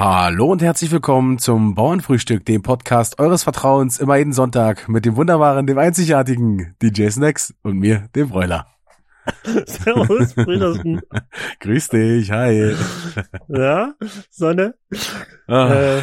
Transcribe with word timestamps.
Hallo 0.00 0.52
und 0.52 0.62
herzlich 0.62 0.92
willkommen 0.92 1.38
zum 1.40 1.74
Bauernfrühstück, 1.74 2.44
dem 2.46 2.62
Podcast 2.62 3.18
eures 3.18 3.42
Vertrauens, 3.42 3.98
immer 3.98 4.14
jeden 4.14 4.32
Sonntag 4.32 4.88
mit 4.88 5.04
dem 5.04 5.16
wunderbaren, 5.16 5.66
dem 5.66 5.76
einzigartigen 5.76 6.76
DJ 6.80 7.08
Snacks 7.08 7.52
und 7.62 7.80
mir, 7.80 8.08
dem 8.14 8.28
Bräuler. 8.28 8.68
Servus, 9.66 10.34
Brüdersen. 10.34 11.00
Grüß 11.58 11.88
dich, 11.88 12.30
hi. 12.30 12.76
Ja, 13.48 13.94
Sonne. 14.30 14.76
Ah. 15.48 15.72
Äh, 15.72 16.02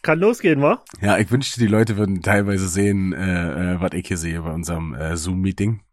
kann 0.00 0.20
losgehen, 0.20 0.62
wa? 0.62 0.82
Ja, 1.02 1.18
ich 1.18 1.30
wünschte, 1.30 1.60
die 1.60 1.66
Leute 1.66 1.98
würden 1.98 2.22
teilweise 2.22 2.66
sehen, 2.66 3.12
äh, 3.12 3.74
äh, 3.74 3.80
was 3.82 3.92
ich 3.92 4.08
hier 4.08 4.16
sehe 4.16 4.40
bei 4.40 4.52
unserem 4.52 4.94
äh, 4.94 5.18
Zoom-Meeting. 5.18 5.82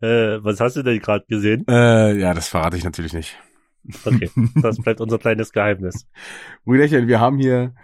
Äh, 0.00 0.42
was 0.42 0.60
hast 0.60 0.76
du 0.76 0.82
denn 0.82 0.98
gerade 0.98 1.24
gesehen? 1.28 1.64
äh, 1.68 2.16
ja, 2.18 2.34
das 2.34 2.48
verrate 2.48 2.76
ich 2.76 2.84
natürlich 2.84 3.12
nicht. 3.12 3.38
Okay, 4.04 4.30
das 4.62 4.78
bleibt 4.78 5.00
unser 5.00 5.18
kleines 5.18 5.52
Geheimnis. 5.52 6.06
Brüderchen, 6.64 7.08
wir 7.08 7.20
haben 7.20 7.38
hier 7.38 7.74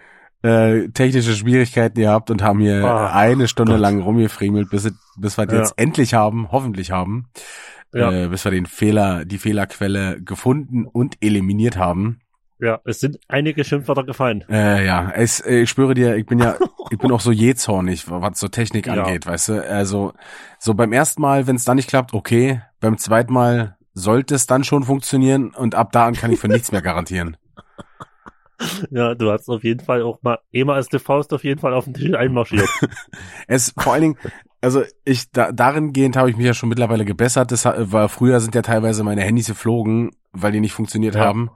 äh, 0.43 0.87
technische 0.89 1.33
Schwierigkeiten 1.33 1.99
gehabt 1.99 2.31
und 2.31 2.41
haben 2.41 2.59
hier 2.59 2.85
Ah, 2.85 3.13
eine 3.13 3.47
Stunde 3.47 3.73
Gott. 3.73 3.81
lang 3.81 4.01
rumgefriemelt, 4.01 4.69
bis, 4.69 4.89
bis 5.17 5.37
wir 5.37 5.45
Ja. 5.47 5.57
jetzt 5.57 5.73
endlich 5.77 6.13
haben, 6.13 6.51
hoffentlich 6.51 6.91
haben, 6.91 7.27
Ja. 7.93 8.11
äh, 8.11 8.27
bis 8.29 8.45
wir 8.45 8.51
den 8.51 8.65
Fehler, 8.65 9.25
die 9.25 9.37
Fehlerquelle 9.37 10.21
gefunden 10.21 10.85
und 10.85 11.17
eliminiert 11.21 11.75
haben. 11.77 12.21
Ja, 12.61 12.79
es 12.85 12.99
sind 12.99 13.19
einige 13.29 13.63
Schimpfwörter 13.63 14.03
gefallen. 14.03 14.43
Äh, 14.49 14.85
ja, 14.85 15.11
es, 15.11 15.45
ich 15.45 15.69
schwöre 15.69 15.93
dir, 15.93 16.15
ich 16.17 16.25
bin 16.25 16.39
ja, 16.39 16.55
ich 16.91 16.97
bin 16.97 17.11
auch 17.11 17.21
so 17.21 17.31
jähzornig, 17.31 18.09
was 18.09 18.39
so 18.39 18.47
Technik 18.49 18.87
Ja. 18.87 19.03
angeht, 19.03 19.25
weißt 19.25 19.49
du. 19.49 19.69
Also 19.69 20.13
so 20.59 20.73
beim 20.73 20.91
ersten 20.93 21.21
Mal, 21.21 21.47
wenn 21.47 21.55
es 21.57 21.63
dann 21.65 21.77
nicht 21.77 21.89
klappt, 21.89 22.13
okay. 22.13 22.61
Beim 22.81 22.97
zweiten 22.97 23.33
Mal 23.33 23.77
sollte 23.93 24.35
es 24.35 24.45
dann 24.47 24.63
schon 24.63 24.83
funktionieren 24.83 25.51
und 25.55 25.75
ab 25.75 25.91
da 25.91 26.05
an 26.05 26.13
kann 26.15 26.31
ich 26.31 26.39
für 26.39 26.47
nichts 26.47 26.71
mehr 26.71 26.81
garantieren. 26.81 27.37
Ja, 28.91 29.15
du 29.15 29.31
hast 29.31 29.47
auf 29.47 29.63
jeden 29.63 29.79
Fall 29.79 30.01
auch 30.01 30.21
mal, 30.21 30.39
immer 30.51 30.73
als 30.73 30.89
die 30.89 30.99
Faust 30.99 31.31
auf 31.33 31.45
jeden 31.45 31.61
Fall 31.61 31.73
auf 31.73 31.85
den 31.85 31.93
Tisch 31.93 32.13
einmarschiert. 32.13 32.67
Es 33.47 33.73
vor 33.77 33.93
allen 33.93 34.01
Dingen, 34.01 34.17
also 34.59 34.83
ich 35.05 35.31
da, 35.31 35.53
darin 35.53 35.93
gehend 35.93 36.17
habe 36.17 36.29
ich 36.29 36.35
mich 36.35 36.45
ja 36.45 36.53
schon 36.53 36.67
mittlerweile 36.67 37.05
gebessert. 37.05 37.53
Das 37.53 37.63
war 37.63 38.09
früher 38.09 38.41
sind 38.41 38.55
ja 38.55 38.61
teilweise 38.61 39.03
meine 39.05 39.21
Handys 39.21 39.47
geflogen, 39.47 40.11
weil 40.33 40.51
die 40.51 40.59
nicht 40.59 40.73
funktioniert 40.73 41.15
Ja. 41.15 41.21
haben. 41.23 41.51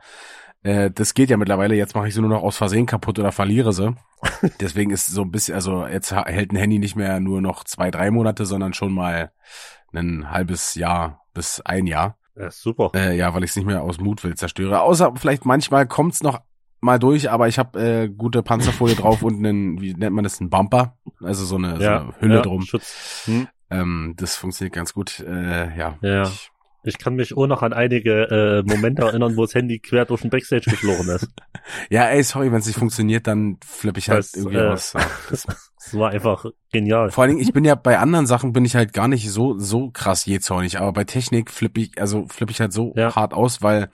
Äh, 0.63 0.91
das 0.91 1.13
geht 1.13 1.29
ja 1.29 1.35
mittlerweile. 1.35 1.75
Jetzt 1.75 1.93
mache 1.93 2.07
ich 2.07 2.13
sie 2.13 2.21
nur 2.21 2.29
noch 2.29 2.41
aus 2.41 2.55
Versehen 2.55 2.85
kaputt 2.85 3.19
oder 3.19 3.33
verliere 3.33 3.73
sie. 3.73 3.93
Deswegen 4.61 4.91
ist 4.91 5.07
so 5.07 5.23
ein 5.23 5.31
bisschen, 5.31 5.55
also 5.55 5.85
jetzt 5.85 6.13
hält 6.13 6.53
ein 6.53 6.55
Handy 6.55 6.79
nicht 6.79 6.95
mehr 6.95 7.19
nur 7.19 7.41
noch 7.41 7.65
zwei, 7.65 7.91
drei 7.91 8.11
Monate, 8.11 8.45
sondern 8.45 8.73
schon 8.73 8.93
mal 8.93 9.33
ein 9.93 10.31
halbes 10.31 10.75
Jahr 10.75 11.25
bis 11.33 11.59
ein 11.59 11.85
Jahr. 11.85 12.17
Ja, 12.35 12.49
super. 12.51 12.91
Äh, 12.95 13.15
ja, 13.17 13.33
weil 13.33 13.43
ich 13.43 13.51
es 13.51 13.55
nicht 13.55 13.65
mehr 13.65 13.83
aus 13.83 13.99
Mutwill 13.99 14.35
zerstöre. 14.35 14.81
Außer 14.81 15.13
vielleicht 15.15 15.45
manchmal 15.45 15.87
kommt's 15.87 16.23
noch 16.23 16.41
mal 16.81 16.99
durch, 16.99 17.29
aber 17.31 17.47
ich 17.47 17.59
habe 17.59 17.79
äh, 17.81 18.09
gute 18.09 18.43
Panzerfolie 18.43 18.95
drauf 18.95 19.23
und 19.23 19.37
einen, 19.37 19.79
wie 19.81 19.93
nennt 19.93 20.15
man 20.15 20.23
das, 20.23 20.39
einen 20.39 20.49
Bumper, 20.49 20.97
also 21.21 21.45
so 21.45 21.55
eine, 21.55 21.77
so 21.77 21.83
ja, 21.83 22.01
eine 22.01 22.13
Hülle 22.19 22.35
ja, 22.35 22.41
drum. 22.41 22.63
Schutz. 22.63 23.23
Hm. 23.25 23.47
Ähm, 23.69 24.13
das 24.17 24.35
funktioniert 24.35 24.75
ganz 24.75 24.93
gut. 24.93 25.19
Äh, 25.19 25.77
ja. 25.77 25.97
Ja. 26.01 26.23
Ich, 26.23 26.51
Ich 26.83 26.97
kann 26.97 27.15
mich 27.15 27.35
auch 27.37 27.47
noch 27.47 27.61
an 27.61 27.71
einige 27.73 28.23
äh, 28.29 28.63
Momente 28.63 29.03
erinnern, 29.03 29.37
wo 29.37 29.43
das 29.45 29.55
Handy 29.55 29.79
quer 29.79 30.05
durch 30.05 30.21
den 30.21 30.29
Backstage 30.29 30.69
geflogen 30.69 31.09
ist. 31.09 31.29
ja, 31.89 32.05
ey, 32.09 32.23
sorry, 32.23 32.51
wenn 32.51 32.59
es 32.59 32.67
nicht 32.67 32.77
funktioniert, 32.77 33.25
dann 33.27 33.57
flippe 33.65 33.99
ich 33.99 34.09
halt 34.09 34.19
Das, 34.19 34.33
irgendwie 34.35 34.57
äh, 34.57 34.67
aus. 34.67 34.93
Ja, 34.93 35.01
das, 35.29 35.45
Das 35.45 35.93
war 35.93 36.09
einfach 36.11 36.45
genial. 36.71 37.11
vor 37.11 37.23
allen 37.23 37.31
Dingen, 37.31 37.41
ich 37.41 37.53
bin 37.53 37.63
ja 37.65 37.75
bei 37.75 37.99
anderen 37.99 38.25
Sachen 38.25 38.51
bin 38.53 38.65
ich 38.65 38.75
halt 38.75 38.93
gar 38.93 39.07
nicht 39.07 39.29
so 39.29 39.57
so 39.57 39.91
krass 39.91 40.25
jähzornig, 40.25 40.79
aber 40.79 40.91
bei 40.93 41.03
Technik 41.05 41.51
flippe 41.51 41.81
ich, 41.81 41.99
also 42.01 42.25
flippe 42.27 42.51
ich 42.51 42.59
halt 42.59 42.73
so 42.73 42.93
Ja. 42.97 43.15
hart 43.15 43.33
aus, 43.33 43.61
weil 43.61 43.89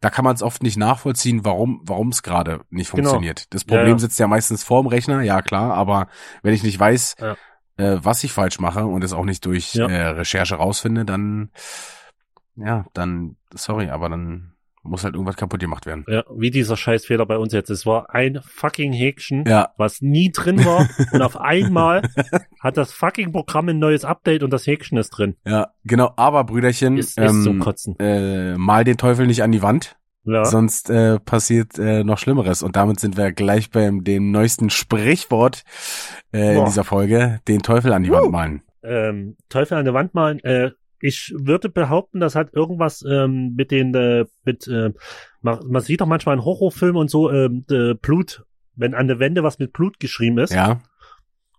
da 0.00 0.10
kann 0.10 0.24
man 0.24 0.34
es 0.34 0.42
oft 0.42 0.62
nicht 0.62 0.76
nachvollziehen, 0.76 1.44
warum 1.44 1.80
warum 1.84 2.08
es 2.08 2.22
gerade 2.22 2.60
nicht 2.70 2.90
Genau. 2.90 3.08
funktioniert. 3.10 3.52
Das 3.54 3.62
Ja, 3.62 3.68
Problem 3.68 3.92
ja. 3.94 3.98
sitzt 3.98 4.18
ja 4.18 4.26
meistens 4.26 4.62
vorm 4.64 4.86
Rechner, 4.86 5.22
ja 5.22 5.40
klar, 5.40 5.72
aber 5.74 6.08
wenn 6.42 6.52
ich 6.54 6.62
nicht 6.62 6.78
weiß, 6.78 7.16
Ja. 7.20 7.36
äh, 7.78 7.98
was 8.04 8.22
ich 8.22 8.32
falsch 8.32 8.58
mache 8.60 8.84
und 8.86 9.02
es 9.02 9.12
auch 9.12 9.24
nicht 9.24 9.44
durch 9.46 9.74
Ja. 9.74 9.86
äh, 9.88 10.06
Recherche 10.08 10.56
rausfinde, 10.56 11.04
dann 11.04 11.50
ja, 12.56 12.84
dann 12.94 13.36
sorry, 13.54 13.88
aber 13.90 14.08
dann 14.08 14.50
muss 14.86 15.02
halt 15.02 15.14
irgendwas 15.14 15.36
kaputt 15.36 15.60
gemacht 15.60 15.86
werden. 15.86 16.04
Ja, 16.08 16.24
wie 16.36 16.50
dieser 16.50 16.76
Scheißfehler 16.76 17.24
bei 17.24 17.38
uns 17.38 17.54
jetzt. 17.54 17.70
Es 17.70 17.86
war 17.86 18.14
ein 18.14 18.40
fucking 18.44 18.92
Häkchen, 18.92 19.44
Ja, 19.46 19.70
was 19.78 20.02
nie 20.02 20.30
drin 20.30 20.62
war. 20.62 20.86
und 21.12 21.22
auf 21.22 21.40
einmal 21.40 22.02
hat 22.60 22.76
das 22.76 22.92
fucking 22.92 23.32
Programm 23.32 23.68
ein 23.70 23.78
neues 23.78 24.04
Update 24.04 24.42
und 24.42 24.50
das 24.52 24.66
Häkchen 24.66 24.98
ist 24.98 25.08
drin. 25.10 25.36
ja, 25.46 25.68
genau, 25.84 26.12
aber 26.16 26.44
Brüderchen, 26.44 26.98
Ist, 26.98 27.18
ist 27.18 27.42
so 27.44 27.50
ähm, 27.50 27.60
kotzen. 27.60 27.98
äh, 27.98 28.56
mal 28.58 28.84
den 28.84 28.98
Teufel 28.98 29.26
nicht 29.26 29.42
an 29.42 29.52
die 29.52 29.62
Wand, 29.62 29.96
Ja. 30.24 30.44
sonst 30.44 30.90
äh, 30.90 31.18
passiert 31.18 31.78
äh, 31.78 32.04
noch 32.04 32.18
Schlimmeres. 32.18 32.62
Und 32.62 32.76
damit 32.76 33.00
sind 33.00 33.16
wir 33.16 33.32
gleich 33.32 33.70
beim 33.70 34.04
dem 34.04 34.32
neuesten 34.32 34.68
Sprichwort 34.68 35.64
äh, 36.34 36.58
in 36.58 36.64
dieser 36.66 36.84
Folge, 36.84 37.40
den 37.48 37.62
Teufel 37.62 37.94
an 37.94 38.02
die 38.02 38.10
Wand 38.10 38.30
malen. 38.32 38.62
ähm, 38.82 39.38
Teufel 39.48 39.78
an 39.78 39.86
der 39.86 39.94
Wand 39.94 40.12
malen. 40.12 40.40
Äh, 40.40 40.72
ich 41.04 41.34
würde 41.36 41.68
behaupten, 41.68 42.18
das 42.18 42.34
hat 42.34 42.54
irgendwas 42.54 43.04
ähm, 43.06 43.52
mit 43.54 43.70
den, 43.70 43.94
äh, 43.94 44.24
mit, 44.42 44.66
äh, 44.68 44.90
man, 45.42 45.58
man 45.68 45.82
sieht 45.82 46.00
doch 46.00 46.06
manchmal 46.06 46.36
in 46.36 46.44
Horrorfilmen 46.46 46.96
und 46.96 47.10
so, 47.10 47.30
ähm, 47.30 47.66
äh, 47.70 47.92
Blut, 47.92 48.46
wenn 48.74 48.94
an 48.94 49.06
der 49.06 49.18
Wände 49.18 49.42
was 49.42 49.58
mit 49.58 49.74
Blut 49.74 50.00
geschrieben 50.00 50.38
ist. 50.38 50.54
Ja, 50.54 50.80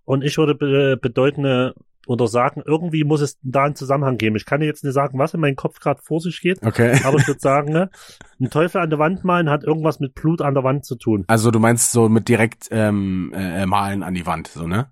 Und 0.03 0.23
ich 0.23 0.39
würde 0.39 0.55
be 0.55 0.97
bedeuten 1.00 1.45
äh, 1.45 1.73
oder 2.07 2.28
sagen, 2.28 2.63
irgendwie 2.66 3.03
muss 3.03 3.22
es 3.22 3.38
da 3.44 3.66
einen 3.66 3.75
Zusammenhang 3.75 4.17
geben. 4.17 4.35
Ich 4.35 4.45
kann 4.45 4.61
dir 4.61 4.66
jetzt 4.66 4.84
nicht 4.84 4.94
sagen, 4.94 5.19
was 5.19 5.35
in 5.35 5.41
meinem 5.41 5.55
Kopf 5.55 5.79
gerade 5.79 6.01
vor 6.01 6.19
sich 6.22 6.41
geht, 6.41 6.66
okay. 6.66 7.00
aber 7.03 7.19
ich 7.19 7.28
würde 7.28 7.39
sagen, 7.39 7.72
ne, 7.72 7.91
ein 8.41 8.50
Teufel 8.50 8.81
an 8.81 8.89
der 8.89 8.97
Wand 8.97 9.23
malen 9.23 9.51
hat 9.51 9.63
irgendwas 9.63 10.00
mit 10.00 10.16
Blut 10.16 10.41
an 10.41 10.55
der 10.55 10.63
Wand 10.63 10.85
zu 10.85 10.95
tun. 10.95 11.23
Also 11.28 11.51
du 11.51 11.59
meinst 11.59 11.91
so 11.91 12.09
mit 12.09 12.29
direkt 12.29 12.69
ähm, 12.72 13.31
äh, 13.35 13.67
malen 13.67 14.01
an 14.01 14.16
die 14.16 14.25
Wand, 14.25 14.47
so 14.47 14.66
ne? 14.66 14.88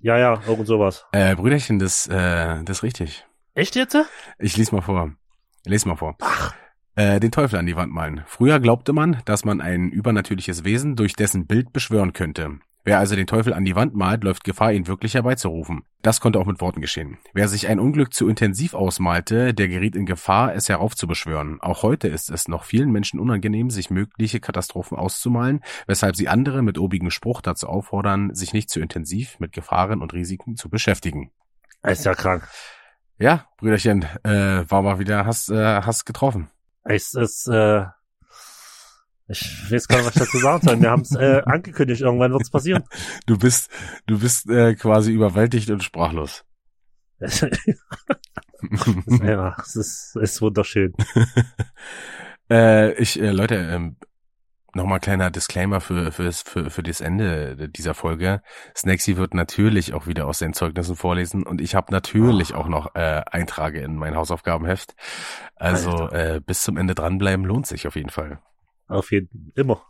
Ja, 0.00 0.16
ja, 0.18 0.40
irgend 0.48 0.66
sowas. 0.66 1.04
Äh, 1.12 1.36
Brüderchen, 1.36 1.78
das, 1.78 2.06
äh, 2.06 2.64
das 2.64 2.78
ist 2.78 2.82
richtig. 2.82 3.25
Echt 3.56 3.74
jetzt? 3.74 3.96
Ich 4.38 4.58
lese 4.58 4.74
mal 4.74 4.82
vor. 4.82 5.12
Lies 5.64 5.86
mal 5.86 5.96
vor. 5.96 6.18
Äh, 6.94 7.20
den 7.20 7.32
Teufel 7.32 7.58
an 7.58 7.64
die 7.64 7.74
Wand 7.74 7.90
malen. 7.90 8.22
Früher 8.26 8.60
glaubte 8.60 8.92
man, 8.92 9.22
dass 9.24 9.46
man 9.46 9.62
ein 9.62 9.88
übernatürliches 9.90 10.64
Wesen 10.64 10.94
durch 10.94 11.14
dessen 11.14 11.46
Bild 11.46 11.72
beschwören 11.72 12.12
könnte. 12.12 12.58
Wer 12.84 12.98
also 12.98 13.16
den 13.16 13.26
Teufel 13.26 13.54
an 13.54 13.64
die 13.64 13.74
Wand 13.74 13.94
malt, 13.94 14.24
läuft 14.24 14.44
Gefahr, 14.44 14.74
ihn 14.74 14.86
wirklich 14.86 15.14
herbeizurufen. 15.14 15.84
Das 16.02 16.20
konnte 16.20 16.38
auch 16.38 16.44
mit 16.44 16.60
Worten 16.60 16.82
geschehen. 16.82 17.16
Wer 17.32 17.48
sich 17.48 17.66
ein 17.66 17.80
Unglück 17.80 18.12
zu 18.12 18.28
intensiv 18.28 18.74
ausmalte, 18.74 19.54
der 19.54 19.68
geriet 19.68 19.96
in 19.96 20.04
Gefahr, 20.04 20.54
es 20.54 20.68
heraufzubeschwören. 20.68 21.58
Auch 21.62 21.82
heute 21.82 22.08
ist 22.08 22.30
es 22.30 22.48
noch 22.48 22.64
vielen 22.64 22.92
Menschen 22.92 23.18
unangenehm, 23.18 23.70
sich 23.70 23.88
mögliche 23.88 24.38
Katastrophen 24.38 24.98
auszumalen, 24.98 25.64
weshalb 25.86 26.14
sie 26.14 26.28
andere 26.28 26.60
mit 26.60 26.76
obigem 26.78 27.10
Spruch 27.10 27.40
dazu 27.40 27.68
auffordern, 27.68 28.34
sich 28.34 28.52
nicht 28.52 28.68
zu 28.68 28.80
intensiv 28.80 29.40
mit 29.40 29.52
Gefahren 29.52 30.02
und 30.02 30.12
Risiken 30.12 30.56
zu 30.56 30.68
beschäftigen. 30.68 31.30
Ist 31.82 32.04
ja 32.04 32.14
krank. 32.14 32.46
Ja, 33.18 33.46
Brüderchen, 33.56 34.02
äh, 34.24 34.64
war 34.68 34.82
mal 34.82 34.98
wieder, 34.98 35.24
hast, 35.24 35.48
äh, 35.48 35.80
hast 35.82 36.04
getroffen. 36.04 36.50
Es 36.84 37.14
ist, 37.14 37.48
äh, 37.48 37.86
ich 39.28 39.70
weiß 39.70 39.88
gar 39.88 39.98
nicht, 39.98 40.06
was 40.06 40.16
ich 40.16 40.22
dazu 40.22 40.38
sagen 40.38 40.66
soll. 40.66 40.80
Wir 40.82 40.90
haben 40.90 41.00
es 41.00 41.14
äh, 41.16 41.40
angekündigt, 41.46 42.02
irgendwann 42.02 42.32
wird 42.32 42.42
es 42.42 42.50
passieren. 42.50 42.84
Du 43.24 43.38
bist, 43.38 43.70
du 44.06 44.18
bist 44.20 44.50
äh, 44.50 44.74
quasi 44.74 45.12
überwältigt 45.12 45.70
und 45.70 45.82
sprachlos. 45.82 46.44
Es 48.58 49.06
ist, 49.06 49.22
ja, 49.22 49.54
es 49.62 49.76
ist, 49.76 50.16
es 50.16 50.32
ist 50.32 50.42
wunderschön. 50.42 50.94
äh, 52.50 52.94
ich, 52.94 53.20
äh, 53.20 53.30
Leute, 53.30 53.54
ähm, 53.54 53.96
nochmal 54.76 55.00
kleiner 55.00 55.30
Disclaimer 55.30 55.80
für, 55.80 56.12
für, 56.12 56.22
das, 56.22 56.42
für, 56.42 56.70
für 56.70 56.82
das 56.82 57.00
Ende 57.00 57.68
dieser 57.68 57.94
Folge. 57.94 58.42
Snacksy 58.76 59.16
wird 59.16 59.34
natürlich 59.34 59.94
auch 59.94 60.06
wieder 60.06 60.26
aus 60.26 60.38
den 60.38 60.52
Zeugnissen 60.52 60.94
vorlesen 60.94 61.42
und 61.42 61.60
ich 61.60 61.74
habe 61.74 61.92
natürlich 61.92 62.54
auch 62.54 62.68
noch 62.68 62.94
äh, 62.94 63.22
Eintrage 63.30 63.80
in 63.80 63.96
mein 63.96 64.14
Hausaufgabenheft. 64.14 64.94
Also 65.56 65.90
Alter. 65.90 66.36
äh, 66.36 66.40
bis 66.40 66.62
zum 66.62 66.76
Ende 66.76 66.94
dranbleiben 66.94 67.44
lohnt 67.44 67.66
sich 67.66 67.88
auf 67.88 67.96
jeden 67.96 68.10
Fall. 68.10 68.38
Auf 68.86 69.10
jeden 69.10 69.52
immer. 69.56 69.82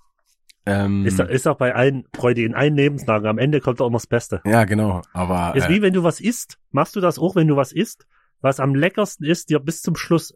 Ähm, 0.64 1.06
Ist, 1.06 1.20
ist 1.20 1.46
auch 1.46 1.58
bei 1.58 1.74
allen 1.74 2.08
Freude 2.14 2.42
in 2.42 2.54
allen 2.54 2.74
Lebenslagen. 2.74 3.28
Am 3.28 3.38
Ende 3.38 3.60
kommt 3.60 3.80
auch 3.80 3.86
immer 3.86 3.98
das 3.98 4.06
Beste. 4.06 4.40
ja, 4.44 4.64
genau. 4.64 5.02
Aber 5.12 5.54
Ist 5.54 5.66
äh, 5.66 5.68
wie 5.68 5.82
wenn 5.82 5.92
du 5.92 6.02
was 6.02 6.20
isst. 6.20 6.58
Machst 6.70 6.96
du 6.96 7.00
das 7.00 7.18
auch, 7.18 7.36
wenn 7.36 7.46
du 7.46 7.56
was 7.56 7.72
isst? 7.72 8.06
Was 8.40 8.58
am 8.60 8.74
leckersten 8.74 9.26
ist, 9.26 9.50
dir 9.50 9.60
bis 9.60 9.82
zum 9.82 9.96
Schluss 9.96 10.34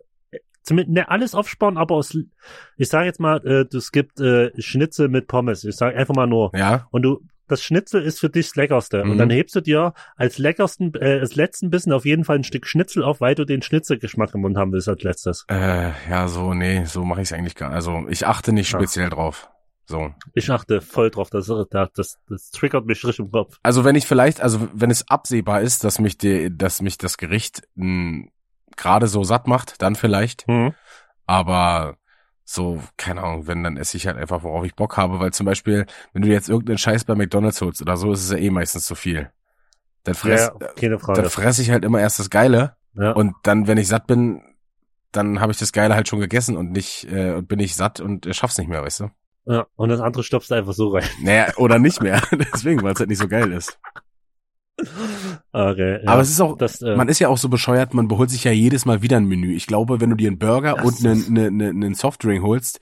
zumindest 0.62 0.94
ne, 0.94 1.08
alles 1.08 1.34
aufsparen, 1.34 1.76
aber 1.76 1.94
aus, 1.96 2.16
ich 2.76 2.88
sage 2.88 3.06
jetzt 3.06 3.20
mal, 3.20 3.40
äh, 3.44 3.76
es 3.76 3.92
gibt 3.92 4.20
äh, 4.20 4.50
Schnitzel 4.60 5.08
mit 5.08 5.26
Pommes. 5.26 5.64
Ich 5.64 5.76
sage 5.76 5.96
einfach 5.96 6.14
mal 6.14 6.26
nur. 6.26 6.50
ja, 6.54 6.86
Und 6.90 7.02
du, 7.02 7.20
das 7.48 7.64
Schnitzel 7.64 8.02
ist 8.02 8.20
für 8.20 8.30
dich 8.30 8.46
das 8.46 8.56
Leckerste. 8.56 9.04
Mhm. 9.04 9.10
Und 9.12 9.18
dann 9.18 9.30
hebst 9.30 9.56
du 9.56 9.60
dir 9.60 9.92
als 10.16 10.38
leckersten, 10.38 10.92
äh, 10.94 11.18
als 11.20 11.34
letzten 11.34 11.70
Bissen 11.70 11.92
auf 11.92 12.04
jeden 12.04 12.24
Fall 12.24 12.36
ein 12.36 12.44
Stück 12.44 12.66
Schnitzel 12.66 13.02
auf, 13.02 13.20
weil 13.20 13.34
du 13.34 13.44
den 13.44 13.60
Schnitzelgeschmack 13.62 14.34
im 14.34 14.42
Mund 14.42 14.56
haben 14.56 14.72
willst 14.72 14.88
als 14.88 15.02
letztes. 15.02 15.44
äh, 15.50 15.90
ja, 16.08 16.28
so, 16.28 16.54
nee, 16.54 16.84
so 16.84 17.04
mache 17.04 17.22
ich 17.22 17.28
es 17.28 17.32
eigentlich 17.32 17.56
gar 17.56 17.72
Also 17.72 18.04
ich 18.08 18.26
achte 18.26 18.52
nicht 18.52 18.68
speziell 18.68 19.10
drauf. 19.10 19.50
So. 19.86 20.14
Ich 20.34 20.48
achte 20.52 20.80
voll 20.80 21.10
drauf, 21.10 21.30
das, 21.30 21.46
das, 21.70 21.88
das, 21.94 22.18
das 22.28 22.50
triggert 22.52 22.86
mich 22.86 23.04
richtig 23.04 23.18
im 23.26 23.32
Kopf. 23.32 23.58
Also 23.64 23.82
wenn 23.84 23.96
ich 23.96 24.06
vielleicht, 24.06 24.40
also 24.40 24.68
wenn 24.72 24.88
es 24.92 25.08
absehbar 25.08 25.62
ist, 25.62 25.82
dass 25.82 25.98
mich 25.98 26.16
die, 26.16 26.56
dass 26.56 26.80
mich 26.80 26.96
das 26.96 27.16
Gericht 27.16 27.62
mh, 27.74 28.28
gerade 28.76 29.06
so 29.06 29.24
satt 29.24 29.46
macht, 29.46 29.80
dann 29.82 29.94
vielleicht. 29.96 30.46
Hm. 30.46 30.74
Aber 31.26 31.96
So, 32.44 32.82
keine 32.96 33.22
Ahnung, 33.22 33.46
wenn, 33.46 33.62
dann 33.62 33.76
esse 33.76 33.96
ich 33.96 34.08
halt 34.08 34.16
einfach, 34.16 34.42
worauf 34.42 34.64
ich 34.64 34.74
Bock 34.74 34.96
habe, 34.96 35.20
weil 35.20 35.32
zum 35.32 35.46
Beispiel, 35.46 35.86
wenn 36.12 36.22
du 36.22 36.28
jetzt 36.28 36.48
irgendeinen 36.48 36.78
Scheiß 36.78 37.04
bei 37.04 37.14
McDonalds 37.14 37.60
holst 37.60 37.80
oder 37.80 37.96
so, 37.96 38.12
ist 38.12 38.24
es 38.24 38.30
ja 38.32 38.38
eh 38.38 38.50
meistens 38.50 38.86
zu 38.86 38.96
viel. 38.96 39.30
Dann 40.02 40.16
fress, 40.16 40.50
ja, 40.80 40.96
dann 41.14 41.30
fress 41.30 41.60
ich 41.60 41.70
halt 41.70 41.84
immer 41.84 42.00
erst 42.00 42.18
das 42.18 42.28
Geile 42.28 42.74
ja. 42.94 43.12
und 43.12 43.34
dann, 43.44 43.68
wenn 43.68 43.78
ich 43.78 43.86
satt 43.86 44.08
bin, 44.08 44.42
dann 45.12 45.40
habe 45.40 45.52
ich 45.52 45.58
das 45.58 45.72
Geile 45.72 45.94
halt 45.94 46.08
schon 46.08 46.18
gegessen 46.18 46.56
und 46.56 46.72
nicht, 46.72 47.06
äh, 47.12 47.34
und 47.34 47.46
bin 47.46 47.60
ich 47.60 47.76
satt 47.76 48.00
und 48.00 48.26
äh, 48.26 48.34
schaff's 48.34 48.58
nicht 48.58 48.68
mehr, 48.68 48.82
weißt 48.82 49.00
du? 49.00 49.10
ja. 49.46 49.66
Und 49.76 49.88
das 49.88 50.00
andere 50.00 50.24
stopfst 50.24 50.50
du 50.50 50.54
einfach 50.54 50.72
so 50.72 50.88
rein. 50.88 51.04
Naja, 51.22 51.52
oder 51.56 51.78
nicht 51.78 52.02
mehr. 52.02 52.20
Deswegen, 52.52 52.82
weil 52.82 52.94
es 52.94 52.98
halt 52.98 53.10
nicht 53.10 53.20
so 53.20 53.28
geil 53.28 53.52
ist. 53.52 53.78
Okay, 55.52 56.04
ja. 56.04 56.10
Aber 56.12 56.22
es 56.22 56.30
ist 56.30 56.40
auch, 56.40 56.56
das, 56.56 56.80
äh, 56.80 56.94
man 56.94 57.08
ist 57.08 57.18
ja 57.18 57.28
auch 57.28 57.36
so 57.36 57.48
bescheuert, 57.48 57.92
man 57.92 58.06
beholt 58.06 58.30
sich 58.30 58.44
ja 58.44 58.52
jedes 58.52 58.86
Mal 58.86 59.02
wieder 59.02 59.16
ein 59.16 59.26
Menü. 59.26 59.54
Ich 59.54 59.66
glaube, 59.66 60.00
wenn 60.00 60.10
du 60.10 60.16
dir 60.16 60.28
einen 60.28 60.38
Burger 60.38 60.84
und 60.84 61.04
einen, 61.04 61.26
einen, 61.26 61.60
einen, 61.60 61.84
einen 61.84 61.94
Softdrink 61.94 62.42
holst, 62.42 62.78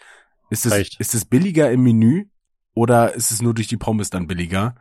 ist 0.50 0.66
es, 0.66 0.72
Reicht. 0.72 1.00
ist 1.00 1.14
es 1.14 1.24
billiger 1.24 1.70
im 1.70 1.82
Menü 1.82 2.26
oder 2.74 3.14
ist 3.14 3.30
es 3.30 3.40
nur 3.40 3.54
durch 3.54 3.68
die 3.68 3.78
Pommes 3.78 4.10
dann 4.10 4.26
billiger? 4.26 4.74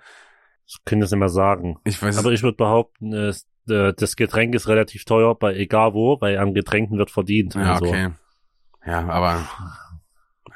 ich 0.67 0.77
kann 0.83 0.99
das 0.99 1.11
immer 1.11 1.29
sagen. 1.29 1.79
Ich 1.85 2.01
weiß 2.01 2.17
Aber 2.17 2.31
ich 2.31 2.43
würde 2.43 2.57
behaupten, 2.57 3.13
es, 3.13 3.47
äh, 3.69 3.93
das 3.93 4.15
Getränk 4.15 4.53
ist 4.53 4.67
relativ 4.67 5.05
teuer 5.05 5.33
bei 5.35 5.55
egal 5.55 5.93
wo, 5.93 6.19
weil 6.19 6.37
am 6.37 6.53
Getränken 6.53 6.97
wird 6.97 7.09
verdient. 7.09 7.55
Ja, 7.55 7.77
so. 7.77 7.85
okay. 7.85 8.09
Ja, 8.85 9.07
aber 9.07 9.47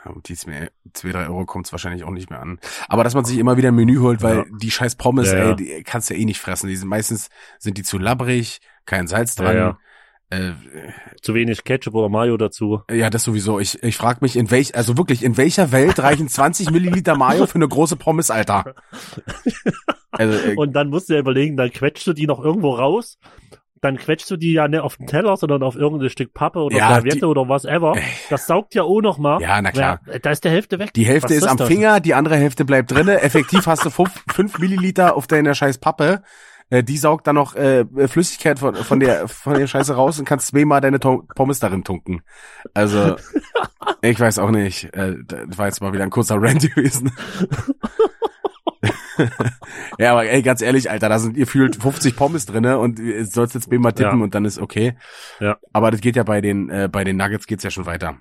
ja, 0.05 0.11
um 0.11 0.21
die 0.23 0.35
zwei, 0.35 0.69
zwei, 0.93 1.11
drei 1.11 1.27
Euro 1.27 1.45
kommt's 1.45 1.71
wahrscheinlich 1.71 2.03
auch 2.03 2.11
nicht 2.11 2.29
mehr 2.29 2.41
an. 2.41 2.59
Aber 2.87 3.03
dass 3.03 3.13
man 3.13 3.25
sich 3.25 3.37
immer 3.37 3.57
wieder 3.57 3.69
ein 3.69 3.75
Menü 3.75 3.97
holt, 3.99 4.21
weil 4.23 4.37
Ja. 4.37 4.45
die 4.51 4.71
scheiß 4.71 4.95
Pommes, 4.95 5.31
Ja, 5.31 5.49
ey, 5.49 5.55
die 5.55 5.83
kannst 5.83 6.09
du 6.09 6.13
ja 6.15 6.19
eh 6.19 6.25
nicht 6.25 6.39
fressen. 6.39 6.67
Die 6.67 6.75
sind 6.75 6.87
meistens 6.89 7.29
sind 7.59 7.77
die 7.77 7.83
zu 7.83 7.97
labbrig, 7.97 8.59
kein 8.85 9.07
Salz 9.07 9.35
dran. 9.35 9.77
Äh, 10.33 10.53
Zu 11.21 11.33
wenig 11.33 11.65
Ketchup 11.65 11.93
oder 11.93 12.07
Mayo 12.07 12.37
dazu. 12.37 12.83
ja, 12.89 13.09
das 13.09 13.23
sowieso. 13.25 13.59
Ich, 13.59 13.83
ich 13.83 13.97
frage 13.97 14.19
mich, 14.21 14.37
in 14.37 14.49
welch, 14.49 14.75
also 14.75 14.97
wirklich, 14.97 15.23
in 15.23 15.35
welcher 15.35 15.73
Welt 15.73 15.99
reichen 15.99 16.29
20 16.29 16.71
Milliliter 16.71 17.17
Mayo 17.17 17.47
für 17.47 17.55
eine 17.55 17.67
große 17.67 17.97
Pommes, 17.97 18.31
Alter? 18.31 18.75
Also, 20.13 20.37
äh, 20.37 20.55
Und 20.55 20.73
dann 20.73 20.89
musst 20.89 21.09
du 21.09 21.13
ja 21.13 21.19
überlegen, 21.19 21.55
dann 21.55 21.71
quetschst 21.71 22.05
du 22.07 22.13
die 22.13 22.27
noch 22.27 22.43
irgendwo 22.43 22.71
raus. 22.75 23.17
Dann 23.81 23.97
quetschst 23.97 24.29
du 24.29 24.37
die 24.37 24.53
ja 24.53 24.67
nicht 24.67 24.79
auf 24.81 24.97
den 24.97 25.07
Teller, 25.07 25.35
sondern 25.37 25.63
auf 25.63 25.75
irgendein 25.75 26.09
Stück 26.11 26.33
Pappe 26.35 26.59
oder 26.59 26.77
Ja, 26.77 26.89
Serviette 26.93 27.17
die- 27.19 27.25
oder 27.25 27.49
was 27.49 27.65
ever. 27.65 27.95
Das 28.29 28.45
saugt 28.45 28.75
ja 28.75 28.83
auch 28.83 29.01
noch 29.01 29.17
mal. 29.17 29.41
Ja, 29.41 29.59
na 29.61 29.71
klar. 29.71 29.99
Ja, 30.05 30.19
da 30.19 30.29
ist 30.29 30.43
der 30.43 30.51
Hälfte 30.51 30.77
weg. 30.79 30.93
die 30.93 31.03
Hälfte 31.05 31.29
Was 31.29 31.35
ist 31.37 31.43
das 31.45 31.51
am 31.51 31.57
denn? 31.57 31.67
Finger, 31.67 31.99
die 31.99 32.13
andere 32.13 32.35
Hälfte 32.35 32.63
bleibt 32.63 32.91
drinne. 32.91 33.21
Effektiv 33.21 33.65
hast 33.65 33.83
du 33.83 33.89
fünf, 33.89 34.23
fünf 34.31 34.59
Milliliter 34.59 35.15
auf 35.15 35.25
deiner 35.25 35.55
scheiß 35.55 35.79
Pappe. 35.79 36.21
Äh, 36.69 36.83
die 36.83 36.97
saugt 36.97 37.25
dann 37.27 37.35
noch 37.35 37.55
äh, 37.55 37.85
Flüssigkeit 38.07 38.59
von, 38.59 38.75
von 38.75 38.99
der 38.99 39.27
von 39.27 39.55
der 39.55 39.65
Scheiße 39.67 39.93
raus 39.95 40.19
und 40.19 40.25
kannst 40.25 40.47
zweimal 40.47 40.79
deine 40.79 40.99
To- 40.99 41.23
Pommes 41.35 41.59
darin 41.59 41.83
tunken. 41.83 42.21
Also 42.75 43.15
ich 44.01 44.19
weiß 44.19 44.37
auch 44.39 44.51
nicht. 44.51 44.85
Äh, 44.93 45.15
das 45.25 45.57
war 45.57 45.65
jetzt 45.65 45.81
mal 45.81 45.91
wieder 45.91 46.03
ein 46.03 46.09
kurzer 46.11 46.35
Rant 46.39 46.61
gewesen. 46.75 47.11
ja, 49.99 50.11
aber 50.11 50.25
ey, 50.25 50.41
ganz 50.41 50.61
ehrlich, 50.61 50.89
Alter, 50.91 51.09
da 51.09 51.19
sind 51.19 51.37
ihr 51.37 51.47
fühlt 51.47 51.75
50 51.75 52.15
Pommes 52.15 52.45
drinne 52.45 52.77
und 52.79 52.99
ihr 52.99 53.25
sollst 53.25 53.55
jetzt 53.55 53.69
zweimal 53.69 53.93
tippen 53.93 54.19
Ja. 54.19 54.23
und 54.23 54.35
dann 54.35 54.45
ist 54.45 54.59
okay. 54.59 54.95
Ja. 55.39 55.57
Aber 55.73 55.91
das 55.91 56.01
geht 56.01 56.15
ja 56.15 56.23
bei 56.23 56.41
den 56.41 56.69
äh, 56.69 56.89
bei 56.91 57.03
den 57.03 57.17
Nuggets 57.17 57.47
geht's 57.47 57.63
ja 57.63 57.71
schon 57.71 57.85
weiter. 57.85 58.17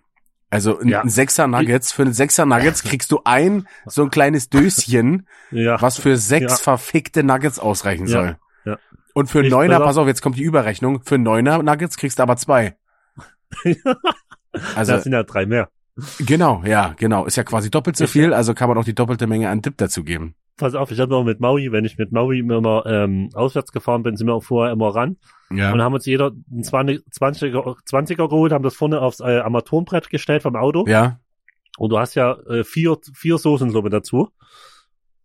Also 0.51 0.79
ein, 0.81 0.89
Ja. 0.89 1.01
ein 1.03 1.09
Sechser 1.09 1.47
Nuggets, 1.47 1.93
für 1.93 2.03
einen 2.03 2.13
Sechser 2.13 2.45
Nuggets 2.47 2.83
kriegst 2.83 3.13
du 3.13 3.21
ein 3.25 3.67
so 3.87 4.03
ein 4.03 4.11
kleines 4.11 4.49
Döschen, 4.49 5.27
Ja. 5.51 5.81
was 5.81 5.99
für 5.99 6.17
sechs 6.17 6.53
Ja. 6.53 6.57
verfickte 6.59 7.23
Nuggets 7.23 7.59
ausreichen 7.59 8.07
soll. 8.07 8.37
Ja. 8.65 8.79
Und 9.15 9.29
für 9.29 9.41
einen 9.41 9.49
Neuner, 9.51 9.75
pass 9.79 9.83
auf. 9.83 9.87
pass 9.89 9.97
auf, 9.99 10.07
jetzt 10.09 10.23
kommt 10.23 10.37
die 10.39 10.43
Überrechnung, 10.43 11.03
für 11.05 11.17
einen 11.17 11.25
Neuner 11.25 11.63
Nuggets 11.63 11.97
kriegst 11.97 12.19
du 12.19 12.23
aber 12.23 12.37
zwei. 12.37 12.77
Also 14.75 14.93
das 14.93 15.05
sind 15.05 15.13
ja 15.13 15.23
drei 15.23 15.47
mehr. 15.47 15.69
Genau, 16.19 16.63
ja, 16.65 16.95
genau, 16.99 17.25
ist 17.27 17.37
ja 17.37 17.45
quasi 17.45 17.71
doppelt 17.71 17.97
so 17.97 18.07
viel, 18.07 18.33
also 18.35 18.55
kann 18.55 18.69
man 18.69 18.79
auch 18.79 18.85
die 18.85 18.95
doppelte 18.95 19.27
Menge 19.27 19.49
an 19.49 19.63
Dip 19.63 19.77
dazu 19.79 20.05
geben. 20.05 20.35
Pass 20.57 20.75
auf, 20.75 20.91
ich 20.91 21.01
habe 21.01 21.17
auch 21.17 21.25
mit 21.25 21.41
Maui, 21.41 21.73
wenn 21.73 21.85
ich 21.87 21.97
mit 21.97 22.13
Maui 22.13 22.41
immer 22.41 22.85
ähm, 22.87 23.31
auswärts 23.35 23.73
gefahren 23.73 24.03
bin, 24.03 24.17
sind 24.17 24.27
wir 24.27 24.35
auch 24.35 24.45
vorher 24.45 24.73
immer 24.73 24.95
ran 24.95 25.17
Ja. 25.51 25.73
und 25.73 25.81
haben 25.81 25.95
uns 25.95 26.05
jeder 26.05 26.33
einen 26.51 26.63
20, 26.65 27.01
20er, 27.19 27.77
20er 27.89 28.29
geholt, 28.29 28.53
haben 28.53 28.63
das 28.63 28.75
vorne 28.75 29.01
aufs 29.01 29.21
äh, 29.21 29.39
Armaturenbrett 29.39 30.11
gestellt 30.11 30.43
vom 30.43 30.57
Auto. 30.57 30.85
Ja. 30.87 31.19
Und 31.79 31.91
du 31.91 31.99
hast 31.99 32.15
ja 32.15 32.35
äh, 32.49 32.63
vier, 32.63 32.99
vier 33.15 33.39
Soßen 33.39 33.71
so 33.71 33.81
mit 33.81 33.93
dazu. 33.93 34.29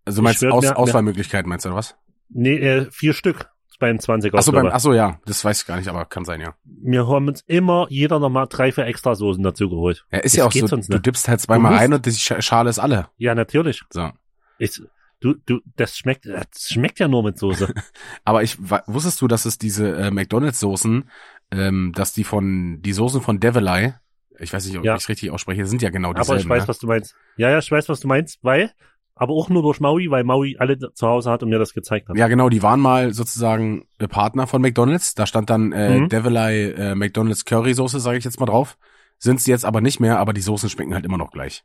Also 0.05 0.21
meinst 0.21 0.41
du 0.41 0.49
Aus, 0.49 0.65
Auswahlmöglichkeiten, 0.67 1.49
meinst 1.49 1.65
du 1.65 1.69
oder 1.69 1.77
was? 1.79 1.95
Nee, 2.29 2.55
äh, 2.57 2.87
vier 2.91 3.13
Stück 3.13 3.49
beim 3.79 3.97
20er. 3.97 4.35
Achso, 4.37 4.51
beim, 4.51 4.67
achso, 4.67 4.93
ja, 4.93 5.19
das 5.25 5.43
weiß 5.43 5.61
ich 5.61 5.67
gar 5.67 5.77
nicht, 5.77 5.87
aber 5.87 6.05
kann 6.05 6.25
sein, 6.25 6.41
ja. 6.41 6.55
Wir 6.63 7.07
haben 7.07 7.27
uns 7.27 7.41
immer 7.47 7.87
jeder 7.89 8.19
nochmal 8.19 8.47
drei, 8.49 8.71
vier 8.71 8.85
extra 8.85 9.15
Soßen 9.15 9.43
dazu 9.43 9.69
geholt. 9.69 10.05
Ja, 10.11 10.19
ist 10.19 10.33
Das 10.33 10.35
ja 10.37 10.45
auch 10.45 10.51
so, 10.51 10.67
du 10.67 10.75
nicht. 10.77 11.05
dippst 11.05 11.27
halt 11.27 11.41
zweimal 11.41 11.73
rein 11.75 11.93
und 11.93 12.05
die 12.05 12.11
Sch- 12.11 12.41
Schale 12.41 12.69
ist 12.69 12.79
alle. 12.79 13.07
Ja, 13.17 13.35
natürlich. 13.35 13.81
So. 13.89 14.11
Ich, 14.59 14.81
du, 15.19 15.35
du, 15.45 15.59
das 15.75 15.97
schmeckt, 15.97 16.25
das 16.25 16.69
schmeckt 16.69 16.99
ja 16.99 17.07
nur 17.07 17.23
mit 17.23 17.37
Soße. 17.37 17.73
Aber 18.23 18.43
ich 18.43 18.57
wusstest 18.87 19.21
du, 19.21 19.27
dass 19.27 19.45
es 19.45 19.57
diese 19.57 19.95
äh, 19.97 20.11
McDonalds-Soßen, 20.11 21.09
ähm, 21.51 21.91
dass 21.95 22.13
die 22.13 22.23
von 22.23 22.81
die 22.81 22.93
Soßen 22.93 23.21
von 23.21 23.39
Devilai, 23.39 23.99
ich 24.39 24.51
weiß 24.51 24.65
nicht, 24.65 24.77
ob 24.77 24.83
Ja. 24.85 24.95
ich 24.95 25.07
richtig 25.09 25.31
ausspreche, 25.31 25.65
sind 25.65 25.81
ja 25.81 25.89
genau 25.89 26.09
aber 26.09 26.19
dieselben. 26.21 26.41
ich 26.41 26.49
weiß, 26.49 26.63
ne? 26.63 26.67
was 26.67 26.79
du 26.79 26.87
meinst. 26.87 27.15
Ja, 27.37 27.49
ja, 27.49 27.59
ich 27.59 27.71
weiß, 27.71 27.87
was 27.89 27.99
du 28.01 28.07
meinst, 28.07 28.39
weil, 28.41 28.71
aber 29.15 29.33
auch 29.33 29.49
nur 29.49 29.61
durch 29.63 29.79
Maui, 29.79 30.09
weil 30.11 30.23
Maui 30.23 30.57
alle 30.59 30.77
zu 30.93 31.07
Hause 31.07 31.31
hat 31.31 31.41
und 31.41 31.49
mir 31.49 31.59
das 31.59 31.73
gezeigt 31.73 32.09
hat. 32.09 32.17
Ja, 32.17 32.27
genau, 32.27 32.49
die 32.49 32.61
waren 32.61 32.79
mal 32.79 33.13
sozusagen 33.13 33.87
äh, 33.97 34.07
Partner 34.07 34.45
von 34.47 34.61
McDonalds. 34.61 35.15
Da 35.15 35.25
stand 35.25 35.49
dann 35.49 35.71
äh, 35.71 35.99
Mhm. 35.99 36.09
Devilai 36.09 36.71
äh, 36.71 36.95
McDonalds 36.95 37.45
Curry 37.45 37.73
Soße, 37.73 37.99
sage 37.99 38.17
ich 38.17 38.25
jetzt 38.25 38.39
mal 38.39 38.45
drauf. 38.45 38.77
Sind 39.17 39.39
sie 39.39 39.51
jetzt 39.51 39.63
aber 39.65 39.79
nicht 39.81 39.99
mehr, 40.01 40.19
aber 40.19 40.33
die 40.33 40.41
Soßen 40.41 40.69
schmecken 40.69 40.93
halt 40.93 41.05
immer 41.05 41.17
noch 41.17 41.31
gleich. 41.31 41.63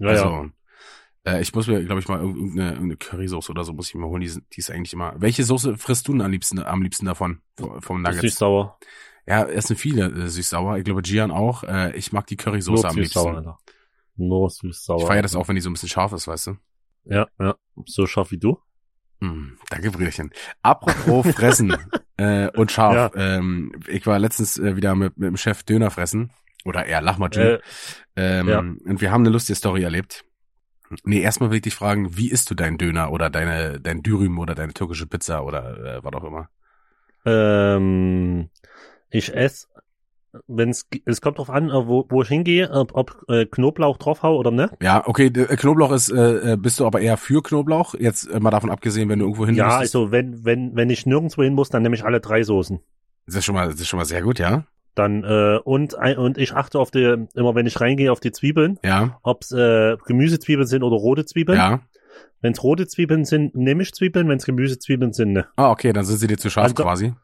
ja, 0.00 0.08
also, 0.08 0.24
ja. 0.24 0.46
Äh, 1.26 1.40
ich 1.42 1.54
muss 1.54 1.66
mir, 1.68 1.82
glaube 1.84 2.00
ich, 2.00 2.08
mal 2.08 2.18
irg- 2.20 2.34
irgendeine, 2.36 2.70
irgendeine 2.70 2.96
Currysoße 2.96 3.50
oder 3.52 3.64
so 3.64 3.72
muss 3.72 3.88
ich 3.88 3.94
mir 3.94 4.06
holen. 4.06 4.20
Die, 4.20 4.28
sind- 4.28 4.44
die 4.54 4.58
ist 4.60 4.70
eigentlich 4.70 4.92
immer. 4.92 5.14
Welche 5.16 5.44
Soße 5.44 5.78
frisst 5.78 6.08
du 6.08 6.12
denn 6.12 6.20
am 6.22 6.30
liebsten, 6.32 6.58
am 6.62 6.82
liebsten 6.82 7.06
davon? 7.06 7.40
Vom 7.80 8.02
Nuggets? 8.02 8.20
Süß-sauer. 8.20 8.78
Ja, 9.26 9.44
es 9.44 9.68
sind 9.68 9.78
viele 9.78 10.06
äh, 10.08 10.28
süß-sauer. 10.28 10.76
Ich 10.78 10.84
glaube, 10.84 11.00
Gian 11.02 11.30
auch. 11.30 11.62
Äh, 11.64 11.96
ich 11.96 12.12
mag 12.12 12.26
die 12.26 12.36
Currysoße 12.36 12.86
am 12.88 12.96
liebsten. 12.96 13.18
Alter. 13.36 13.58
Nur 14.16 14.50
süß-sauer. 14.50 15.00
Ich 15.00 15.06
feiere 15.06 15.22
das 15.22 15.34
auch, 15.34 15.48
wenn 15.48 15.56
die 15.56 15.60
so 15.60 15.70
ein 15.70 15.72
bisschen 15.72 15.88
scharf 15.88 16.12
ist, 16.12 16.28
weißt 16.28 16.48
du? 16.48 16.56
Ja, 17.04 17.26
ja. 17.38 17.56
So 17.86 18.06
scharf 18.06 18.30
wie 18.30 18.38
du. 18.38 18.58
Hm, 19.20 19.58
danke, 19.70 19.90
Brüderchen. 19.90 20.30
Apropos 20.62 21.26
Fressen 21.34 21.76
äh, 22.16 22.48
und 22.50 22.70
scharf. 22.72 23.12
Ähm, 23.16 23.72
ich 23.88 24.06
war 24.06 24.18
letztens 24.18 24.58
äh, 24.58 24.76
wieder 24.76 24.94
mit, 24.94 25.16
mit 25.18 25.28
dem 25.28 25.36
Chef 25.36 25.62
Döner 25.62 25.90
fressen. 25.90 26.32
Oder 26.64 26.86
eher 26.86 27.02
Lachmatschü. 27.02 27.40
Äh, 27.40 27.60
ähm, 28.16 28.48
ja. 28.48 28.58
Und 28.60 29.00
wir 29.00 29.10
haben 29.12 29.22
eine 29.22 29.30
lustige 29.30 29.56
Story 29.56 29.82
erlebt. 29.82 30.24
Nee, 31.02 31.20
erstmal 31.20 31.50
will 31.50 31.56
ich 31.56 31.62
dich 31.62 31.74
fragen, 31.74 32.16
wie 32.16 32.30
isst 32.30 32.50
du 32.50 32.54
deinen 32.54 32.78
Döner 32.78 33.10
oder 33.10 33.28
deine, 33.28 33.80
dein 33.80 34.02
Dürüm 34.02 34.38
oder 34.38 34.54
deine 34.54 34.72
türkische 34.72 35.06
Pizza 35.06 35.44
oder 35.44 35.96
äh, 35.96 36.04
was 36.04 36.14
auch 36.14 36.24
immer? 36.24 36.48
ähm, 37.24 38.50
ich 39.10 39.34
esse, 39.34 39.68
wenn 40.46 40.70
es, 40.70 40.86
es 41.04 41.20
kommt 41.20 41.38
drauf 41.38 41.50
an, 41.50 41.70
äh, 41.70 41.86
wo, 41.86 42.06
wo 42.08 42.22
ich 42.22 42.28
hingehe, 42.28 42.70
ob, 42.70 42.94
ob 42.94 43.24
äh, 43.28 43.46
Knoblauch 43.46 43.96
drauf 43.98 44.22
hau 44.22 44.36
oder 44.36 44.50
ne? 44.50 44.70
Ja, 44.82 45.02
okay, 45.06 45.26
äh, 45.26 45.56
Knoblauch 45.56 45.92
ist, 45.92 46.10
äh, 46.10 46.52
äh, 46.52 46.56
bist 46.56 46.80
du 46.80 46.86
aber 46.86 47.00
eher 47.00 47.16
für 47.16 47.42
Knoblauch? 47.42 47.94
Jetzt 47.94 48.28
äh, 48.30 48.40
mal 48.40 48.50
davon 48.50 48.70
abgesehen, 48.70 49.08
wenn 49.08 49.18
du 49.20 49.26
irgendwo 49.26 49.46
hin 49.46 49.54
Ja, 49.54 49.64
müsstest. 49.66 49.94
also 49.96 50.10
wenn, 50.12 50.44
wenn, 50.44 50.74
wenn 50.74 50.90
ich 50.90 51.06
nirgendwo 51.06 51.42
hin 51.42 51.54
muss, 51.54 51.68
dann 51.70 51.82
nehme 51.82 51.94
ich 51.94 52.04
alle 52.04 52.20
drei 52.20 52.42
Soßen. 52.42 52.80
Das 53.26 53.36
ist 53.36 53.44
schon 53.44 53.54
mal, 53.54 53.68
das 53.70 53.80
ist 53.80 53.86
schon 53.88 53.98
mal 53.98 54.04
sehr 54.04 54.22
gut, 54.22 54.38
ja? 54.38 54.64
Dann, 54.94 55.24
äh, 55.24 55.58
und, 55.64 55.94
und 55.94 56.38
ich 56.38 56.52
achte 56.54 56.78
auf 56.78 56.90
die, 56.90 57.26
immer 57.34 57.54
wenn 57.54 57.66
ich 57.66 57.80
reingehe, 57.80 58.12
auf 58.12 58.20
die 58.20 58.30
Zwiebeln, 58.32 58.78
Ja, 58.84 59.18
ob's 59.22 59.50
äh, 59.52 59.96
Gemüsezwiebeln 60.06 60.66
sind 60.68 60.82
oder 60.82 60.96
rote 60.96 61.24
Zwiebeln. 61.24 61.58
ja. 61.58 61.80
Wenn's 62.42 62.62
rote 62.62 62.86
Zwiebeln 62.86 63.24
sind, 63.24 63.54
nehme 63.56 63.82
ich 63.82 63.92
Zwiebeln, 63.94 64.28
wenn's 64.28 64.44
Gemüsezwiebeln 64.44 65.12
sind, 65.14 65.32
ne. 65.32 65.46
Ah, 65.56 65.70
okay, 65.70 65.92
dann 65.94 66.04
sind 66.04 66.18
sie 66.18 66.26
dir 66.26 66.36
zu 66.36 66.50
scharf 66.50 66.64
Also- 66.64 66.74
quasi. 66.82 67.14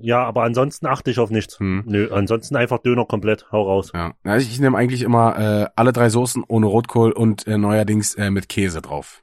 Ja, 0.00 0.24
aber 0.24 0.42
ansonsten 0.42 0.86
achte 0.86 1.10
ich 1.10 1.18
auf 1.18 1.30
nichts. 1.30 1.58
Hm. 1.58 1.84
Nö, 1.86 2.08
ansonsten 2.12 2.56
einfach 2.56 2.78
Döner 2.78 3.04
komplett, 3.04 3.50
hau 3.52 3.62
raus. 3.62 3.90
Ja, 3.94 4.12
ja 4.24 4.36
ich, 4.36 4.58
nehme 4.60 4.76
eigentlich 4.78 5.02
immer 5.02 5.38
äh, 5.38 5.66
alle 5.76 5.92
drei 5.92 6.08
Soßen 6.08 6.44
ohne 6.46 6.66
Rotkohl 6.66 7.12
und 7.12 7.46
äh, 7.46 7.58
neuerdings 7.58 8.14
äh, 8.14 8.30
mit 8.30 8.48
Käse 8.48 8.80
drauf. 8.82 9.22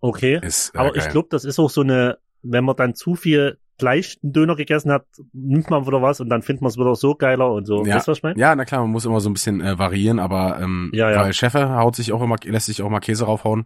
Okay. 0.00 0.38
Ist, 0.42 0.74
äh, 0.74 0.78
Aber 0.78 0.92
geil. 0.92 1.02
ich 1.04 1.08
glaube, 1.10 1.28
das 1.30 1.44
ist 1.44 1.58
auch 1.58 1.70
so 1.70 1.80
eine, 1.80 2.18
wenn 2.42 2.64
man 2.64 2.76
dann 2.76 2.94
zu 2.94 3.14
viel 3.16 3.58
gleich 3.78 4.18
einen 4.22 4.32
Döner 4.32 4.56
gegessen 4.56 4.90
hat, 4.90 5.06
nimmt 5.32 5.70
man 5.70 5.86
wieder 5.86 6.02
was 6.02 6.20
und 6.20 6.28
dann 6.28 6.42
findet 6.42 6.62
man 6.62 6.68
es 6.70 6.76
wieder 6.76 6.94
so 6.96 7.14
geiler 7.14 7.52
und 7.52 7.64
so. 7.64 7.84
Ja. 7.84 7.94
Weißt 7.96 8.08
du, 8.08 8.10
was 8.10 8.18
ich 8.18 8.22
meine? 8.24 8.38
Ja, 8.38 8.54
na 8.56 8.64
klar, 8.64 8.80
man 8.82 8.90
muss 8.90 9.04
immer 9.04 9.20
so 9.20 9.30
ein 9.30 9.34
bisschen 9.34 9.60
äh, 9.60 9.78
variieren, 9.78 10.18
aber 10.18 10.58
ähm, 10.60 10.90
Ja, 10.92 11.10
ja. 11.10 11.20
weil 11.20 11.32
Cheffe 11.32 11.70
haut 11.76 11.94
sich 11.94 12.12
auch 12.12 12.20
immer, 12.22 12.36
lässt 12.44 12.66
sich 12.66 12.82
auch 12.82 12.90
mal 12.90 12.98
Käse 13.00 13.24
raufhauen. 13.24 13.64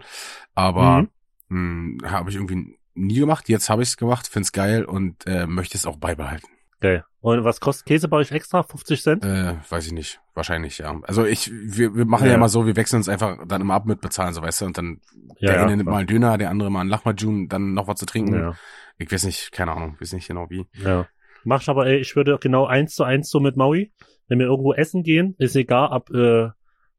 Aber 0.55 1.07
Mhm. 1.49 1.97
mh, 2.03 2.11
habe 2.11 2.29
ich 2.31 2.37
irgendwie 2.37 2.77
nie 2.95 3.19
gemacht. 3.21 3.49
Jetzt 3.49 3.69
habe 3.71 3.83
ich 3.83 3.89
es 3.91 3.97
gemacht, 3.97 4.29
find's 4.29 4.53
geil 4.53 4.85
und 4.85 5.27
äh, 5.27 5.47
möchte 5.47 5.77
es 5.77 5.87
auch 5.87 5.97
beibehalten. 5.97 6.47
Geil. 6.81 7.05
Und 7.21 7.45
was 7.45 7.61
kostet 7.61 7.87
Käse 7.87 8.09
bei 8.09 8.17
euch 8.17 8.33
extra? 8.33 8.65
50 8.65 9.03
Cent? 9.03 9.25
Äh, 9.25 9.55
weiß 9.69 9.87
ich 9.87 9.93
nicht. 9.93 10.21
Wahrscheinlich, 10.35 10.79
ja. 10.79 10.99
Also 11.05 11.25
ich, 11.25 11.51
wir, 11.53 11.95
wir 11.95 12.05
machen 12.05 12.25
ja. 12.25 12.31
Ja. 12.31 12.37
immer 12.37 12.49
so, 12.49 12.67
wir 12.67 12.75
wechseln 12.75 12.97
uns 12.97 13.09
einfach 13.09 13.39
dann 13.47 13.61
immer 13.61 13.75
ab 13.75 13.87
mit 13.87 14.01
bezahlen, 14.01 14.35
so 14.35 14.43
weißt 14.43 14.63
du, 14.63 14.65
und 14.67 14.79
dann 14.79 15.01
Ja, 15.39 15.51
der 15.51 15.55
ja, 15.57 15.63
eine 15.67 15.77
nimmt 15.77 15.89
mal 15.89 15.99
einen 15.99 16.07
Döner, 16.09 16.39
der 16.39 16.51
andere 16.51 16.71
mal 16.71 16.81
einen 16.81 16.91
Lachmajun, 16.91 17.49
dann 17.49 17.75
noch 17.75 17.87
was 17.87 18.01
zu 18.01 18.07
trinken. 18.07 18.35
Ja, 18.35 18.55
Ich 18.99 19.13
weiß 19.13 19.25
nicht, 19.25 19.53
keine 19.53 19.73
Ahnung, 19.73 19.97
weiß 20.01 20.13
nicht 20.15 20.27
genau 20.29 20.51
wie. 20.51 20.67
ja. 20.75 21.07
Mach 21.45 21.61
ich 21.61 21.69
aber, 21.69 21.87
ey, 21.87 21.99
ich 21.99 22.15
würde 22.15 22.39
genau 22.41 22.67
eins 22.67 22.95
zu 22.95 23.03
eins 23.05 23.29
so 23.29 23.41
mit 23.41 23.57
Maui. 23.57 23.93
Wenn 24.29 24.39
wir 24.39 24.47
irgendwo 24.47 24.75
essen 24.75 25.03
gehen, 25.03 25.35
ist 25.39 25.57
egal, 25.57 25.89
ob, 25.91 26.11
äh, 26.11 26.51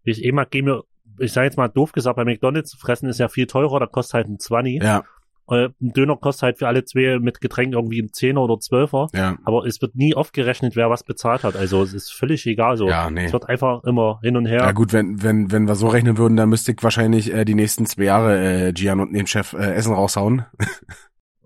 Ich 0.03 0.23
eh 0.25 0.31
mal 0.33 0.45
gehe 0.45 0.63
mir, 0.63 0.83
ich 1.17 1.31
sage 1.31 1.45
jetzt 1.45 1.55
mal 1.57 1.69
doof 1.69 1.91
gesagt, 1.93 2.17
bei 2.17 2.25
McDonalds 2.25 2.73
fressen 2.75 3.07
ist 3.07 3.19
ja 3.19 3.29
viel 3.29 3.47
teurer, 3.47 3.79
da 3.79 3.85
kostet 3.85 4.15
halt 4.15 4.27
ein 4.27 4.39
20. 4.39 4.81
Ja, 4.83 5.03
Äh, 5.49 5.69
Ein 5.81 5.91
Döner 5.93 6.15
kostet 6.15 6.43
halt 6.43 6.57
für 6.59 6.67
alle 6.67 6.85
zwei 6.85 7.19
mit 7.19 7.41
Getränk 7.41 7.73
irgendwie 7.73 8.01
ein 8.01 8.13
Zehner 8.13 8.41
oder 8.41 8.59
Zwölfer. 8.59 9.07
ja, 9.13 9.37
Aber 9.43 9.65
es 9.65 9.81
wird 9.81 9.95
nie 9.95 10.15
aufgerechnet, 10.15 10.75
wer 10.75 10.89
was 10.89 11.03
bezahlt 11.03 11.43
hat. 11.43 11.55
Also 11.55 11.83
es 11.83 11.93
ist 11.93 12.11
völlig 12.13 12.45
egal 12.45 12.77
so. 12.77 12.87
ja, 12.87 13.09
nee. 13.09 13.25
Es 13.25 13.33
wird 13.33 13.49
einfach 13.49 13.83
immer 13.83 14.19
hin 14.23 14.37
und 14.37 14.45
her. 14.45 14.59
Ja 14.61 14.71
gut, 14.71 14.93
wenn, 14.93 15.21
wenn, 15.21 15.51
wenn 15.51 15.67
wir 15.67 15.75
so 15.75 15.87
rechnen 15.87 16.17
würden, 16.17 16.37
dann 16.37 16.49
müsste 16.49 16.71
ich 16.71 16.81
wahrscheinlich 16.81 17.33
äh, 17.33 17.43
die 17.45 17.55
nächsten 17.55 17.85
zwei 17.85 18.03
Jahre 18.03 18.67
äh, 18.69 18.73
Gian 18.73 18.99
und 18.99 19.13
den 19.13 19.27
Chef 19.27 19.53
äh, 19.53 19.73
Essen 19.73 19.93
raushauen. 19.93 20.45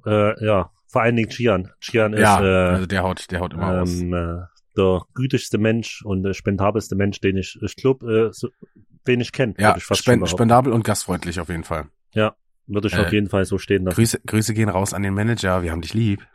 Äh, 0.05 0.45
ja, 0.45 0.71
vor 0.87 1.01
allen 1.01 1.17
Dingen 1.17 1.29
Gian. 1.29 1.69
Gian 1.81 2.13
ist 2.13 2.21
ja, 2.21 2.41
äh, 2.41 2.69
also 2.75 2.85
der 2.85 3.03
haut, 3.03 3.29
der 3.31 3.41
haut 3.41 3.53
immer 3.53 3.81
aus. 3.81 3.99
ähm, 3.99 4.13
äh, 4.13 4.37
der 4.77 5.01
gütigste 5.13 5.57
Mensch 5.57 6.01
und 6.05 6.25
äh, 6.25 6.33
spendabelste 6.33 6.95
Mensch, 6.95 7.19
den 7.19 7.35
ich, 7.35 7.59
ich 7.61 7.75
glaube, 7.75 8.27
äh, 8.29 8.29
so, 8.31 8.47
den 9.05 9.19
ich 9.19 9.31
kenne. 9.33 9.55
Ja, 9.57 9.75
ich 9.75 9.83
spend, 9.83 10.29
spendabel 10.29 10.71
und 10.71 10.83
gastfreundlich 10.85 11.39
auf 11.41 11.49
jeden 11.49 11.63
Fall. 11.65 11.87
Würde 12.67 12.87
ich 12.87 12.93
äh, 12.93 12.99
auf 12.99 13.11
jeden 13.11 13.29
Fall 13.29 13.45
so 13.45 13.57
stehen 13.57 13.83
lassen. 13.85 13.95
Grüße, 13.95 14.19
Grüße 14.25 14.53
gehen 14.53 14.69
raus 14.69 14.93
an 14.93 15.03
den 15.03 15.13
Manager, 15.13 15.63
wir 15.63 15.71
haben 15.71 15.81
dich 15.81 15.93
lieb. 15.93 16.25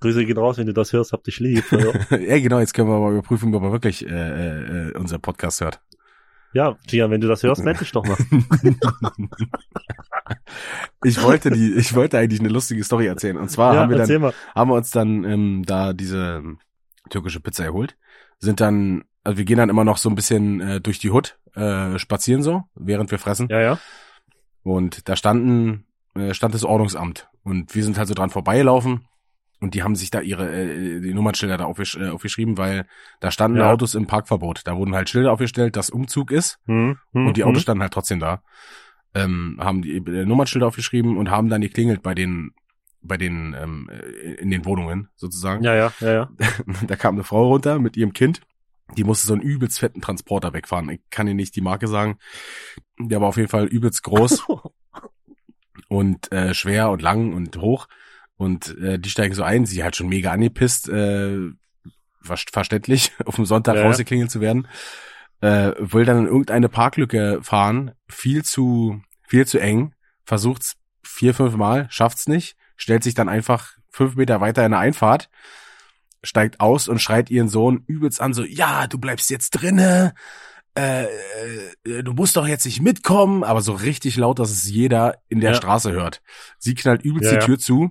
Grüße 0.00 0.24
gehen 0.24 0.36
raus, 0.36 0.58
wenn 0.58 0.66
du 0.66 0.74
das 0.74 0.92
hörst, 0.92 1.12
hab 1.12 1.22
dich 1.22 1.38
lieb. 1.38 1.64
ja. 1.70 2.16
ja, 2.18 2.40
genau, 2.40 2.58
jetzt 2.58 2.74
können 2.74 2.88
wir 2.88 2.98
mal 2.98 3.12
überprüfen, 3.12 3.54
ob 3.54 3.62
er 3.62 3.72
wirklich 3.72 4.04
äh, 4.04 4.88
äh, 4.88 4.92
unser 4.98 5.18
Podcast 5.18 5.60
hört. 5.60 5.80
ja, 6.52 6.76
Gian, 6.88 7.10
wenn 7.12 7.20
du 7.20 7.28
das 7.28 7.44
hörst, 7.44 7.64
melde 7.64 7.78
dich 7.78 7.92
doch 7.92 8.04
mal. 8.04 8.16
ich 11.04 11.22
wollte 11.22 11.50
die, 11.50 11.74
ich 11.74 11.94
wollte 11.94 12.18
eigentlich 12.18 12.40
eine 12.40 12.48
lustige 12.48 12.82
Story 12.82 13.06
erzählen. 13.06 13.36
Und 13.36 13.48
zwar 13.48 13.74
ja, 13.74 13.80
haben 13.80 13.90
wir 13.90 13.98
dann 13.98 14.20
mal. 14.20 14.34
haben 14.54 14.70
wir 14.70 14.74
uns 14.74 14.90
dann 14.90 15.22
ähm, 15.22 15.62
da 15.64 15.92
diese 15.92 16.40
ähm, 16.42 16.58
türkische 17.08 17.38
Pizza 17.38 17.64
erholt, 17.64 17.96
sind 18.40 18.60
dann, 18.60 19.04
also 19.22 19.38
wir 19.38 19.44
gehen 19.44 19.58
dann 19.58 19.70
immer 19.70 19.84
noch 19.84 19.98
so 19.98 20.08
ein 20.08 20.16
bisschen 20.16 20.60
äh, 20.60 20.80
durch 20.80 20.98
die 20.98 21.12
Hut 21.12 21.38
äh, 21.54 21.96
spazieren 21.98 22.42
so, 22.42 22.64
während 22.74 23.12
wir 23.12 23.20
fressen. 23.20 23.46
Ja, 23.48 23.60
ja. 23.60 23.78
Und 24.62 25.08
da 25.08 25.16
standen, 25.16 25.86
äh, 26.14 26.34
stand 26.34 26.54
das 26.54 26.64
Ordnungsamt 26.64 27.28
und 27.42 27.74
wir 27.74 27.84
sind 27.84 27.98
halt 27.98 28.08
so 28.08 28.14
dran 28.14 28.30
vorbeigelaufen 28.30 29.06
und 29.60 29.74
die 29.74 29.82
haben 29.82 29.94
sich 29.94 30.10
da 30.10 30.20
ihre 30.20 30.50
äh, 30.50 31.00
die 31.00 31.14
Nummernschilder 31.14 31.56
da 31.56 31.64
aufgesch 31.64 31.96
äh, 31.96 32.08
aufgeschrieben, 32.08 32.58
weil 32.58 32.86
da 33.20 33.30
standen 33.30 33.58
Ja. 33.58 33.70
Autos 33.70 33.94
im 33.94 34.06
Parkverbot. 34.06 34.62
Da 34.64 34.76
wurden 34.76 34.94
halt 34.94 35.08
Schilder 35.08 35.32
aufgestellt, 35.32 35.76
dass 35.76 35.88
Umzug 35.88 36.32
ist 36.32 36.58
Hm, 36.66 36.98
hm, 37.12 37.26
und 37.26 37.36
die 37.36 37.42
hm. 37.42 37.50
Autos 37.50 37.62
standen 37.62 37.82
halt 37.82 37.92
trotzdem 37.92 38.18
da. 38.18 38.42
Ähm, 39.14 39.58
haben 39.60 39.82
die 39.82 39.96
äh, 39.98 40.24
Nummernschilder 40.24 40.66
aufgeschrieben 40.66 41.16
und 41.16 41.30
haben 41.30 41.48
dann 41.48 41.60
geklingelt 41.60 42.02
bei 42.02 42.14
den 42.14 42.52
bei 43.02 43.16
den 43.16 43.54
ähm, 43.60 43.88
äh, 43.90 44.34
in 44.34 44.50
den 44.50 44.64
Wohnungen 44.64 45.08
sozusagen. 45.14 45.62
Ja, 45.62 45.74
ja, 45.74 45.92
ja, 46.00 46.12
ja. 46.12 46.30
Da 46.86 46.96
kam 46.96 47.14
eine 47.14 47.24
Frau 47.24 47.48
runter 47.48 47.78
mit 47.78 47.96
ihrem 47.96 48.12
Kind. 48.12 48.40
Die 48.96 49.04
musste 49.04 49.26
so 49.26 49.32
einen 49.32 49.42
übelst 49.42 49.78
fetten 49.78 50.00
Transporter 50.00 50.52
wegfahren. 50.52 50.88
Ich 50.90 51.00
kann 51.10 51.26
Ihnen 51.26 51.36
nicht 51.36 51.56
die 51.56 51.60
Marke 51.60 51.88
sagen. 51.88 52.18
Der 52.98 53.20
war 53.20 53.28
auf 53.28 53.36
jeden 53.36 53.48
Fall 53.48 53.66
übelst 53.66 54.02
groß 54.02 54.44
und 55.88 56.32
äh, 56.32 56.54
schwer 56.54 56.90
und 56.90 57.02
lang 57.02 57.32
und 57.32 57.56
hoch. 57.58 57.88
Und 58.36 58.76
äh, 58.78 58.98
die 58.98 59.10
steigen 59.10 59.34
so 59.34 59.42
ein. 59.42 59.66
Sie 59.66 59.84
hat 59.84 59.96
schon 59.96 60.08
mega 60.08 60.32
angepisst, 60.32 60.88
äh, 60.88 61.50
ver 62.22 62.36
verständlich, 62.36 63.12
auf 63.24 63.34
dem 63.36 63.46
Sonntag 63.46 63.76
ja. 63.76 63.82
rausgeklingelt 63.82 64.30
zu 64.30 64.40
werden. 64.40 64.68
Äh, 65.40 65.72
will 65.78 66.04
dann 66.04 66.18
in 66.18 66.26
irgendeine 66.26 66.68
Parklücke 66.68 67.40
fahren. 67.42 67.92
Viel 68.08 68.44
zu, 68.44 69.02
viel 69.26 69.46
zu 69.46 69.58
eng. 69.58 69.94
Versucht's 70.24 70.76
vier, 71.02 71.34
fünf 71.34 71.56
Mal, 71.56 71.86
schafft's 71.90 72.28
nicht. 72.28 72.56
Stellt 72.76 73.02
sich 73.02 73.14
dann 73.14 73.28
einfach 73.28 73.76
fünf 73.90 74.16
Meter 74.16 74.40
weiter 74.40 74.64
in 74.64 74.72
eine 74.72 74.78
Einfahrt 74.78 75.28
steigt 76.22 76.60
aus 76.60 76.88
und 76.88 77.00
schreit 77.00 77.30
ihren 77.30 77.48
Sohn 77.48 77.84
übelst 77.86 78.20
an, 78.20 78.34
so, 78.34 78.44
ja, 78.44 78.86
du 78.86 78.98
bleibst 78.98 79.30
jetzt 79.30 79.50
drinne, 79.50 80.14
äh, 80.74 81.04
äh, 81.04 82.02
du 82.02 82.12
musst 82.12 82.36
doch 82.36 82.46
jetzt 82.46 82.64
nicht 82.64 82.80
mitkommen, 82.80 83.44
aber 83.44 83.60
so 83.60 83.72
richtig 83.72 84.16
laut, 84.16 84.38
dass 84.38 84.50
es 84.50 84.68
jeder 84.70 85.18
in 85.28 85.40
der 85.40 85.50
Ja. 85.50 85.56
Straße 85.56 85.92
hört. 85.92 86.22
Sie 86.58 86.74
knallt 86.74 87.02
übelst 87.02 87.30
Ja, 87.30 87.38
die 87.38 87.44
Tür 87.44 87.58
zu, 87.58 87.90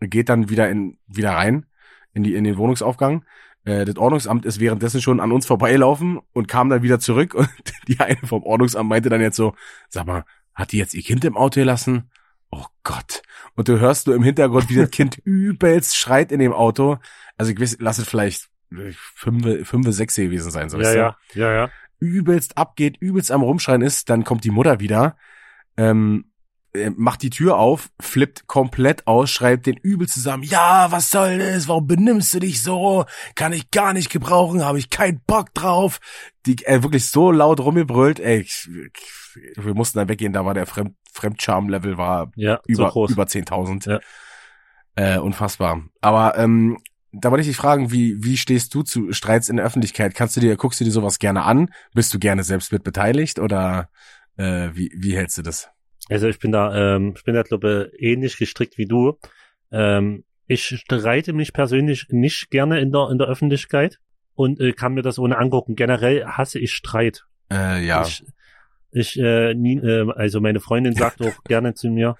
geht 0.00 0.28
dann 0.28 0.48
wieder 0.48 0.68
in, 0.70 0.98
wieder 1.06 1.32
rein, 1.32 1.66
in 2.14 2.22
die, 2.22 2.34
in 2.34 2.44
den 2.44 2.56
Wohnungsaufgang. 2.56 3.24
Äh, 3.64 3.84
das 3.84 3.96
Ordnungsamt 3.96 4.46
ist 4.46 4.60
währenddessen 4.60 5.02
schon 5.02 5.20
an 5.20 5.30
uns 5.32 5.46
vorbeilaufen 5.46 6.20
und 6.32 6.48
kam 6.48 6.70
dann 6.70 6.82
wieder 6.82 7.00
zurück 7.00 7.34
und 7.34 7.48
die 7.88 8.00
eine 8.00 8.16
vom 8.24 8.42
Ordnungsamt 8.44 8.88
meinte 8.88 9.08
dann 9.10 9.20
jetzt 9.20 9.36
so, 9.36 9.54
sag 9.88 10.06
mal, 10.06 10.24
hat 10.54 10.72
die 10.72 10.78
jetzt 10.78 10.94
ihr 10.94 11.02
Kind 11.02 11.24
im 11.24 11.36
Auto 11.36 11.60
gelassen? 11.60 12.10
Oh 12.50 12.66
Gott. 12.82 13.22
Und 13.54 13.68
du 13.68 13.78
hörst 13.80 14.06
nur 14.06 14.16
im 14.16 14.22
Hintergrund, 14.22 14.68
wie 14.68 14.76
das 14.76 14.90
Kind 14.90 15.18
übelst 15.24 15.96
schreit 15.96 16.32
in 16.32 16.38
dem 16.38 16.52
Auto. 16.52 16.98
Also 17.36 17.52
ich 17.52 17.76
lass 17.78 17.98
es 17.98 18.08
vielleicht 18.08 18.48
äh, 18.72 18.92
fünf, 18.92 19.68
fünf, 19.68 19.86
sechs 19.90 20.14
gewesen 20.16 20.50
sein, 20.50 20.68
so 20.68 20.78
Ja, 20.78 20.82
weißt 20.84 20.94
du? 20.94 20.98
ja, 20.98 21.16
ja, 21.34 21.52
ja. 21.52 21.70
Übelst 21.98 22.58
abgeht, 22.58 22.96
übelst 22.98 23.30
am 23.30 23.42
Rumschreien 23.42 23.82
ist, 23.82 24.10
dann 24.10 24.24
kommt 24.24 24.44
die 24.44 24.50
Mutter 24.50 24.80
wieder, 24.80 25.16
ähm, 25.76 26.24
äh, 26.74 26.90
macht 26.90 27.22
die 27.22 27.30
Tür 27.30 27.58
auf, 27.58 27.90
flippt 28.00 28.46
komplett 28.48 29.06
aus, 29.06 29.30
schreibt 29.30 29.66
den 29.66 29.76
übel 29.76 30.08
zusammen, 30.08 30.42
ja, 30.42 30.90
was 30.90 31.10
soll 31.10 31.38
das, 31.38 31.68
warum 31.68 31.86
benimmst 31.86 32.34
du 32.34 32.40
dich 32.40 32.62
so, 32.62 33.04
kann 33.36 33.52
ich 33.52 33.70
gar 33.70 33.92
nicht 33.92 34.10
gebrauchen, 34.10 34.64
habe 34.64 34.78
ich 34.80 34.90
keinen 34.90 35.20
Bock 35.26 35.54
drauf, 35.54 36.00
die 36.46 36.56
äh, 36.64 36.82
wirklich 36.82 37.08
so 37.08 37.30
laut 37.30 37.60
rumgebrüllt, 37.60 38.18
ey, 38.18 38.40
ich, 38.40 38.68
ich, 38.68 39.64
wir 39.64 39.74
mussten 39.74 39.98
dann 39.98 40.08
weggehen, 40.08 40.32
da 40.32 40.44
war 40.44 40.54
der 40.54 40.66
Fremd, 40.66 40.96
Fremdscham-Level 41.12 41.98
war 41.98 42.32
Ja, 42.36 42.56
so 42.66 42.72
über, 42.72 42.88
groß. 42.90 43.10
über 43.12 43.24
10.000. 43.24 43.90
Ja. 43.90 44.00
Äh, 44.94 45.18
unfassbar. 45.18 45.82
Aber 46.00 46.36
ähm, 46.38 46.78
da 47.12 47.30
wollte 47.30 47.42
ich 47.42 47.48
dich 47.48 47.56
fragen, 47.56 47.92
wie, 47.92 48.22
wie 48.24 48.36
stehst 48.36 48.74
du 48.74 48.82
zu 48.82 49.12
Streits 49.12 49.48
in 49.48 49.56
der 49.56 49.66
Öffentlichkeit? 49.66 50.14
Kannst 50.14 50.36
du 50.36 50.40
dir, 50.40 50.56
guckst 50.56 50.80
du 50.80 50.84
dir 50.84 50.90
sowas 50.90 51.18
gerne 51.18 51.44
an? 51.44 51.68
Bist 51.94 52.12
du 52.14 52.18
gerne 52.18 52.42
selbst 52.42 52.72
mit 52.72 52.84
beteiligt 52.84 53.38
oder 53.38 53.90
äh, 54.36 54.70
wie, 54.72 54.90
wie 54.96 55.16
hältst 55.16 55.38
du 55.38 55.42
das? 55.42 55.70
Also 56.08 56.28
ich 56.28 56.38
bin 56.38 56.52
da, 56.52 56.96
ähm, 56.96 57.14
ich 57.16 57.24
bin 57.24 57.34
da 57.34 57.42
glaube 57.42 57.90
ich, 57.94 58.02
ähnlich 58.02 58.38
gestrickt 58.38 58.78
wie 58.78 58.86
du. 58.86 59.18
Ähm, 59.70 60.24
ich 60.46 60.64
streite 60.64 61.32
mich 61.32 61.52
persönlich 61.52 62.06
nicht 62.10 62.50
gerne 62.50 62.80
in 62.80 62.92
der 62.92 63.08
in 63.10 63.18
der 63.18 63.28
Öffentlichkeit 63.28 63.98
und 64.34 64.60
äh, 64.60 64.72
kann 64.72 64.94
mir 64.94 65.02
das 65.02 65.18
ohne 65.18 65.38
angucken. 65.38 65.76
Generell 65.76 66.24
hasse 66.24 66.58
ich 66.58 66.72
Streit. 66.72 67.24
Äh, 67.50 67.84
ja. 67.84 68.02
Ich, 68.02 68.24
ich 68.90 69.18
äh, 69.18 69.54
nie, 69.54 69.78
äh, 69.78 70.10
also 70.14 70.40
meine 70.40 70.60
Freundin 70.60 70.94
sagt 70.94 71.22
auch 71.22 71.44
gerne 71.44 71.74
zu 71.74 71.88
mir, 71.88 72.16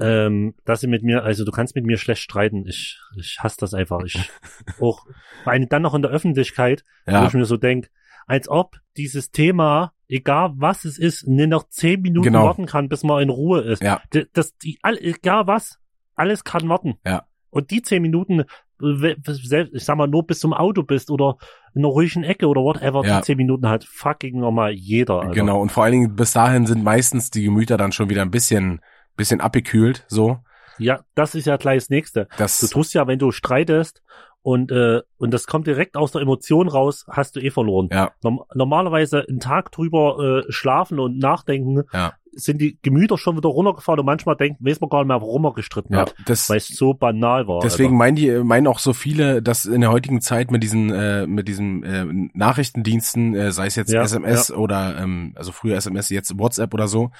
ähm, 0.00 0.54
dass 0.64 0.80
sie 0.80 0.86
mit 0.86 1.02
mir, 1.02 1.22
also 1.24 1.44
du 1.44 1.52
kannst 1.52 1.74
mit 1.74 1.86
mir 1.86 1.96
schlecht 1.96 2.22
streiten. 2.22 2.66
Ich, 2.66 2.98
ich 3.16 3.38
hasse 3.40 3.56
das 3.60 3.74
einfach. 3.74 4.02
Ich 4.04 4.30
auch, 4.80 5.04
vor 5.42 5.52
allem 5.52 5.68
dann 5.68 5.82
noch 5.82 5.94
in 5.94 6.02
der 6.02 6.10
Öffentlichkeit, 6.10 6.84
wo 7.06 7.12
ja. 7.12 7.26
ich 7.26 7.32
mir 7.34 7.44
so 7.44 7.56
denk, 7.56 7.90
als 8.26 8.48
ob 8.48 8.76
dieses 8.96 9.30
Thema, 9.30 9.92
egal 10.08 10.52
was 10.56 10.84
es 10.84 10.98
ist, 10.98 11.26
nur 11.26 11.46
noch 11.46 11.68
zehn 11.68 12.00
Minuten 12.00 12.24
Genau. 12.24 12.44
warten 12.44 12.66
kann, 12.66 12.88
bis 12.88 13.02
man 13.02 13.22
in 13.22 13.28
Ruhe 13.28 13.60
ist. 13.60 13.82
Ja. 13.82 14.00
Das, 14.32 14.56
die, 14.56 14.78
all, 14.82 14.96
egal 14.98 15.46
was, 15.46 15.78
alles 16.14 16.44
kann 16.44 16.68
warten. 16.68 16.94
Ja. 17.04 17.24
Und 17.50 17.70
die 17.70 17.82
zehn 17.82 18.02
Minuten, 18.02 18.44
ich 18.80 19.84
sag 19.84 19.96
mal, 19.96 20.08
nur 20.08 20.26
bis 20.26 20.40
zum 20.40 20.52
Auto 20.52 20.82
bist 20.82 21.10
oder 21.10 21.36
in 21.74 21.82
einer 21.82 21.88
ruhigen 21.88 22.24
Ecke 22.24 22.48
oder 22.48 22.62
whatever, 22.62 23.04
Ja. 23.06 23.18
die 23.18 23.26
zehn 23.26 23.36
Minuten 23.36 23.68
hat 23.68 23.84
fucking 23.84 24.40
nochmal 24.40 24.72
jeder. 24.72 25.20
Alter. 25.20 25.34
Genau. 25.34 25.60
Und 25.60 25.70
vor 25.70 25.84
allen 25.84 25.92
Dingen 25.92 26.16
bis 26.16 26.32
dahin 26.32 26.66
sind 26.66 26.82
meistens 26.82 27.30
die 27.30 27.42
Gemüter 27.44 27.76
dann 27.76 27.92
schon 27.92 28.08
wieder 28.10 28.22
ein 28.22 28.30
bisschen, 28.30 28.80
bisschen 29.16 29.40
abgekühlt, 29.40 30.04
so. 30.08 30.38
Ja, 30.78 31.00
das 31.14 31.34
ist 31.34 31.46
ja 31.46 31.56
gleich 31.56 31.78
das 31.82 31.90
Nächste. 31.90 32.26
Das, 32.36 32.58
Du 32.58 32.66
tust 32.66 32.94
ja, 32.94 33.06
wenn 33.06 33.18
du 33.18 33.30
streitest 33.30 34.02
und, 34.42 34.72
äh, 34.72 35.02
und 35.18 35.30
das 35.32 35.46
kommt 35.46 35.66
direkt 35.66 35.96
aus 35.96 36.12
der 36.12 36.20
Emotion 36.22 36.68
raus, 36.68 37.06
hast 37.08 37.36
du 37.36 37.40
eh 37.40 37.50
verloren. 37.50 37.88
ja, 37.92 38.10
Norm 38.22 38.40
normalerweise 38.54 39.24
einen 39.28 39.40
Tag 39.40 39.70
drüber 39.72 40.42
äh, 40.48 40.52
schlafen 40.52 40.98
und 40.98 41.18
nachdenken, 41.18 41.84
Ja. 41.92 42.14
Sind 42.36 42.60
die 42.60 42.78
Gemüter 42.82 43.18
schon 43.18 43.36
wieder 43.36 43.48
runtergefahren 43.48 44.00
und 44.00 44.06
manchmal 44.06 44.36
denkt, 44.36 44.58
weiß 44.64 44.80
man 44.80 44.90
gar 44.90 44.98
nicht 45.00 45.08
mehr, 45.08 45.20
warum 45.20 45.42
man 45.42 45.54
gestritten 45.54 45.94
ja, 45.94 46.00
hat, 46.00 46.14
weil 46.48 46.56
es 46.58 46.68
so 46.68 46.94
banal 46.94 47.46
war. 47.46 47.60
Deswegen 47.60 47.96
meinen 47.96 48.16
die, 48.16 48.30
meinen 48.42 48.66
auch 48.66 48.78
so 48.78 48.92
viele, 48.92 49.42
dass 49.42 49.64
in 49.64 49.80
der 49.80 49.90
heutigen 49.90 50.20
Zeit 50.20 50.50
mit 50.50 50.62
diesen, 50.62 50.90
äh, 50.90 51.26
mit 51.26 51.48
diesen 51.48 51.82
äh, 51.82 52.04
Nachrichtendiensten, 52.34 53.34
äh, 53.34 53.52
sei 53.52 53.66
es 53.66 53.76
jetzt 53.76 53.92
Ja, 53.92 54.02
SMS 54.02 54.50
oder 54.50 54.98
ähm, 54.98 55.32
also 55.36 55.52
früher 55.52 55.76
SMS, 55.76 56.08
jetzt 56.10 56.38
WhatsApp 56.38 56.72
oder 56.74 56.88
so, 56.88 57.10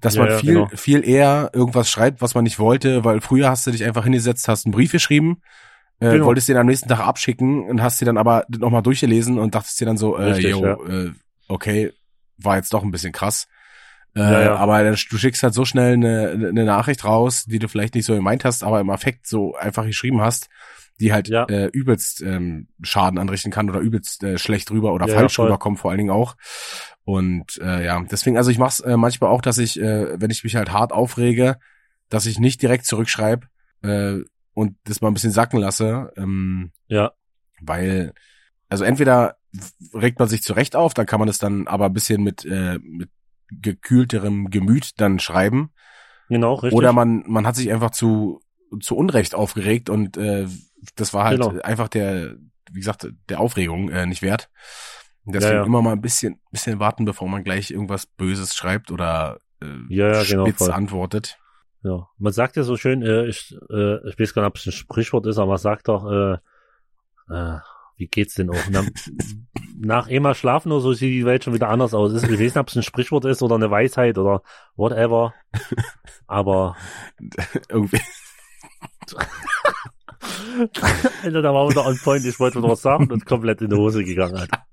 dass 0.00 0.14
Ja, 0.14 0.22
man 0.22 0.30
ja, 0.30 0.38
viel, 0.38 0.54
genau. 0.54 0.68
viel 0.74 1.08
eher 1.08 1.50
irgendwas 1.52 1.90
schreibt, 1.90 2.20
was 2.22 2.34
man 2.34 2.44
nicht 2.44 2.58
wollte, 2.58 3.04
weil 3.04 3.20
früher 3.20 3.48
hast 3.48 3.66
du 3.66 3.70
dich 3.70 3.84
einfach 3.84 4.04
hingesetzt, 4.04 4.48
hast 4.48 4.66
einen 4.66 4.72
Brief 4.72 4.92
geschrieben, 4.92 5.42
äh, 6.00 6.12
Genau. 6.12 6.26
wolltest 6.26 6.48
den 6.48 6.56
am 6.56 6.66
nächsten 6.66 6.88
Tag 6.88 7.00
abschicken 7.00 7.62
und 7.68 7.82
hast 7.82 8.00
dir 8.00 8.06
dann 8.06 8.18
aber 8.18 8.44
nochmal 8.48 8.82
durchgelesen 8.82 9.38
und 9.38 9.54
dachtest 9.54 9.80
dir 9.80 9.86
dann 9.86 9.96
so, 9.96 10.16
äh, 10.16 10.32
Richtig, 10.32 10.50
yo, 10.50 10.64
ja. 10.64 10.72
äh, 10.88 11.12
okay, 11.48 11.92
war 12.38 12.56
jetzt 12.56 12.72
doch 12.74 12.82
ein 12.82 12.90
bisschen 12.90 13.12
krass. 13.12 13.46
Äh, 14.14 14.20
Ja, 14.20 14.42
ja. 14.42 14.56
Aber 14.56 14.82
du 14.90 14.96
schickst 14.96 15.42
halt 15.42 15.54
so 15.54 15.64
schnell 15.64 15.94
eine, 15.94 16.30
eine 16.30 16.64
Nachricht 16.64 17.04
raus, 17.04 17.44
die 17.46 17.58
du 17.58 17.68
vielleicht 17.68 17.94
nicht 17.94 18.04
so 18.06 18.14
gemeint 18.14 18.44
hast, 18.44 18.62
aber 18.62 18.80
im 18.80 18.90
Affekt 18.90 19.26
so 19.26 19.54
einfach 19.54 19.86
geschrieben 19.86 20.20
hast, 20.20 20.48
die 21.00 21.12
halt 21.12 21.28
Ja. 21.28 21.44
äh, 21.46 21.66
übelst 21.66 22.20
ähm, 22.22 22.68
Schaden 22.82 23.18
anrichten 23.18 23.50
kann 23.50 23.70
oder 23.70 23.80
übelst 23.80 24.22
äh, 24.22 24.38
schlecht 24.38 24.70
rüber 24.70 24.92
oder 24.92 25.06
falsch 25.14 25.38
rüberkommt 25.46 25.78
vor 25.80 25.90
allen 25.90 25.98
Dingen 25.98 26.10
auch. 26.10 26.36
Und 27.04 27.58
äh, 27.62 27.84
ja, 27.84 28.00
deswegen, 28.10 28.36
also 28.36 28.50
ich 28.50 28.58
mach's 28.58 28.80
äh, 28.80 28.96
manchmal 28.96 29.30
auch, 29.30 29.40
dass 29.40 29.58
ich, 29.58 29.80
äh, 29.80 30.20
wenn 30.20 30.30
ich 30.30 30.44
mich 30.44 30.54
halt 30.56 30.70
hart 30.72 30.92
aufrege, 30.92 31.56
dass 32.08 32.26
ich 32.26 32.38
nicht 32.38 32.60
direkt 32.62 32.84
zurückschreibe 32.86 33.46
äh, 33.82 34.18
und 34.54 34.76
das 34.84 35.00
mal 35.00 35.08
ein 35.08 35.14
bisschen 35.14 35.32
sacken 35.32 35.58
lasse, 35.58 36.12
ähm, 36.16 36.72
Ja. 36.86 37.12
weil, 37.60 38.12
also 38.68 38.84
entweder 38.84 39.36
regt 39.94 40.18
man 40.18 40.28
sich 40.28 40.42
zurecht 40.42 40.76
auf, 40.76 40.94
dann 40.94 41.06
kann 41.06 41.18
man 41.18 41.28
es 41.28 41.38
dann 41.38 41.66
aber 41.66 41.86
ein 41.86 41.92
bisschen 41.94 42.22
mit, 42.22 42.44
äh, 42.44 42.78
mit 42.82 43.08
gekühlterem 43.60 44.50
Gemüt 44.50 45.00
dann 45.00 45.18
schreiben. 45.18 45.72
Genau, 46.28 46.54
richtig. 46.54 46.72
Oder 46.76 46.92
man, 46.92 47.24
man 47.26 47.46
hat 47.46 47.56
sich 47.56 47.70
einfach 47.72 47.90
zu, 47.90 48.40
zu 48.80 48.96
Unrecht 48.96 49.34
aufgeregt 49.34 49.90
und 49.90 50.16
äh, 50.16 50.46
das 50.96 51.12
war 51.12 51.24
halt 51.24 51.40
Genau. 51.40 51.60
einfach 51.62 51.88
der, 51.88 52.36
wie 52.70 52.78
gesagt, 52.80 53.06
der 53.28 53.40
Aufregung 53.40 53.90
äh, 53.90 54.06
nicht 54.06 54.22
wert. 54.22 54.48
Deswegen 55.24 55.52
Ja, 55.52 55.58
ja. 55.60 55.66
immer 55.66 55.82
mal 55.82 55.92
ein 55.92 56.00
bisschen, 56.00 56.40
bisschen 56.50 56.80
warten, 56.80 57.04
bevor 57.04 57.28
man 57.28 57.44
gleich 57.44 57.70
irgendwas 57.70 58.06
Böses 58.06 58.54
schreibt 58.56 58.90
oder 58.90 59.38
äh, 59.62 59.66
Ja, 59.88 60.22
genau, 60.24 60.46
spitz 60.46 60.58
voll. 60.58 60.72
antwortet. 60.72 61.38
Ja, 61.84 62.08
man 62.18 62.32
sagt 62.32 62.56
ja 62.56 62.62
so 62.62 62.76
schön, 62.76 63.02
äh, 63.02 63.26
ich, 63.26 63.54
äh, 63.70 64.08
ich 64.08 64.18
weiß 64.18 64.34
gar 64.34 64.42
nicht, 64.42 64.48
ob 64.50 64.56
es 64.56 64.66
ein 64.66 64.72
Sprichwort 64.72 65.26
ist, 65.26 65.38
aber 65.38 65.48
man 65.48 65.58
sagt 65.58 65.88
doch, 65.88 66.10
äh, 66.10 66.38
äh, 67.28 67.58
wie 68.02 68.08
geht's 68.08 68.34
denn 68.34 68.50
auch? 68.50 68.56
Na, 68.68 68.82
nach 69.78 70.08
einmal 70.08 70.34
schlafen 70.34 70.72
oder 70.72 70.80
so 70.80 70.92
sieht 70.92 71.12
die 71.12 71.24
Welt 71.24 71.44
schon 71.44 71.54
wieder 71.54 71.68
anders 71.68 71.94
aus. 71.94 72.12
Ist- 72.12 72.24
Ich 72.24 72.30
weiß 72.32 72.38
nicht, 72.40 72.56
ob 72.56 72.68
es 72.68 72.74
ein 72.76 72.82
Sprichwort 72.82 73.24
ist 73.26 73.42
oder 73.42 73.54
eine 73.54 73.70
Weisheit 73.70 74.18
oder 74.18 74.42
whatever. 74.74 75.34
Aber, 76.26 76.76
Irgendwie. 77.68 78.00
Alter, 81.24 81.42
da 81.42 81.54
war 81.54 81.70
wieder 81.70 81.86
on 81.86 81.96
point. 82.02 82.24
Ich 82.24 82.38
wollte 82.40 82.58
wieder 82.58 82.68
was 82.70 82.82
sagen 82.82 83.10
und 83.10 83.24
komplett 83.24 83.60
in 83.62 83.70
die 83.70 83.76
Hose 83.76 84.02
gegangen. 84.04 84.34
Alter. 84.36 84.64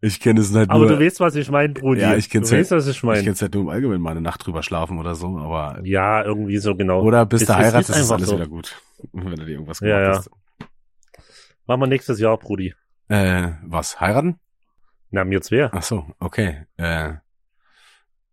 Ich 0.00 0.18
kenne 0.20 0.40
es 0.40 0.54
halt 0.54 0.70
Aber 0.70 0.80
nur. 0.86 0.96
du 0.96 1.04
weißt, 1.04 1.20
was 1.20 1.34
ich 1.36 1.50
meine, 1.50 1.72
Brudi. 1.74 2.00
Ja, 2.00 2.16
ich 2.16 2.32
ja- 2.32 2.40
weißt, 2.42 2.70
was 2.72 2.86
ich 2.88 2.96
ich 2.96 3.02
meine. 3.02 3.20
kenne 3.20 3.32
es 3.32 3.42
halt 3.42 3.54
nur 3.54 3.62
im 3.64 3.68
Allgemeinen 3.68 4.00
mal 4.02 4.10
eine 4.12 4.20
Nacht 4.20 4.44
drüber 4.46 4.62
schlafen 4.62 4.98
oder 4.98 5.14
so, 5.14 5.38
aber 5.38 5.78
Ja, 5.84 6.24
irgendwie 6.24 6.58
so 6.58 6.74
genau. 6.74 7.02
oder 7.02 7.24
bis 7.26 7.42
Es- 7.42 7.46
du 7.48 7.52
es 7.52 7.58
heiratest, 7.58 7.90
ist 7.90 7.96
ist, 7.98 8.10
alles 8.10 8.28
so. 8.28 8.36
wieder 8.36 8.48
gut. 8.48 8.76
Wenn 9.12 9.36
du 9.36 9.44
dir 9.44 9.52
irgendwas 9.52 9.80
Ja, 9.80 9.98
gemacht 9.98 10.02
ja. 10.02 10.16
hast. 10.18 10.30
Machen 11.72 11.80
wir 11.80 11.86
nächstes 11.86 12.20
Jahr, 12.20 12.36
Brudi. 12.36 12.74
Äh, 13.08 13.52
was? 13.64 13.98
Heiraten? 13.98 14.38
Na, 15.10 15.24
mir 15.24 15.40
zwei. 15.40 15.70
Ach 15.72 15.82
so, 15.82 16.04
okay. 16.18 16.66
Äh, 16.76 17.12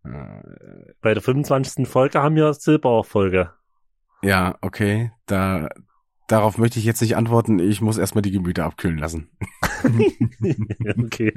äh, 0.04 0.42
Bei 1.00 1.14
der 1.14 1.22
25. 1.22 1.88
Folge 1.88 2.22
haben 2.22 2.36
wir 2.36 2.52
Silberfolge. 2.52 3.50
ja, 4.20 4.58
okay. 4.60 5.12
Da, 5.24 5.70
darauf 6.28 6.58
möchte 6.58 6.78
ich 6.78 6.84
jetzt 6.84 7.00
nicht 7.00 7.16
antworten. 7.16 7.60
Ich 7.60 7.80
muss 7.80 7.96
erstmal 7.96 8.20
die 8.20 8.30
Gemüter 8.30 8.66
abkühlen 8.66 8.98
lassen. 8.98 9.30
okay. 11.02 11.32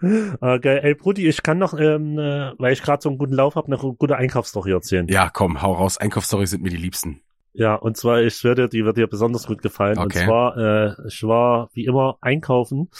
Okay, 0.00 0.78
ey 0.82 0.94
Brudi, 0.94 1.28
ich 1.28 1.42
kann 1.42 1.58
noch, 1.58 1.78
ähm, 1.78 2.18
äh, 2.18 2.52
weil 2.56 2.72
ich 2.72 2.80
gerade 2.80 3.02
so 3.02 3.10
einen 3.10 3.18
guten 3.18 3.34
Lauf 3.34 3.54
habe, 3.56 3.70
noch 3.70 3.84
eine 3.84 3.92
gute 3.96 4.16
Einkaufsstory 4.16 4.72
erzählen. 4.72 5.08
Ja, 5.08 5.28
komm, 5.28 5.60
hau 5.60 5.74
raus. 5.74 5.98
Einkaufsstories 5.98 6.48
sind 6.48 6.62
mir 6.62 6.70
die 6.70 6.78
liebsten. 6.78 7.20
Ja, 7.54 7.76
und 7.76 7.96
zwar, 7.96 8.20
ich 8.20 8.42
würde, 8.42 8.68
die 8.68 8.84
wird 8.84 8.96
dir 8.96 9.06
besonders 9.06 9.46
gut 9.46 9.62
gefallen. 9.62 9.96
Und 9.98 10.06
Okay. 10.06 10.24
zwar, 10.24 10.56
äh, 10.56 10.94
ich 11.06 11.22
war 11.22 11.70
wie 11.72 11.84
immer 11.84 12.18
einkaufen 12.20 12.90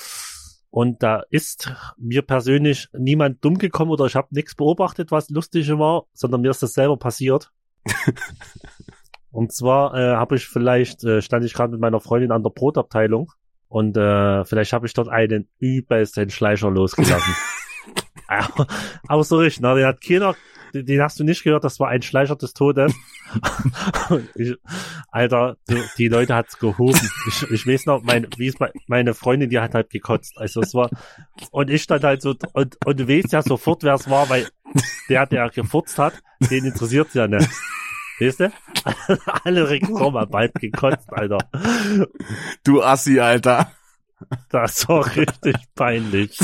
und 0.71 1.03
da 1.03 1.23
ist 1.31 1.73
mir 1.99 2.23
persönlich 2.23 2.89
niemand 2.97 3.45
dumm 3.45 3.59
gekommen 3.59 3.91
oder 3.91 4.07
ich 4.07 4.15
habe 4.15 4.29
nichts 4.31 4.55
beobachtet, 4.55 5.11
was 5.11 5.29
lustig 5.29 5.69
war, 5.71 6.05
sondern 6.13 6.41
mir 6.41 6.51
ist 6.51 6.63
das 6.63 6.73
selber 6.73 6.97
passiert. 6.97 7.51
und 9.33 9.53
zwar 9.53 9.95
äh, 9.95 10.15
habe 10.15 10.37
ich 10.37 10.47
vielleicht, 10.47 11.03
äh, 11.03 11.21
stand 11.21 11.45
ich 11.45 11.53
gerade 11.53 11.73
mit 11.73 11.81
meiner 11.81 12.01
Freundin 12.01 12.31
an 12.31 12.45
der 12.45 12.51
Brotabteilung 12.51 13.33
und 13.69 13.97
äh, 13.97 14.45
vielleicht 14.45 14.73
habe 14.73 14.87
ich 14.87 14.95
dort 14.95 15.09
einen 15.09 15.49
übelsten 15.59 16.31
Schleicher 16.31 16.71
losgelassen. 16.71 17.35
aber, 18.29 18.69
aber 19.09 19.25
so 19.25 19.39
richtig, 19.39 19.63
ne? 19.63 19.75
Den 19.75 19.87
hat 19.87 20.01
keiner, 20.01 20.37
den, 20.83 21.01
hast 21.01 21.21
du 21.21 21.25
nicht 21.25 21.45
gehört, 21.45 21.65
das 21.65 21.79
war 21.81 21.89
ein 21.89 22.03
Schleicher 22.03 22.37
des 22.37 22.53
Todes. 22.53 22.95
Ich, 24.35 24.55
Alter, 25.11 25.57
du, 25.69 25.77
die 25.99 26.09
Leute 26.09 26.35
hat's 26.35 26.59
gehoben. 26.59 27.01
Ich, 27.29 27.51
ich 27.51 27.67
weiß 27.67 27.87
noch, 27.87 28.03
mein, 28.03 28.27
wie 28.37 28.49
es 28.49 28.59
mein, 28.59 28.71
meine 28.87 29.15
Freundin, 29.15 29.51
die 29.51 29.61
hat 29.61 29.75
halt 29.75 29.91
gekotzt. 29.91 30.37
Also 30.37 30.61
es 30.61 30.75
war, 30.75 30.91
und 31.51 31.71
ich 31.71 31.83
stand 31.83 32.05
halt 32.05 32.23
so, 32.23 32.35
und, 32.53 32.77
und 32.85 33.01
du 33.01 33.09
weißt 33.09 33.33
ja 33.33 33.43
sofort, 33.43 33.83
wer 33.83 33.95
es 33.95 34.09
war, 34.11 34.29
weil 34.29 34.49
der, 35.09 35.27
der 35.27 35.49
gefurzt 35.51 35.99
hat, 35.99 36.15
den 36.51 36.65
interessiert's 36.65 37.15
ja 37.15 37.27
nicht. 37.27 37.49
Weißt 38.21 38.41
du? 38.41 38.53
Alle 39.45 39.69
haben 39.69 40.31
bald 40.31 40.55
gekotzt, 40.55 41.13
Alter. 41.13 41.39
Du 42.63 42.83
Assi, 42.83 43.19
Alter. 43.21 43.73
Das 44.51 44.89
war 44.89 45.05
richtig 45.17 45.57
peinlich. 45.75 46.39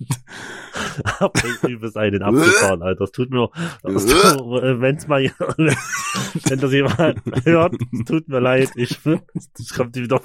Hab 1.20 1.36
ich 1.44 1.62
übelst 1.68 1.96
einen 1.96 2.22
abgefahren, 2.22 2.82
Alter. 2.82 3.00
Das 3.00 3.12
tut 3.12 3.30
mir, 3.30 3.50
äh, 3.84 4.80
wenn's 4.80 5.06
mal, 5.06 5.22
wenn 5.54 6.60
das 6.60 6.72
jemand 6.72 7.20
hört, 7.44 7.74
tut 8.06 8.28
mir 8.28 8.40
leid, 8.40 8.70
ich, 8.76 8.98
das 9.04 9.74
kommt 9.74 9.96
wieder. 9.96 10.20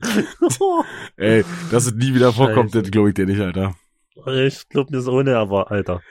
Ey, 1.16 1.44
dass 1.70 1.86
es 1.86 1.94
nie 1.94 2.14
wieder 2.14 2.32
vorkommt, 2.32 2.74
das 2.74 2.90
glaube 2.90 3.10
ich 3.10 3.14
dir 3.14 3.26
nicht, 3.26 3.40
Alter. 3.40 3.74
Ich 4.26 4.68
glaub 4.68 4.90
mir 4.90 5.00
so 5.00 5.12
ohne, 5.12 5.36
aber, 5.36 5.70
Alter. 5.70 6.02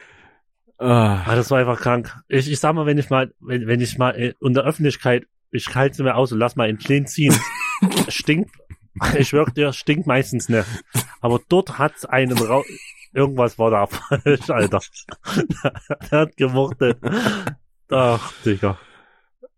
Ah, 0.78 1.24
Ah, 1.26 1.36
das 1.36 1.52
war 1.52 1.60
einfach 1.60 1.80
krank. 1.80 2.16
Ich, 2.28 2.50
ich 2.50 2.60
sag 2.60 2.74
mal, 2.74 2.86
wenn 2.86 2.98
ich 2.98 3.10
mal, 3.10 3.34
wenn, 3.40 3.68
wenn 3.68 3.82
ich 3.82 3.98
mal 3.98 4.12
äh, 4.12 4.34
in 4.42 4.54
der 4.54 4.64
Öffentlichkeit, 4.64 5.26
ich 5.52 5.74
halte 5.76 5.94
es 5.94 6.00
mir 6.00 6.16
aus 6.16 6.32
und 6.32 6.40
lass 6.40 6.56
mal 6.56 6.70
in 6.70 6.78
Kleen 6.78 7.06
ziehen. 7.06 7.36
stinkt, 8.08 8.56
ich 9.18 9.30
schwör 9.30 9.46
dir, 9.46 9.74
stinkt 9.74 10.08
meistens 10.08 10.50
nicht. 10.50 10.68
Aber 11.22 11.40
dort 11.48 11.78
hat's 11.78 12.06
einen 12.06 12.38
Rau 12.38 12.64
irgendwas 13.14 13.58
war 13.58 13.72
da 13.72 13.88
falsch, 13.88 14.50
Alter. 14.50 14.80
Der 16.12 16.20
hat 16.20 16.38
gemurtet. 16.38 17.00
Ach, 17.90 18.34
Digga. 18.46 18.78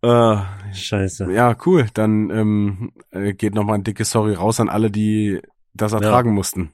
ah, 0.02 0.46
Scheiße. 0.74 1.32
ja, 1.32 1.56
cool. 1.66 1.88
Dann 1.94 2.30
ähm, 2.30 2.94
äh, 3.12 3.34
geht 3.34 3.56
nochmal 3.56 3.76
ein 3.76 3.84
dickes 3.84 4.12
Sorry 4.12 4.34
raus 4.34 4.60
an 4.60 4.70
alle, 4.70 4.90
die 4.90 5.42
das 5.74 5.94
ertragen 5.94 6.34
mussten. 6.34 6.74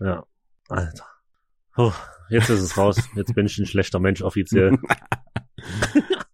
Ja. 0.00 0.24
Alter. 0.68 1.06
Puh, 1.74 1.92
jetzt 2.30 2.50
ist 2.50 2.60
es 2.60 2.76
raus. 2.76 2.96
Jetzt 3.14 3.34
bin 3.34 3.46
ich 3.46 3.58
ein 3.58 3.66
schlechter 3.66 3.98
Mensch 3.98 4.22
offiziell. 4.22 4.78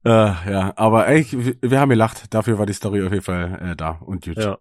Äh, 0.05 0.11
ja, 0.51 0.72
aber 0.77 1.07
ey, 1.09 1.27
wir, 1.33 1.57
wir 1.61 1.81
haben 1.81 1.90
gelacht. 1.90 2.33
Dafür 2.33 2.59
war 2.59 2.66
die 2.66 2.72
Story 2.72 3.05
auf 3.05 3.12
jeden 3.12 3.24
Fall 3.24 3.59
äh, 3.61 3.77
da 3.77 3.90
und 3.90 4.24
gut. 4.24 4.37
Ja. 4.37 4.59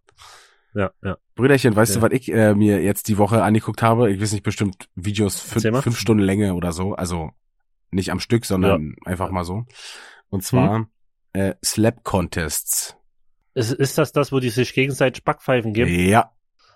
Ja, 0.77 0.91
ja. 1.03 1.17
Brüderchen, 1.35 1.75
weißt 1.75 1.95
Ja. 1.95 2.01
du, 2.01 2.05
was 2.05 2.11
ich 2.13 2.31
äh, 2.31 2.53
mir 2.53 2.83
jetzt 2.83 3.07
die 3.07 3.17
Woche 3.17 3.41
angeguckt 3.43 3.81
habe? 3.81 4.11
Ich 4.11 4.21
weiß 4.21 4.31
nicht, 4.33 4.43
bestimmt 4.43 4.87
Videos 4.95 5.55
mal. 5.71 5.81
fünf, 5.81 5.97
Stunden 5.97 6.23
Länge 6.23 6.53
oder 6.53 6.71
so. 6.71 6.93
Also 6.93 7.31
nicht 7.89 8.11
am 8.11 8.19
Stück, 8.19 8.45
sondern 8.45 8.95
einfach 9.05 9.31
mal 9.31 9.43
so. 9.43 9.65
Und 10.29 10.43
zwar 10.43 10.75
Hm. 10.75 10.87
äh, 11.33 11.55
Slap 11.65 12.03
Contests. 12.03 12.95
Ist, 13.55 13.71
ist 13.71 13.97
das 13.97 14.11
das, 14.11 14.31
wo 14.31 14.39
die 14.39 14.49
sich 14.49 14.73
gegenseitig 14.73 15.23
Backpfeifen 15.23 15.73
geben? 15.73 15.89
Ja. 15.91 16.31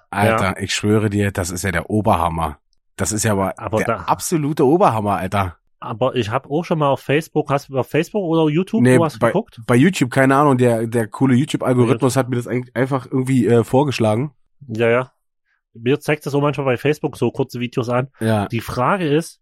Alter, 0.10 0.60
ich 0.62 0.74
schwöre 0.74 1.10
dir, 1.10 1.32
das 1.32 1.52
ist 1.52 1.64
ja 1.64 1.72
der 1.72 1.90
Oberhammer. 1.90 2.58
Das 2.96 3.12
ist 3.12 3.24
ja 3.24 3.34
aber, 3.34 3.58
Aber 3.60 3.78
der 3.78 3.88
da- 3.88 3.98
absolute 4.06 4.66
Oberhammer, 4.66 5.18
Alter. 5.18 5.58
Aber 5.84 6.16
ich 6.16 6.30
habe 6.30 6.48
auch 6.52 6.64
schon 6.64 6.78
mal 6.78 6.90
auf 6.90 7.00
Facebook, 7.00 7.50
hast 7.50 7.70
du 7.70 7.78
auf 7.78 7.90
Facebook 7.90 8.24
oder 8.24 8.48
YouTube 8.54 8.84
Nee, 8.84 9.00
was 9.00 9.20
geguckt? 9.20 9.60
bei 9.66 9.76
YouTube, 9.76 10.12
keine 10.12 10.36
Ahnung, 10.36 10.60
der, 10.60 10.86
der 10.86 11.08
coole 11.08 11.34
YouTube-Algorithmus 11.36 12.16
hat 12.16 12.30
mir 12.30 12.36
das 12.36 12.46
eigentlich 12.46 12.76
einfach 12.76 13.08
irgendwie 13.08 13.48
äh, 13.48 13.64
vorgeschlagen. 13.64 14.32
Ja, 14.68 14.90
ja. 14.90 15.12
Mir 15.74 16.00
zeigt 16.00 16.26
das 16.26 16.36
auch 16.36 16.42
manchmal 16.42 16.66
bei 16.66 16.78
Facebook 16.78 17.18
so 17.18 17.32
kurze 17.32 17.60
Videos 17.60 17.90
an. 17.90 18.10
Ja. 18.20 18.46
Die 18.48 18.62
Frage 18.62 19.08
ist, 19.08 19.42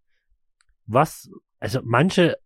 was, 0.88 1.30
also 1.60 1.82
manche 1.84 2.38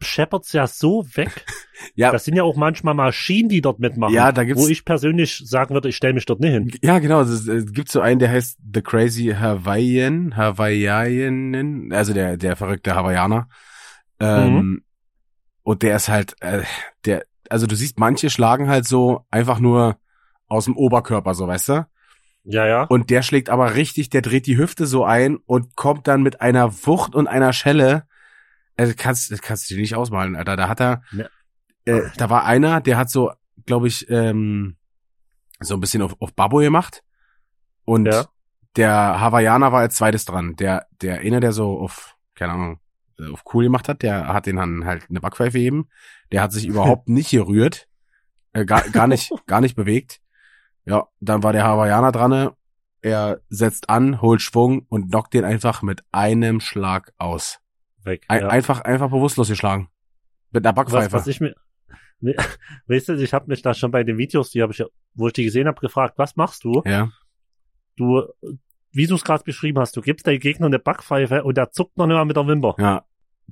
scheppert's 0.00 0.52
ja 0.52 0.66
so 0.66 1.04
weg. 1.14 1.44
Ja. 1.94 2.10
Das 2.10 2.24
sind 2.24 2.34
ja 2.36 2.42
auch 2.42 2.56
manchmal 2.56 2.94
Maschinen, 2.94 3.48
die 3.48 3.60
dort 3.60 3.78
mitmachen. 3.78 4.12
Ja, 4.12 4.32
da 4.32 4.42
gibt's- 4.42 4.60
Wo 4.60 4.66
ich 4.66 4.84
persönlich 4.84 5.40
sagen 5.44 5.74
würde, 5.74 5.88
ich 5.88 5.94
stelle 5.96 6.12
mich 6.14 6.26
dort 6.26 6.40
nicht 6.40 6.50
hin. 6.50 6.72
Ja, 6.82 6.98
genau. 6.98 7.20
Es, 7.20 7.46
gibt 7.72 7.88
so 7.88 8.00
einen, 8.00 8.18
der 8.18 8.30
heißt 8.30 8.58
The 8.74 8.82
Crazy 8.82 9.36
Hawaiian, 9.38 10.36
Hawaiianen, 10.36 11.92
also 11.92 12.12
der, 12.14 12.36
der 12.36 12.56
verrückte 12.56 12.94
Hawaiianer. 12.94 13.48
Ähm, 14.20 14.54
Mhm. 14.54 14.82
Und 15.62 15.82
der 15.82 15.96
ist 15.96 16.08
halt, 16.08 16.34
äh, 16.40 16.62
der, 17.04 17.24
also 17.50 17.66
du 17.66 17.76
siehst, 17.76 17.98
manche 17.98 18.30
schlagen 18.30 18.68
halt 18.68 18.86
so 18.86 19.26
einfach 19.30 19.58
nur 19.60 19.96
aus 20.48 20.64
dem 20.64 20.76
Oberkörper, 20.76 21.34
so 21.34 21.46
weißt 21.46 21.68
du? 21.68 21.86
Ja, 22.44 22.66
ja. 22.66 22.82
Und 22.84 23.10
der 23.10 23.22
schlägt 23.22 23.50
aber 23.50 23.74
richtig, 23.74 24.08
der 24.10 24.22
dreht 24.22 24.46
die 24.46 24.56
Hüfte 24.56 24.86
so 24.86 25.04
ein 25.04 25.36
und 25.36 25.76
kommt 25.76 26.08
dann 26.08 26.22
mit 26.22 26.40
einer 26.40 26.72
Wucht 26.86 27.14
und 27.14 27.26
einer 27.28 27.52
Schelle. 27.52 28.04
Also 28.78 28.94
kannst, 28.96 29.30
das 29.30 29.42
kannst 29.42 29.68
du 29.70 29.74
dir 29.74 29.80
nicht 29.82 29.94
ausmalen, 29.96 30.34
Alter. 30.36 30.56
Da 30.56 30.68
hat 30.68 30.80
er, 30.80 31.02
Ne. 31.12 31.28
äh, 31.84 32.02
da 32.16 32.30
war 32.30 32.44
einer, 32.44 32.80
der 32.80 32.96
hat 32.96 33.10
so, 33.10 33.32
glaube 33.66 33.88
ich, 33.88 34.08
ähm, 34.08 34.76
so 35.60 35.74
ein 35.74 35.80
bisschen 35.80 36.00
auf, 36.02 36.14
auf 36.20 36.32
Babbo 36.34 36.58
gemacht. 36.58 37.02
Und 37.84 38.06
Ja. 38.06 38.26
der 38.76 39.20
Hawaiianer 39.20 39.72
war 39.72 39.80
als 39.80 39.96
zweites 39.96 40.24
dran. 40.24 40.54
Der, 40.56 40.86
der 41.02 41.18
eine, 41.20 41.40
der 41.40 41.52
so 41.52 41.78
auf, 41.80 42.14
keine 42.34 42.52
Ahnung, 42.52 42.80
äh, 43.18 43.28
auf 43.30 43.42
cool 43.52 43.64
gemacht 43.64 43.88
hat, 43.88 44.02
der 44.02 44.28
hat 44.28 44.46
den 44.46 44.56
dann 44.56 44.84
halt 44.86 45.06
eine 45.10 45.20
Backpfeife 45.20 45.58
eben. 45.58 45.88
Der 46.32 46.40
hat 46.42 46.52
sich 46.52 46.66
überhaupt 46.68 47.08
nicht 47.08 47.30
gerührt. 47.30 47.88
Äh, 48.52 48.64
gar, 48.64 48.82
gar 48.90 49.06
nicht, 49.08 49.30
gar 49.46 49.60
nicht 49.60 49.74
bewegt. 49.74 50.20
Ja, 50.84 51.08
dann 51.20 51.42
war 51.42 51.52
der 51.52 51.64
Hawaiianer 51.64 52.12
dran. 52.12 52.50
Er 53.02 53.40
setzt 53.48 53.90
an, 53.90 54.20
holt 54.22 54.40
Schwung 54.40 54.86
und 54.88 55.10
knockt 55.10 55.34
den 55.34 55.44
einfach 55.44 55.82
mit 55.82 56.02
einem 56.12 56.60
Schlag 56.60 57.12
aus. 57.18 57.58
Weg. 58.04 58.24
Ein, 58.28 58.40
ja. 58.40 58.48
Einfach, 58.48 58.80
einfach 58.82 59.10
bewusstlos 59.10 59.48
geschlagen. 59.48 59.88
Mit 60.50 60.66
einer 60.66 60.76
was, 60.76 60.84
Backpfeife. 60.92 61.12
was 61.12 61.26
ich 61.26 61.40
mir, 61.40 61.54
weißt 62.86 63.10
du, 63.10 63.14
ich 63.14 63.32
habe 63.32 63.46
mich 63.48 63.62
da 63.62 63.74
schon 63.74 63.90
bei 63.90 64.02
den 64.04 64.18
Videos, 64.18 64.50
die 64.50 64.62
habe 64.62 64.72
ich, 64.72 64.82
wo 65.14 65.28
ich 65.28 65.32
die 65.32 65.44
gesehen 65.44 65.68
habe, 65.68 65.80
gefragt, 65.80 66.14
was 66.18 66.36
machst 66.36 66.64
du? 66.64 66.82
Ja. 66.84 67.10
Du, 67.96 68.22
wie 68.92 69.06
du 69.06 69.14
es 69.14 69.24
gerade 69.24 69.44
beschrieben 69.44 69.78
hast, 69.78 69.96
du 69.96 70.00
gibst 70.00 70.26
deinem 70.26 70.40
Gegner 70.40 70.66
eine 70.66 70.78
Backpfeife 70.78 71.44
und 71.44 71.56
der 71.56 71.70
zuckt 71.70 71.96
noch 71.96 72.06
nicht 72.06 72.16
mal 72.16 72.24
mit 72.24 72.36
der 72.36 72.46
Wimper. 72.46 72.74
Ja. 72.78 73.04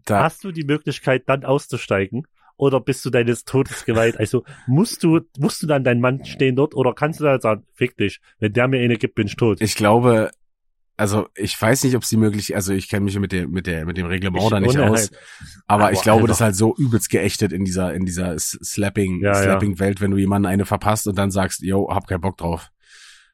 Da, 0.05 0.25
Hast 0.25 0.45
du 0.45 0.53
die 0.53 0.65
Möglichkeit, 0.65 1.25
dann 1.27 1.45
auszusteigen? 1.45 2.27
Oder 2.59 2.81
bist 2.81 3.05
du 3.05 3.11
deines 3.11 3.45
Todes 3.45 3.85
geweiht? 3.85 4.19
Also 4.19 4.45
musst 4.67 5.03
du, 5.03 5.21
musst 5.39 5.63
du 5.63 5.67
dann 5.67 5.85
dein 5.85 6.01
Mann 6.01 6.25
stehen 6.25 6.57
dort 6.57 6.75
oder 6.75 6.95
kannst 6.95 7.21
du 7.21 7.25
dann 7.25 7.41
sagen, 7.41 7.67
fick 7.75 7.97
dich, 7.97 8.21
wenn 8.39 8.53
der 8.53 8.69
mir 8.69 8.81
eine 8.81 8.97
gibt, 8.97 9.15
bin 9.15 9.27
ich 9.27 9.37
tot. 9.37 9.61
ich 9.61 9.75
glaube, 9.75 10.31
also 10.97 11.29
ich 11.35 11.61
weiß 11.61 11.85
nicht, 11.85 11.97
ob 11.97 12.05
sie 12.05 12.17
möglich, 12.17 12.55
also 12.55 12.73
ich 12.73 12.89
kenne 12.89 13.05
mich 13.05 13.19
mit 13.19 13.33
der, 13.33 13.49
mit 13.49 13.67
der, 13.67 13.85
mit 13.85 13.97
dem 13.97 14.07
Reglement 14.07 14.43
Ich 14.43 14.51
da 14.51 14.61
nicht 14.61 14.79
aus. 14.79 15.11
halt. 15.11 15.11
Aber, 15.67 15.85
Aber 15.85 15.93
ich 15.93 16.01
glaube, 16.01 16.23
Alter. 16.23 16.29
das 16.29 16.37
ist 16.39 16.43
halt 16.43 16.57
so 16.57 16.75
übelst 16.77 17.11
geächtet 17.11 17.53
in 17.53 17.65
dieser, 17.65 17.93
in 17.95 18.07
dieser 18.07 18.39
Slapping, 18.39 19.21
Ja, 19.21 19.33
ja. 19.33 19.43
Slapping-Welt, 19.43 20.01
wenn 20.01 20.11
du 20.11 20.17
jemanden 20.17 20.47
eine 20.47 20.65
verpasst 20.65 21.07
und 21.07 21.19
dann 21.19 21.31
sagst, 21.31 21.63
yo, 21.63 21.89
hab 21.91 22.07
keinen 22.07 22.21
Bock 22.21 22.39
drauf. 22.39 22.71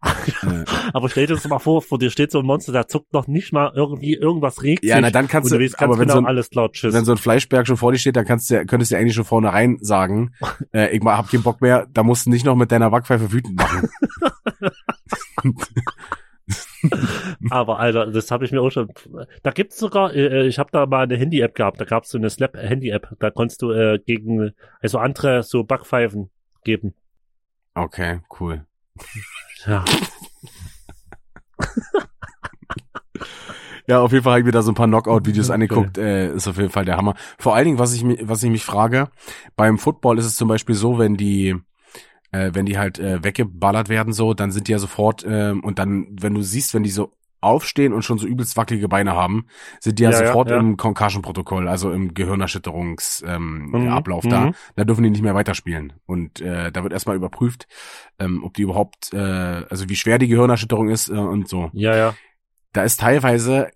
Aber 0.93 1.09
stell 1.09 1.29
dir 1.29 1.35
das 1.35 1.47
mal 1.47 1.61
vor, 1.61 1.81
vor 1.81 1.99
dir 1.99 2.11
steht 2.11 2.33
so 2.33 2.41
ein 2.41 2.47
Monster, 2.47 2.73
der 2.73 2.89
zuckt 2.89 3.13
noch 3.13 3.29
nicht 3.29 3.53
mal 3.53 3.71
irgendwie, 3.75 4.15
irgendwas 4.15 4.63
regt 4.65 4.85
ja, 4.85 4.97
sich. 4.97 5.03
na 5.03 5.11
dann 5.11 5.29
kannst 5.29 5.53
du, 5.53 5.59
du 5.59 5.65
weißt 5.65 5.81
aber 5.81 5.95
wenn 5.97 6.09
genau, 6.09 6.15
so 6.15 6.19
ein, 6.19 6.27
alles 6.27 6.51
klar, 6.51 6.73
tschüss. 6.73 6.93
wenn 6.93 7.05
so 7.05 7.13
ein 7.13 7.19
Fleischberg 7.19 7.69
schon 7.69 7.77
vor 7.77 7.93
dir 7.93 7.99
steht, 7.99 8.17
dann 8.17 8.25
kannst 8.25 8.51
du, 8.51 8.67
könntest 8.67 8.91
du 8.91 8.97
eigentlich 8.97 9.15
schon 9.15 9.25
vornherein 9.25 9.79
sagen, 9.81 10.33
äh, 10.75 10.97
ich 10.97 11.05
hab 11.05 11.31
keinen 11.31 11.45
Bock 11.45 11.61
mehr, 11.61 11.87
da 11.93 12.03
musst 12.03 12.27
du 12.27 12.31
nicht 12.31 12.45
noch 12.45 12.57
mit 12.57 12.73
deiner 12.73 12.91
Backpfeife 12.91 13.31
wütend 13.31 13.57
machen. 13.57 13.89
Aber 17.51 17.79
Alter, 17.79 18.07
das 18.11 18.31
habe 18.31 18.45
ich 18.45 18.53
mir 18.53 18.61
auch 18.61 18.71
schon. 18.71 18.89
Da 19.43 19.51
gibt's 19.51 19.79
sogar, 19.79 20.15
äh, 20.15 20.47
ich 20.47 20.59
habe 20.59 20.71
da 20.73 20.87
mal 20.87 21.03
eine 21.05 21.17
Handy-App 21.17 21.55
gehabt, 21.55 21.81
da 21.81 21.85
gab's 21.85 22.11
so 22.11 22.19
eine 22.19 22.31
Slap-Handy-App, 22.31 23.17
da 23.21 23.31
konntest 23.31 23.63
du 23.63 23.71
äh, 23.71 23.99
gegen, 24.05 24.53
also 24.81 24.99
andere 24.99 25.43
so 25.43 25.65
Backpfeifen 25.65 26.31
geben. 26.65 26.95
Okay, 27.75 28.21
cool. 28.41 28.67
Ja. 29.67 29.85
Ja, 33.89 34.01
auf 34.01 34.13
jeden 34.13 34.23
Fall 34.23 34.35
habe 34.35 34.41
ich 34.41 34.47
mir 34.47 34.53
da 34.53 34.63
so 34.63 34.71
ein 34.71 34.77
paar 34.77 34.87
Knockout-Videos 34.87 35.47
Okay. 35.51 35.55
angeguckt. 35.55 35.99
Äh, 35.99 36.35
ist 36.35 36.47
auf 36.47 36.57
jeden 36.57 36.71
Fall 36.71 36.85
der 36.85 36.97
Hammer. 36.97 37.15
Vor 37.39 37.57
allen 37.57 37.65
Dingen, 37.65 37.79
was 37.79 37.93
ich, 37.95 38.05
was 38.23 38.43
ich 38.43 38.51
mich 38.51 38.65
frage, 38.65 39.09
beim 39.57 39.77
Football 39.77 40.19
ist 40.19 40.27
es 40.27 40.37
zum 40.37 40.49
Beispiel 40.49 40.77
so, 40.77 40.99
wenn 40.99 41.17
die, 41.17 41.57
äh, 42.33 42.51
wenn 42.55 42.67
die 42.67 42.79
halt 42.79 42.99
äh, 42.99 43.23
weggeballert 43.23 43.89
werden 43.89 44.13
so, 44.13 44.35
dann 44.35 44.51
sind 44.51 44.69
die 44.69 44.73
ja 44.73 44.79
sofort, 44.79 45.25
ähm, 45.29 45.61
und 45.63 45.79
dann, 45.79 46.09
wenn 46.21 46.35
du 46.35 46.43
siehst, 46.43 46.75
wenn 46.75 46.83
die 46.83 46.91
so 46.91 47.13
aufstehen 47.41 47.93
und 47.93 48.03
schon 48.03 48.19
so 48.19 48.27
übelst 48.29 48.57
wackelige 48.57 48.89
Beine 48.89 49.15
haben, 49.15 49.47
sind 49.81 49.99
die 49.99 50.05
ja, 50.05 50.11
Ja, 50.11 50.27
sofort 50.29 50.51
ja. 50.51 50.59
im 50.59 50.77
Concussion-Protokoll, 50.77 51.67
also 51.67 51.91
im 51.91 52.15
Gehirnerschütterungs 52.15 53.25
ähm, 53.27 53.67
Mhm, 53.71 54.31
da. 54.31 54.41
mhm. 54.47 54.55
Da 54.77 54.85
dürfen 54.85 55.03
die 55.03 55.11
nicht 55.11 55.23
mehr 55.23 55.35
weiterspielen. 55.35 55.93
Und 56.07 56.41
äh, 56.41 56.71
da 56.71 56.85
wird 56.85 56.93
erstmal 56.93 57.17
überprüft, 57.17 57.67
ähm, 58.21 58.45
ob 58.45 58.55
die 58.55 58.63
überhaupt, 58.63 59.13
äh, 59.13 59.17
also 59.19 59.89
wie 59.89 59.97
schwer 59.97 60.19
die 60.19 60.29
Gehirnerschütterung 60.29 60.89
ist 60.89 61.09
äh, 61.09 61.15
und 61.15 61.49
so 61.49 61.71
Ja, 61.73 61.97
ja. 61.97 62.15
da 62.73 62.85
ist 62.85 63.01
teilweise, 63.01 63.71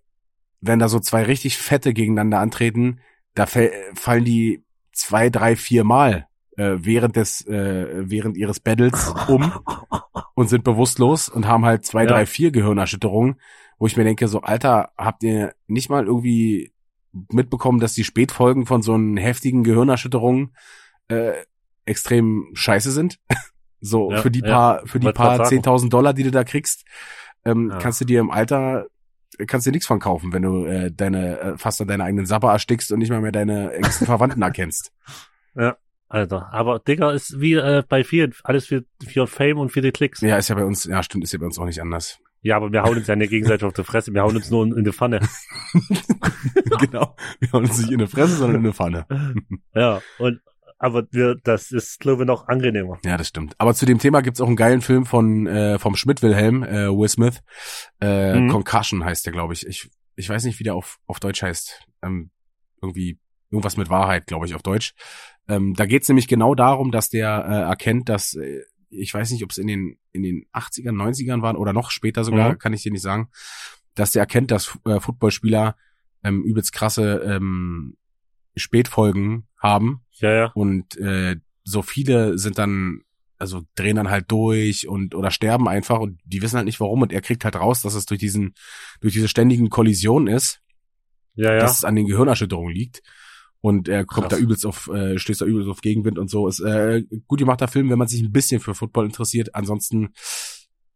wenn 0.61 0.79
da 0.79 0.89
so 0.89 1.01
zwei 1.01 1.25
richtig 1.25 1.59
fette 1.59 1.93
gegeneinander 1.93 2.39
antreten, 2.39 3.01
da 3.35 3.47
fallen 3.47 4.25
die 4.25 4.63
zwei, 4.93 5.29
drei, 5.29 5.57
vier 5.57 5.83
Mal 5.85 6.29
äh, 6.57 6.77
während 6.79 7.17
des, 7.17 7.47
äh, 7.47 7.87
während 8.11 8.37
ihres 8.37 8.61
Battles 8.61 9.13
um 9.29 9.53
und 10.35 10.49
sind 10.49 10.65
bewusstlos 10.65 11.29
und 11.29 11.47
haben 11.47 11.65
halt 11.65 11.85
zwei, 11.85 12.03
Ja. 12.03 12.09
drei, 12.09 12.27
vier 12.27 12.51
Gehirnerschütterungen, 12.51 13.41
wo 13.79 13.87
ich 13.87 13.97
mir 13.97 14.05
denke, 14.05 14.29
so, 14.29 14.41
Alter, 14.43 14.91
habt 14.97 15.23
ihr 15.23 15.55
nicht 15.67 15.91
mal 15.91 16.07
irgendwie 16.07 16.73
mitbekommen, 17.31 17.81
dass 17.81 17.95
die 17.95 18.05
Spätfolgen 18.05 18.67
von 18.67 18.83
so 18.83 18.95
einen 18.95 19.17
heftigen 19.17 19.65
Gehirnerschütterungen 19.65 20.55
äh, 21.09 21.33
extrem 21.85 22.49
scheiße 22.55 22.91
sind? 22.91 23.19
so, 23.81 24.11
Ja, 24.11 24.19
für 24.23 24.31
die 24.31 24.41
ja. 24.41 24.47
paar, 24.47 24.87
für 24.87 25.01
die 25.01 25.13
paar 25.13 25.37
sagen. 25.37 25.61
10.000 25.63 25.89
Dollar, 25.91 26.13
die 26.15 26.25
du 26.25 26.31
da 26.31 26.45
kriegst, 26.45 26.85
ähm, 27.45 27.71
Ja. 27.71 27.79
kannst 27.79 28.01
du 28.01 28.05
dir 28.05 28.21
im 28.21 28.31
Alter 28.31 28.87
kannst 29.47 29.67
dir 29.67 29.71
nichts 29.73 29.87
von 29.87 29.99
kaufen, 30.01 30.33
wenn 30.33 30.43
du 30.43 30.65
äh, 30.65 30.91
deine 30.91 31.39
äh, 31.41 31.59
fast 31.59 31.81
an 31.83 31.89
deine 31.89 32.05
eigenen 32.05 32.25
Sabber 32.25 32.53
erstickst 32.53 32.91
und 32.91 33.01
nicht 33.01 33.11
mal 33.11 33.21
mehr 33.21 33.33
deine 33.33 33.73
engsten 33.75 34.07
Verwandten 34.07 34.41
erkennst. 34.43 34.93
Alter, 36.09 36.53
aber 36.53 36.79
Digga 36.79 37.11
ist 37.13 37.41
wie 37.41 37.55
äh, 37.55 37.83
bei 37.89 38.05
vielen, 38.05 38.33
alles 38.45 38.67
für, 38.67 38.85
für 39.07 39.27
Fame 39.27 39.59
und 39.59 39.71
für 39.71 39.81
die 39.83 39.91
Klicks. 39.91 40.21
Ja. 40.21 40.29
Ja, 40.31 40.37
ist 40.39 40.49
ja 40.49 40.55
bei 40.55 40.65
uns, 40.65 40.85
ja 40.85 41.03
stimmt, 41.03 41.25
ist 41.25 41.33
ja 41.33 41.39
bei 41.41 41.47
uns 41.47 41.59
auch 41.59 41.65
nicht 41.65 41.81
anders. 41.81 42.19
aber 42.49 42.71
wir 42.71 42.83
hauen 42.85 42.97
uns 42.99 43.07
ja 43.09 43.17
nicht 43.17 43.31
gegenseitig 43.31 43.65
auf 43.65 43.73
die 43.73 43.83
Fresse, 43.85 44.15
wir 44.15 44.23
hauen 44.23 44.37
uns 44.37 44.51
nur 44.51 44.65
in, 44.65 44.77
in 44.77 44.85
die 44.85 44.93
Pfanne. 44.93 45.21
genau. 46.81 47.17
Wir 47.41 47.53
hauen 47.53 47.65
uns 47.65 47.79
nicht 47.79 47.91
in 47.91 48.01
eine 48.01 48.09
Fresse, 48.09 48.37
sondern 48.37 48.61
in 48.61 48.67
eine 48.67 48.73
Pfanne. 48.75 49.07
Ja, 49.75 50.01
und 50.19 50.41
aber 50.79 51.07
wir, 51.11 51.37
das 51.43 51.71
ist, 51.73 52.01
glaube 52.01 52.23
ich, 52.23 52.27
noch 52.27 52.49
angenehmer. 52.49 52.99
Ja, 53.05 53.17
das 53.17 53.29
stimmt. 53.29 53.55
Aber 53.59 53.73
zu 53.75 53.87
dem 53.87 53.99
Thema 53.99 54.21
gibt's 54.21 54.41
auch 54.43 54.47
einen 54.47 54.57
geilen 54.57 54.83
Film 54.83 55.07
von 55.07 55.47
äh, 55.47 55.79
vom 55.79 55.97
Schmidt-Wilhelm, 55.97 56.63
äh, 56.63 56.89
Will 56.89 57.09
Smith. 57.09 57.43
Äh, 58.01 58.39
Mhm. 58.39 58.51
Concussion 58.51 59.05
heißt 59.05 59.25
der, 59.27 59.33
glaube 59.33 59.55
ich. 59.55 59.67
ich. 59.67 59.91
Ich 60.17 60.29
weiß 60.29 60.45
nicht, 60.45 60.59
wie 60.59 60.65
der 60.65 60.75
auf, 60.75 60.99
auf 61.07 61.19
Deutsch 61.19 61.43
heißt. 61.43 61.81
Ähm, 62.03 62.31
irgendwie 62.83 63.19
irgendwas 63.51 63.77
mit 63.79 63.89
Wahrheit, 63.89 64.27
glaube 64.27 64.47
ich, 64.47 64.55
auf 64.55 64.63
Deutsch. 64.63 64.93
Ähm, 65.49 65.75
da 65.75 65.87
geht's 65.87 66.09
nämlich 66.09 66.29
genau 66.29 66.55
darum, 66.55 66.91
dass 66.91 67.09
der 67.09 67.45
äh, 67.49 67.69
erkennt, 67.69 68.09
dass 68.09 68.35
äh, 68.35 68.63
ich 68.91 69.13
weiß 69.13 69.31
nicht, 69.31 69.43
ob 69.45 69.51
es 69.51 69.59
in 69.59 69.67
den 69.67 69.99
in 70.13 70.23
den 70.23 70.47
80ern, 70.53 70.93
90ern 70.95 71.43
waren 71.43 71.57
oder 71.57 71.73
noch 71.73 71.91
später 71.91 72.25
sogar, 72.25 72.53
Mhm. 72.53 72.59
kann 72.59 72.73
ich 72.73 72.83
dir 72.83 72.93
nicht 72.93 73.03
sagen, 73.03 73.29
dass 73.95 74.13
der 74.13 74.21
erkennt, 74.21 74.51
dass 74.51 74.79
äh, 74.87 75.01
Footballspieler 75.01 75.77
ähm, 76.25 76.43
übelst 76.43 76.73
krasse 76.73 77.21
ähm, 77.25 77.97
Spätfolgen 78.57 79.47
haben 79.59 80.01
Ja, 80.13 80.33
ja. 80.33 80.47
und 80.55 80.97
äh, 80.99 81.37
so 81.65 81.83
viele 81.83 82.39
sind 82.39 82.59
dann 82.59 83.03
also 83.39 83.63
drehen 83.75 83.97
dann 83.97 84.09
halt 84.09 84.31
durch 84.31 84.89
und 84.89 85.15
oder 85.15 85.31
sterben 85.31 85.69
einfach 85.69 86.01
und 86.01 86.19
die 86.25 86.41
wissen 86.41 86.57
halt 86.57 86.65
nicht 86.65 86.81
warum 86.81 87.03
und 87.03 87.13
er 87.13 87.21
kriegt 87.21 87.45
halt 87.45 87.57
raus, 87.57 87.83
dass 87.83 87.95
es 87.95 88.07
durch 88.07 88.19
diesen 88.19 88.55
durch 89.01 89.13
diese 89.13 89.29
ständigen 89.29 89.69
Kollisionen 89.69 90.35
ist, 90.35 90.63
Ja, 91.35 91.53
ja. 91.53 91.59
dass 91.59 91.77
es 91.79 91.85
an 91.85 91.97
den 91.97 92.07
Gehirnerschütterungen 92.07 92.75
liegt 92.75 93.03
und 93.61 93.89
er 93.89 94.05
kommt 94.05 94.29
Krass. 94.29 94.39
da 94.39 94.43
übelst 94.43 94.67
auf 94.67 94.89
äh, 94.89 95.19
stößt 95.19 95.41
da 95.41 95.45
übelst 95.45 95.69
auf 95.69 95.81
Gegenwind 95.81 96.19
und 96.19 96.31
so 96.31 96.49
ist 96.49 96.61
äh, 96.61 97.03
gut 97.27 97.39
gemachter 97.39 97.69
Film, 97.69 97.91
wenn 97.91 97.99
man 97.99 98.09
sich 98.09 98.23
ein 98.23 98.33
bisschen 98.33 98.61
für 98.61 98.75
Football 98.75 99.07
interessiert. 99.07 99.55
Ansonsten 99.55 100.13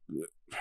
äh, 0.08 0.12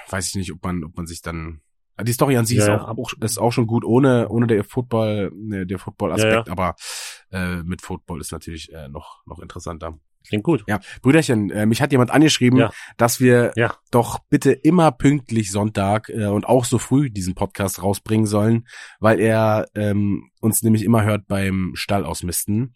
weiß 0.09 0.27
ich 0.29 0.35
nicht, 0.35 0.51
ob 0.51 0.63
man 0.63 0.83
ob 0.83 0.95
man 0.97 1.07
sich 1.07 1.21
dann 1.21 1.61
die 2.01 2.13
Story 2.13 2.37
an 2.37 2.45
sich 2.45 2.57
Ja, 2.57 2.63
ist, 2.63 2.67
ja. 2.69 2.87
auch, 2.87 3.13
ist 3.19 3.37
auch 3.37 3.51
schon 3.51 3.67
gut 3.67 3.83
ohne 3.83 4.29
ohne 4.29 4.47
der 4.47 4.63
Football 4.63 5.33
äh, 5.51 5.65
der 5.65 5.79
Football 5.79 6.13
Aspekt, 6.13 6.47
Ja, 6.47 6.51
aber 6.51 6.75
äh, 7.31 7.61
mit 7.63 7.81
Football 7.81 8.21
ist 8.21 8.31
natürlich 8.31 8.71
äh, 8.71 8.87
noch 8.87 9.25
noch 9.25 9.39
interessanter. 9.39 9.99
Klingt 10.27 10.43
gut. 10.43 10.63
Ja, 10.67 10.79
Brüderchen, 11.01 11.49
äh, 11.49 11.65
mich 11.65 11.81
hat 11.81 11.91
jemand 11.91 12.11
angeschrieben, 12.11 12.59
Ja. 12.59 12.71
dass 12.97 13.19
wir 13.19 13.51
Ja. 13.55 13.75
doch 13.91 14.19
bitte 14.29 14.51
immer 14.51 14.91
pünktlich 14.91 15.51
Sonntag 15.51 16.09
äh, 16.09 16.25
und 16.27 16.45
auch 16.45 16.65
so 16.65 16.77
früh 16.77 17.09
diesen 17.09 17.33
Podcast 17.35 17.81
rausbringen 17.81 18.25
sollen, 18.27 18.67
weil 18.99 19.19
er 19.19 19.67
ähm, 19.75 20.29
uns 20.41 20.61
nämlich 20.61 20.83
immer 20.83 21.03
hört 21.03 21.27
beim 21.27 21.71
Stall 21.75 22.05
ausmisten. 22.05 22.75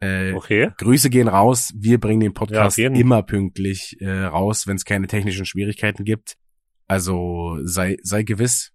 Äh, 0.00 0.32
Okay. 0.32 0.70
Grüße 0.78 1.10
gehen 1.10 1.28
raus. 1.28 1.72
Wir 1.76 2.00
bringen 2.00 2.20
den 2.20 2.32
Ja, 2.32 2.38
Podcast 2.38 2.78
jeden. 2.78 2.94
immer 2.94 3.22
pünktlich 3.22 3.96
äh, 4.00 4.08
raus, 4.24 4.66
wenn 4.66 4.76
es 4.76 4.84
keine 4.86 5.06
technischen 5.08 5.44
Schwierigkeiten 5.44 6.04
gibt. 6.04 6.36
Also 6.86 7.58
sei 7.62 7.98
sei 8.02 8.22
gewiss, 8.22 8.72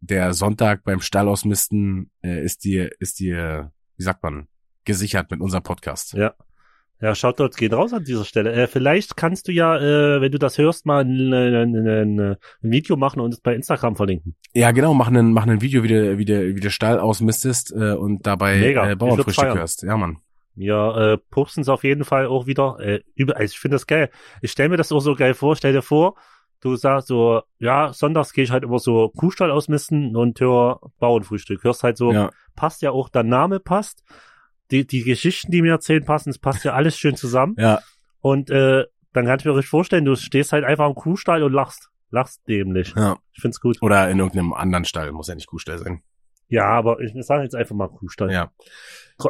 der 0.00 0.32
Sonntag 0.32 0.84
beim 0.84 1.00
Stall 1.00 1.28
ausmisten 1.28 2.10
äh, 2.24 2.42
ist 2.42 2.64
dir 2.64 2.90
ist 2.98 3.18
dir 3.20 3.72
wie 3.98 4.02
sagt 4.02 4.22
man 4.22 4.48
gesichert 4.84 5.30
mit 5.30 5.40
unserem 5.40 5.62
Podcast. 5.62 6.14
Ja. 6.14 6.34
Ja, 7.02 7.16
Shoutouts 7.16 7.56
gehen 7.56 7.74
raus 7.74 7.92
an 7.92 8.04
dieser 8.04 8.24
Stelle. 8.24 8.52
Äh, 8.52 8.68
vielleicht 8.68 9.16
kannst 9.16 9.48
du 9.48 9.52
ja, 9.52 9.76
äh, 9.76 10.20
wenn 10.20 10.30
du 10.30 10.38
das 10.38 10.56
hörst, 10.56 10.86
mal 10.86 11.04
ein, 11.04 11.34
ein, 11.34 11.76
ein, 11.76 12.20
ein, 12.20 12.36
Video 12.60 12.96
machen 12.96 13.18
und 13.18 13.34
es 13.34 13.40
bei 13.40 13.56
Instagram 13.56 13.96
verlinken. 13.96 14.36
Ja, 14.54 14.70
genau, 14.70 14.94
machen 14.94 15.16
ein, 15.16 15.32
machen 15.32 15.50
ein 15.50 15.60
Video, 15.60 15.82
wie 15.82 15.88
du, 15.88 16.16
wie 16.18 16.24
du, 16.24 16.54
wie 16.54 16.60
du 16.60 16.70
Stall 16.70 17.00
ausmistest 17.00 17.72
äh, 17.72 17.94
und 17.94 18.24
dabei 18.24 18.60
Mega, 18.60 18.88
äh, 18.88 18.94
Bauernfrühstück 18.94 19.52
hörst. 19.52 19.82
Ja, 19.82 19.96
Mann. 19.96 20.18
Wir 20.54 20.94
äh, 20.96 21.18
posten 21.30 21.62
es 21.62 21.68
auf 21.68 21.82
jeden 21.82 22.04
Fall 22.04 22.26
auch 22.26 22.46
wieder. 22.46 22.78
Äh, 22.78 23.00
über, 23.16 23.36
also 23.36 23.50
ich 23.50 23.58
finde 23.58 23.74
das 23.74 23.88
geil. 23.88 24.08
Ich 24.40 24.52
stelle 24.52 24.68
mir 24.68 24.76
das 24.76 24.92
auch 24.92 25.00
so 25.00 25.16
geil 25.16 25.34
vor. 25.34 25.56
Stell 25.56 25.72
dir 25.72 25.82
vor, 25.82 26.14
du 26.60 26.76
sagst 26.76 27.08
so, 27.08 27.42
ja, 27.58 27.92
sonntags 27.92 28.32
gehe 28.32 28.44
ich 28.44 28.52
halt 28.52 28.62
immer 28.62 28.78
so 28.78 29.08
Kuhstall 29.08 29.50
ausmisten 29.50 30.14
und 30.14 30.38
hör 30.40 30.78
Bauernfrühstück. 31.00 31.64
Hörst 31.64 31.82
halt 31.82 31.96
so, 31.96 32.12
Ja, 32.12 32.30
passt 32.54 32.80
ja 32.80 32.92
auch, 32.92 33.08
der 33.08 33.24
Name 33.24 33.58
passt. 33.58 34.04
Die, 34.72 34.86
die 34.86 35.04
Geschichten, 35.04 35.52
die 35.52 35.62
mir 35.62 35.72
erzählen, 35.72 36.04
passen. 36.04 36.30
Es 36.30 36.38
passt 36.38 36.64
ja 36.64 36.72
alles 36.72 36.98
schön 36.98 37.14
zusammen. 37.14 37.54
ja, 37.58 37.80
Und 38.20 38.50
äh, 38.50 38.84
dann 39.12 39.26
kann 39.26 39.38
ich 39.38 39.44
mir 39.44 39.54
richtig 39.54 39.68
vorstellen, 39.70 40.04
du 40.04 40.16
stehst 40.16 40.52
halt 40.52 40.64
einfach 40.64 40.86
am 40.86 40.94
Kuhstall 40.94 41.42
und 41.42 41.52
lachst. 41.52 41.90
Lachst 42.10 42.40
dämlich. 42.48 42.92
ja. 42.96 43.16
Ich 43.32 43.40
find's 43.40 43.60
gut. 43.60 43.78
Oder 43.80 44.10
in 44.10 44.18
irgendeinem 44.18 44.52
anderen 44.52 44.84
Stall, 44.84 45.12
muss 45.12 45.28
ja 45.28 45.34
nicht 45.34 45.46
Kuhstall 45.46 45.78
sein. 45.78 46.02
Ja, 46.48 46.66
aber 46.66 47.00
ich 47.00 47.12
sage 47.24 47.44
jetzt 47.44 47.54
einfach 47.54 47.74
mal 47.74 47.88
Kuhstall. 47.88 48.30
Ja. 48.30 48.50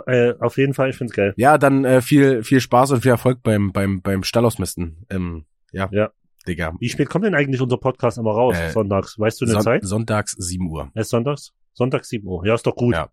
Äh, 0.06 0.34
auf 0.40 0.56
jeden 0.56 0.74
Fall, 0.74 0.90
ich 0.90 0.96
find's 0.96 1.12
geil. 1.12 1.34
Ja, 1.36 1.58
dann 1.58 1.84
äh, 1.84 2.00
viel, 2.00 2.42
viel 2.42 2.60
Spaß 2.60 2.92
und 2.92 3.02
viel 3.02 3.10
Erfolg 3.12 3.42
beim, 3.42 3.72
beim, 3.72 4.00
beim 4.02 4.22
Stall 4.24 4.44
ausmisten. 4.44 5.06
Ähm, 5.10 5.44
ja. 5.72 5.88
Ja. 5.92 6.10
Digga. 6.46 6.74
Wie 6.80 6.88
spät 6.88 7.08
kommt 7.08 7.24
denn 7.24 7.34
eigentlich 7.36 7.60
unser 7.60 7.76
Podcast 7.76 8.18
immer 8.18 8.32
raus? 8.32 8.56
Äh, 8.58 8.70
Sonntags. 8.70 9.16
Weißt 9.18 9.40
du 9.40 9.44
eine 9.44 9.54
Son 9.54 9.62
Zeit? 9.62 9.84
Sonntags 9.84 10.32
7 10.32 10.68
Uhr. 10.68 10.90
Ist 10.94 11.10
sonntags? 11.10 11.52
Sonntags 11.74 12.08
7 12.08 12.26
Uhr. 12.26 12.44
Ja, 12.46 12.54
ist 12.54 12.66
doch 12.66 12.74
gut. 12.74 12.94
Ja. 12.94 13.10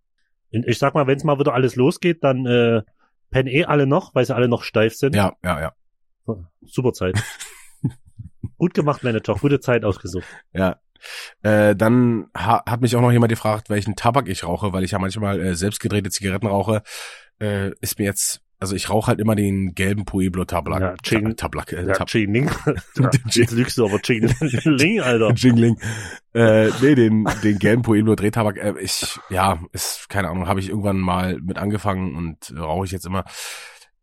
Ich 0.50 0.78
sag 0.78 0.94
mal, 0.94 1.06
wenn 1.06 1.16
es 1.16 1.24
mal 1.24 1.38
wieder 1.38 1.54
alles 1.54 1.76
losgeht, 1.76 2.24
dann 2.24 2.46
äh, 2.46 2.82
pennen 3.30 3.48
eh 3.48 3.64
alle 3.64 3.86
noch, 3.86 4.14
weil 4.14 4.24
sie 4.24 4.34
alle 4.34 4.48
noch 4.48 4.62
steif 4.64 4.94
sind. 4.94 5.14
Ja, 5.14 5.34
ja, 5.44 5.60
ja. 5.60 5.72
Super 6.62 6.92
Zeit. 6.92 7.22
Gut 8.58 8.74
gemacht, 8.74 9.02
Manager. 9.02 9.34
Gute 9.34 9.60
Zeit 9.60 9.84
ausgesucht. 9.84 10.26
Ja. 10.52 10.80
Äh, 11.42 11.74
dann 11.74 12.26
ha 12.36 12.62
hat 12.66 12.82
mich 12.82 12.94
auch 12.94 13.00
noch 13.00 13.12
jemand 13.12 13.30
gefragt, 13.30 13.70
welchen 13.70 13.96
Tabak 13.96 14.28
ich 14.28 14.44
rauche, 14.44 14.72
weil 14.72 14.84
ich 14.84 14.90
ja 14.90 14.98
manchmal 14.98 15.40
äh, 15.40 15.54
selbst 15.54 15.80
gedrehte 15.80 16.10
Zigaretten 16.10 16.46
rauche. 16.46 16.82
Äh, 17.40 17.70
ist 17.80 17.98
mir 17.98 18.04
jetzt, 18.04 18.42
also 18.60 18.76
ich 18.76 18.88
rauche 18.90 19.08
halt 19.08 19.18
immer 19.20 19.34
den 19.34 19.74
gelben 19.74 20.04
Pueblo 20.04 20.44
Tabak. 20.44 20.80
Ja, 20.80 20.94
Ching- 21.02 21.34
Tabak. 21.36 21.72
Äh, 21.72 21.86
Ja, 21.86 21.94
Tab 21.94 22.08
Jingling. 22.12 22.48
Ja, 22.96 23.10
Jetzt 23.30 23.50
lügst 23.52 23.76
du 23.78 23.86
aber 23.86 23.98
Jingling, 24.04 25.00
Alter. 25.02 25.32
Jingling. 25.32 25.80
Äh, 26.34 26.68
nee, 26.80 26.94
den, 26.94 27.26
den 27.42 27.58
gelben 27.58 27.82
Pueblo 27.82 28.14
Drehtabak, 28.14 28.56
äh, 28.58 28.74
ich, 28.80 29.18
ja, 29.30 29.60
ist, 29.72 30.08
keine 30.08 30.28
Ahnung, 30.28 30.46
habe 30.46 30.60
ich 30.60 30.68
irgendwann 30.68 30.98
mal 30.98 31.40
mit 31.40 31.58
angefangen 31.58 32.14
und 32.14 32.50
äh, 32.50 32.60
rauche 32.60 32.84
ich 32.86 32.92
jetzt 32.92 33.06
immer. 33.06 33.24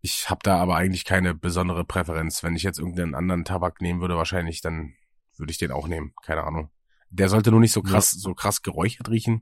Ich 0.02 0.30
habe 0.30 0.40
da 0.44 0.58
aber 0.58 0.76
eigentlich 0.76 1.06
keine 1.06 1.34
besondere 1.34 1.84
Präferenz. 1.86 2.44
Wenn 2.44 2.56
ich 2.56 2.64
jetzt 2.64 2.80
irgendeinen 2.80 3.16
anderen 3.16 3.46
Tabak 3.46 3.82
nehmen 3.82 4.02
würde, 4.02 4.18
wahrscheinlich, 4.18 4.62
dann 4.62 4.94
würde 5.38 5.52
ich 5.52 5.58
den 5.58 5.72
auch 5.72 5.88
nehmen. 5.88 6.14
Keine 6.24 6.44
Ahnung. 6.44 6.70
Der 7.10 7.30
sollte 7.30 7.52
nur 7.52 7.60
nicht 7.60 7.72
so 7.74 7.82
krass, 7.82 8.12
so 8.12 8.34
krass 8.34 8.62
geräuchert 8.62 9.10
riechen. 9.10 9.42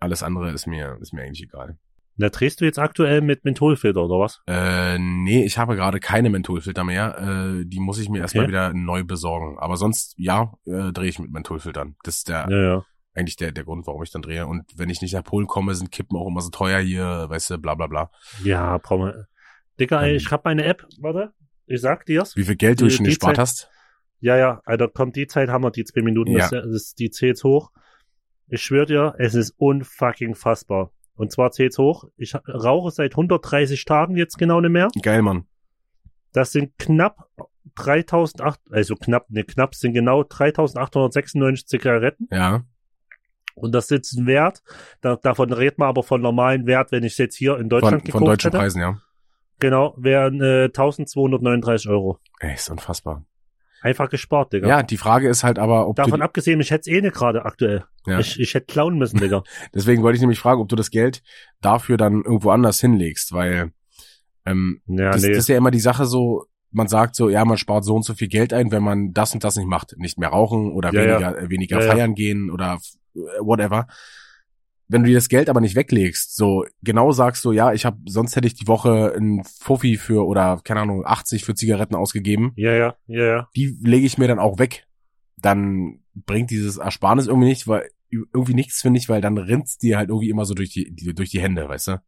Alles 0.00 0.22
andere 0.22 0.52
ist 0.52 0.66
mir, 0.66 0.98
ist 1.00 1.12
mir 1.12 1.22
eigentlich 1.22 1.42
egal. 1.42 1.76
Da 2.16 2.28
drehst 2.28 2.60
du 2.60 2.64
jetzt 2.64 2.78
aktuell 2.78 3.20
mit 3.22 3.44
Mentholfilter, 3.44 4.04
oder 4.04 4.20
was? 4.20 4.40
Äh, 4.46 4.98
nee, 4.98 5.44
ich 5.44 5.58
habe 5.58 5.74
gerade 5.74 5.98
keine 5.98 6.30
Mentholfilter 6.30 6.84
mehr. 6.84 7.18
Äh, 7.18 7.64
die 7.66 7.80
muss 7.80 7.98
ich 7.98 8.08
mir 8.08 8.20
erstmal 8.20 8.44
Okay. 8.44 8.52
wieder 8.52 8.72
neu 8.72 9.02
besorgen. 9.02 9.58
Aber 9.58 9.76
sonst, 9.76 10.14
ja, 10.16 10.52
äh, 10.64 10.92
drehe 10.92 11.08
ich 11.08 11.18
mit 11.18 11.32
Mentholfiltern. 11.32 11.96
Das 12.04 12.18
ist 12.18 12.28
der, 12.28 12.46
Ja, 12.48 12.62
ja. 12.62 12.84
eigentlich 13.14 13.34
der, 13.36 13.50
der 13.50 13.64
Grund, 13.64 13.86
warum 13.88 14.02
ich 14.04 14.12
dann 14.12 14.22
drehe. 14.22 14.46
Und 14.46 14.64
wenn 14.76 14.90
ich 14.90 15.02
nicht 15.02 15.12
nach 15.14 15.24
Polen 15.24 15.48
komme, 15.48 15.74
sind 15.74 15.90
Kippen 15.90 16.16
auch 16.16 16.28
immer 16.28 16.40
so 16.40 16.50
teuer 16.50 16.78
hier, 16.80 17.26
weißt 17.28 17.50
du, 17.50 17.58
bla 17.58 17.74
bla 17.74 17.88
bla. 17.88 18.10
Ja, 18.44 18.78
brauchen 18.78 19.06
wir. 19.06 19.26
Digga, 19.80 20.06
Ähm. 20.06 20.14
ich 20.14 20.30
hab 20.30 20.44
meine 20.44 20.64
App, 20.66 20.86
warte, 21.00 21.32
ich 21.66 21.80
sag 21.80 22.06
dir's. 22.06 22.36
Wie 22.36 22.44
viel 22.44 22.54
Geld 22.56 22.80
du 22.80 22.88
schon 22.90 23.06
gespart 23.06 23.34
Zeit- 23.36 23.40
hast? 23.42 23.70
Ja, 24.20 24.36
ja, 24.36 24.60
Alter, 24.64 24.86
kommt 24.88 25.16
die 25.16 25.26
Zeit, 25.26 25.48
haben 25.48 25.64
wir 25.64 25.72
die 25.72 25.84
zwei 25.84 26.02
Minuten, 26.02 26.30
Ja. 26.30 26.48
das, 26.48 26.50
das, 26.50 26.94
die 26.94 27.10
zählt's 27.10 27.42
hoch. 27.42 27.72
Ich 28.46 28.62
schwör 28.62 28.86
dir, 28.86 29.14
es 29.18 29.34
ist 29.34 29.50
unfucking 29.58 30.34
fassbar. 30.36 30.92
Und 31.16 31.32
zwar 31.32 31.52
zählt's 31.52 31.78
hoch. 31.78 32.04
Ich 32.16 32.34
rauche 32.34 32.90
seit 32.90 33.12
130 33.12 33.84
Tagen 33.84 34.16
jetzt 34.16 34.36
genau 34.36 34.60
nicht 34.60 34.70
mehr. 34.72 34.88
Geil, 35.02 35.22
Mann. 35.22 35.46
Das 36.32 36.50
sind 36.50 36.76
knapp 36.78 37.28
3008, 37.76 38.60
also 38.70 38.96
knapp, 38.96 39.30
ne, 39.30 39.44
knapp 39.44 39.74
sind 39.74 39.94
genau 39.94 40.24
3896 40.24 41.66
Zigaretten. 41.66 42.28
Ja, 42.30 42.64
Und 43.54 43.72
das 43.72 43.90
ist 43.90 44.12
ein 44.14 44.26
Wert, 44.26 44.62
da, 45.00 45.16
davon 45.16 45.52
redet 45.52 45.78
man 45.78 45.88
aber 45.88 46.02
von 46.02 46.20
normalen 46.20 46.66
Wert, 46.66 46.92
wenn 46.92 47.04
ich 47.04 47.12
es 47.12 47.18
jetzt 47.18 47.36
hier 47.36 47.54
in 47.54 47.62
von, 47.62 47.68
Deutschland 47.68 48.02
von 48.02 48.04
gekauft 48.04 48.26
deutschen 48.26 48.48
hätte. 48.48 48.58
Preisen, 48.58 48.80
ja. 48.80 48.98
Genau, 49.60 49.94
wären 49.96 50.40
äh, 50.40 50.64
1239 50.64 51.88
Euro. 51.88 52.18
Ey, 52.40 52.54
ist 52.54 52.68
unfassbar. 52.68 53.24
Einfach 53.84 54.08
gespart, 54.08 54.50
Digga. 54.54 54.66
Ja, 54.66 54.82
die 54.82 54.96
Frage 54.96 55.28
ist 55.28 55.44
halt 55.44 55.58
aber, 55.58 55.86
ob 55.86 55.96
Davon 55.96 56.22
abgesehen, 56.22 56.58
ich 56.58 56.70
hätte 56.70 56.90
es 56.90 56.96
eh 56.96 57.02
nicht 57.02 57.14
gerade 57.14 57.44
aktuell. 57.44 57.84
ja, 58.06 58.18
Ich, 58.18 58.40
ich 58.40 58.54
hätte 58.54 58.64
klauen 58.64 58.96
müssen, 58.96 59.18
Digga. 59.20 59.42
deswegen 59.74 60.02
wollte 60.02 60.16
ich 60.16 60.22
nämlich 60.22 60.38
fragen, 60.38 60.62
ob 60.62 60.70
du 60.70 60.74
das 60.74 60.90
Geld 60.90 61.22
dafür 61.60 61.98
dann 61.98 62.22
irgendwo 62.24 62.48
anders 62.48 62.80
hinlegst, 62.80 63.34
weil, 63.34 63.72
ähm, 64.46 64.80
Ja, 64.86 65.10
das, 65.10 65.20
nee. 65.20 65.28
das 65.28 65.36
ist 65.40 65.48
ja 65.48 65.58
immer 65.58 65.70
die 65.70 65.80
Sache 65.80 66.06
so, 66.06 66.46
man 66.70 66.88
sagt 66.88 67.14
so, 67.14 67.28
ja, 67.28 67.44
man 67.44 67.58
spart 67.58 67.84
so 67.84 67.94
und 67.94 68.04
so 68.06 68.14
viel 68.14 68.28
Geld 68.28 68.54
ein, 68.54 68.72
wenn 68.72 68.82
man 68.82 69.12
das 69.12 69.34
und 69.34 69.44
das 69.44 69.56
nicht 69.56 69.68
macht. 69.68 69.94
Nicht 69.98 70.18
mehr 70.18 70.30
rauchen 70.30 70.72
oder 70.72 70.90
Ja, 70.90 71.02
weniger, 71.20 71.38
äh, 71.38 71.50
weniger 71.50 71.78
Ja, 71.80 71.84
ja. 71.84 71.92
feiern 71.92 72.14
gehen 72.14 72.50
oder 72.50 72.78
äh, 73.14 73.18
whatever. 73.42 73.86
Wenn 74.88 75.02
du 75.02 75.08
dir 75.08 75.14
das 75.14 75.28
Geld 75.28 75.48
aber 75.48 75.60
nicht 75.60 75.76
weglegst, 75.76 76.36
so 76.36 76.64
genau 76.82 77.12
sagst 77.12 77.44
du, 77.44 77.52
ja, 77.52 77.72
ich 77.72 77.84
habe 77.84 77.98
sonst 78.06 78.36
hätte 78.36 78.46
ich 78.46 78.54
die 78.54 78.68
Woche 78.68 79.14
ein 79.16 79.42
Fuffi 79.44 79.96
für 79.96 80.26
oder 80.26 80.60
keine 80.62 80.80
Ahnung 80.80 81.06
80 81.06 81.44
für 81.44 81.54
Zigaretten 81.54 81.94
ausgegeben, 81.94 82.52
ja, 82.56 82.72
ja, 82.72 82.96
ja, 83.06 83.24
ja. 83.24 83.48
die 83.56 83.78
lege 83.82 84.06
ich 84.06 84.18
mir 84.18 84.28
dann 84.28 84.38
auch 84.38 84.58
weg. 84.58 84.86
Dann 85.36 86.00
bringt 86.14 86.50
dieses 86.50 86.76
Ersparnis 86.76 87.26
irgendwie 87.26 87.48
nicht, 87.48 87.66
weil 87.66 87.88
irgendwie 88.10 88.54
nichts 88.54 88.80
finde 88.80 88.98
ich, 88.98 89.08
weil 89.08 89.20
dann 89.20 89.38
rinnt's 89.38 89.78
dir 89.78 89.96
halt 89.96 90.08
irgendwie 90.08 90.30
immer 90.30 90.44
so 90.44 90.54
durch 90.54 90.70
die, 90.70 90.94
die 90.94 91.14
durch 91.14 91.30
die 91.30 91.40
Hände, 91.40 91.68
weißt 91.68 91.88
du? 91.88 92.02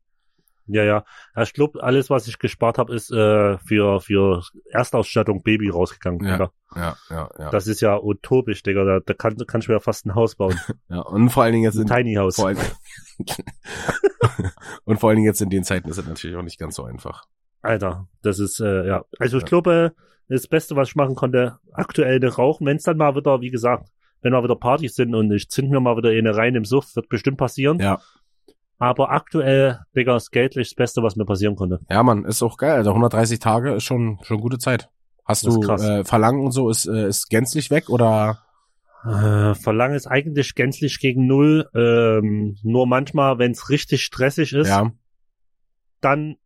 Ja, 0.68 0.82
ja. 0.84 1.04
Ich 1.42 1.52
glaube, 1.52 1.82
alles, 1.82 2.10
was 2.10 2.26
ich 2.28 2.38
gespart 2.38 2.78
habe, 2.78 2.94
ist 2.94 3.10
äh, 3.12 3.58
für, 3.58 4.00
für 4.00 4.42
Erstausstattung 4.70 5.42
Baby 5.42 5.68
rausgegangen, 5.70 6.24
Ja. 6.26 6.32
Digga. 6.32 6.50
Ja, 6.74 6.96
ja, 7.10 7.30
ja. 7.38 7.50
Das 7.50 7.66
ist 7.68 7.80
ja 7.80 7.98
utopisch, 7.98 8.62
Digga. 8.62 8.84
Da, 8.84 9.00
da 9.04 9.14
kann, 9.14 9.36
kann 9.46 9.60
ich 9.60 9.68
mir 9.68 9.74
ja 9.74 9.80
fast 9.80 10.04
ein 10.06 10.14
Haus 10.14 10.34
bauen. 10.34 10.58
ja. 10.88 11.00
Und 11.00 11.30
vor 11.30 11.44
allen 11.44 11.52
Dingen 11.52 11.64
jetzt 11.64 11.76
Ein 11.76 11.82
in, 11.82 11.86
Tiny 11.88 12.14
House. 12.14 12.36
vor 12.36 12.48
allen, 12.48 12.58
und 14.84 14.98
vor 15.00 15.08
allen 15.10 15.16
Dingen 15.16 15.26
jetzt 15.26 15.40
in 15.40 15.50
den 15.50 15.64
Zeiten 15.64 15.88
ist 15.88 15.98
es 15.98 16.06
natürlich 16.06 16.36
auch 16.36 16.42
nicht 16.42 16.58
ganz 16.58 16.74
so 16.76 16.84
einfach. 16.84 17.24
Alter, 17.62 18.08
das 18.22 18.38
ist, 18.38 18.60
äh, 18.60 18.86
ja. 18.86 19.04
Also 19.18 19.38
ich 19.38 19.42
Ja. 19.44 19.48
glaube, 19.48 19.92
das 20.28 20.46
Beste, 20.46 20.76
was 20.76 20.88
ich 20.88 20.96
machen 20.96 21.14
konnte, 21.14 21.58
aktuell 21.72 22.16
eine 22.16 22.28
rauchen. 22.34 22.66
Wenn 22.66 22.76
es 22.76 22.82
dann 22.82 22.96
mal 22.96 23.14
wieder, 23.16 23.40
wie 23.40 23.50
gesagt, 23.50 23.88
wenn 24.22 24.32
mal 24.32 24.42
wieder 24.42 24.56
Partys 24.56 24.94
sind 24.96 25.14
und 25.14 25.30
ich 25.32 25.48
zünd 25.50 25.70
mir 25.70 25.80
mal 25.80 25.96
wieder 25.96 26.10
eine 26.10 26.36
rein 26.36 26.54
im 26.54 26.64
Suff, 26.64 26.94
wird 26.96 27.08
bestimmt 27.08 27.36
passieren. 27.38 27.78
Ja. 27.78 28.00
Aber 28.78 29.10
aktuell, 29.10 29.80
Digga, 29.96 30.16
ist 30.16 30.30
geldlich 30.32 30.68
das 30.68 30.74
Beste, 30.74 31.02
was 31.02 31.16
mir 31.16 31.24
passieren 31.24 31.56
konnte. 31.56 31.80
Ja, 31.88 32.02
Mann, 32.02 32.24
ist 32.24 32.42
auch 32.42 32.58
geil. 32.58 32.76
Also 32.76 32.90
130 32.90 33.38
Tage 33.38 33.74
ist 33.74 33.84
schon 33.84 34.18
schon 34.22 34.40
gute 34.40 34.58
Zeit. 34.58 34.90
Hast 35.24 35.46
du 35.46 35.60
äh, 35.62 36.04
Verlangen 36.04 36.44
und 36.44 36.52
so 36.52 36.68
ist 36.68 36.86
äh, 36.86 37.08
ist 37.08 37.28
gänzlich 37.30 37.70
weg 37.70 37.88
oder 37.88 38.42
Äh, 39.04 39.54
Verlangen 39.54 39.96
ist 39.96 40.06
eigentlich 40.06 40.54
gänzlich 40.54 40.98
gegen 41.00 41.26
null. 41.26 41.68
Ähm, 41.74 42.56
nur 42.62 42.86
manchmal, 42.86 43.38
wenn 43.38 43.52
es 43.52 43.70
richtig 43.70 44.02
stressig 44.02 44.52
ist, 44.52 44.68
ja, 44.68 44.92
dann 46.00 46.36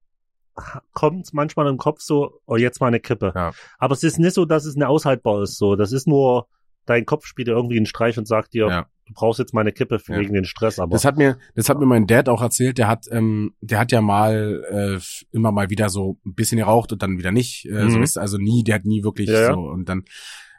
kommt 0.92 1.26
es 1.26 1.32
manchmal 1.32 1.68
im 1.68 1.78
Kopf 1.78 2.00
so, 2.00 2.40
oh, 2.46 2.56
jetzt 2.56 2.80
mal 2.80 2.88
eine 2.88 3.00
Kippe. 3.00 3.32
Ja. 3.34 3.52
Aber 3.78 3.94
es 3.94 4.02
ist 4.02 4.18
nicht 4.18 4.34
so, 4.34 4.44
dass 4.44 4.64
es 4.64 4.76
eine 4.76 4.88
aushaltbar 4.88 5.42
ist. 5.42 5.56
So, 5.58 5.76
das 5.76 5.92
ist 5.92 6.06
nur, 6.06 6.48
dein 6.86 7.06
Kopf 7.06 7.26
spielt 7.26 7.48
dir 7.48 7.52
irgendwie 7.52 7.76
einen 7.76 7.86
Streich 7.86 8.18
und 8.18 8.26
sagt 8.26 8.54
dir, 8.54 8.68
Ja. 8.68 8.86
du 9.06 9.12
brauchst 9.14 9.38
jetzt 9.38 9.54
mal 9.54 9.60
eine 9.62 9.72
Kippe 9.72 10.00
Ja. 10.06 10.16
wegen 10.18 10.34
den 10.34 10.44
Stress. 10.44 10.78
Aber 10.78 10.92
das 10.92 11.04
hat 11.04 11.16
mir 11.16 11.38
das 11.54 11.68
hat 11.68 11.78
mir 11.78 11.86
mein 11.86 12.06
Dad 12.06 12.28
auch 12.28 12.42
erzählt. 12.42 12.78
Der 12.78 12.88
hat 12.88 13.06
ähm, 13.10 13.54
der 13.60 13.78
hat 13.78 13.92
ja 13.92 14.00
mal 14.00 14.64
äh, 15.00 15.00
immer 15.32 15.52
mal 15.52 15.70
wieder 15.70 15.88
so 15.88 16.18
ein 16.26 16.34
bisschen 16.34 16.58
geraucht 16.58 16.92
und 16.92 17.02
dann 17.02 17.18
wieder 17.18 17.32
nicht. 17.32 17.66
Äh, 17.66 17.88
so 17.90 17.98
Mhm. 17.98 18.02
ist 18.02 18.16
also 18.18 18.38
nie. 18.38 18.64
Der 18.64 18.76
hat 18.76 18.84
nie 18.84 19.02
wirklich 19.04 19.28
Ja, 19.28 19.52
so 19.52 19.60
und 19.60 19.88
dann 19.88 20.04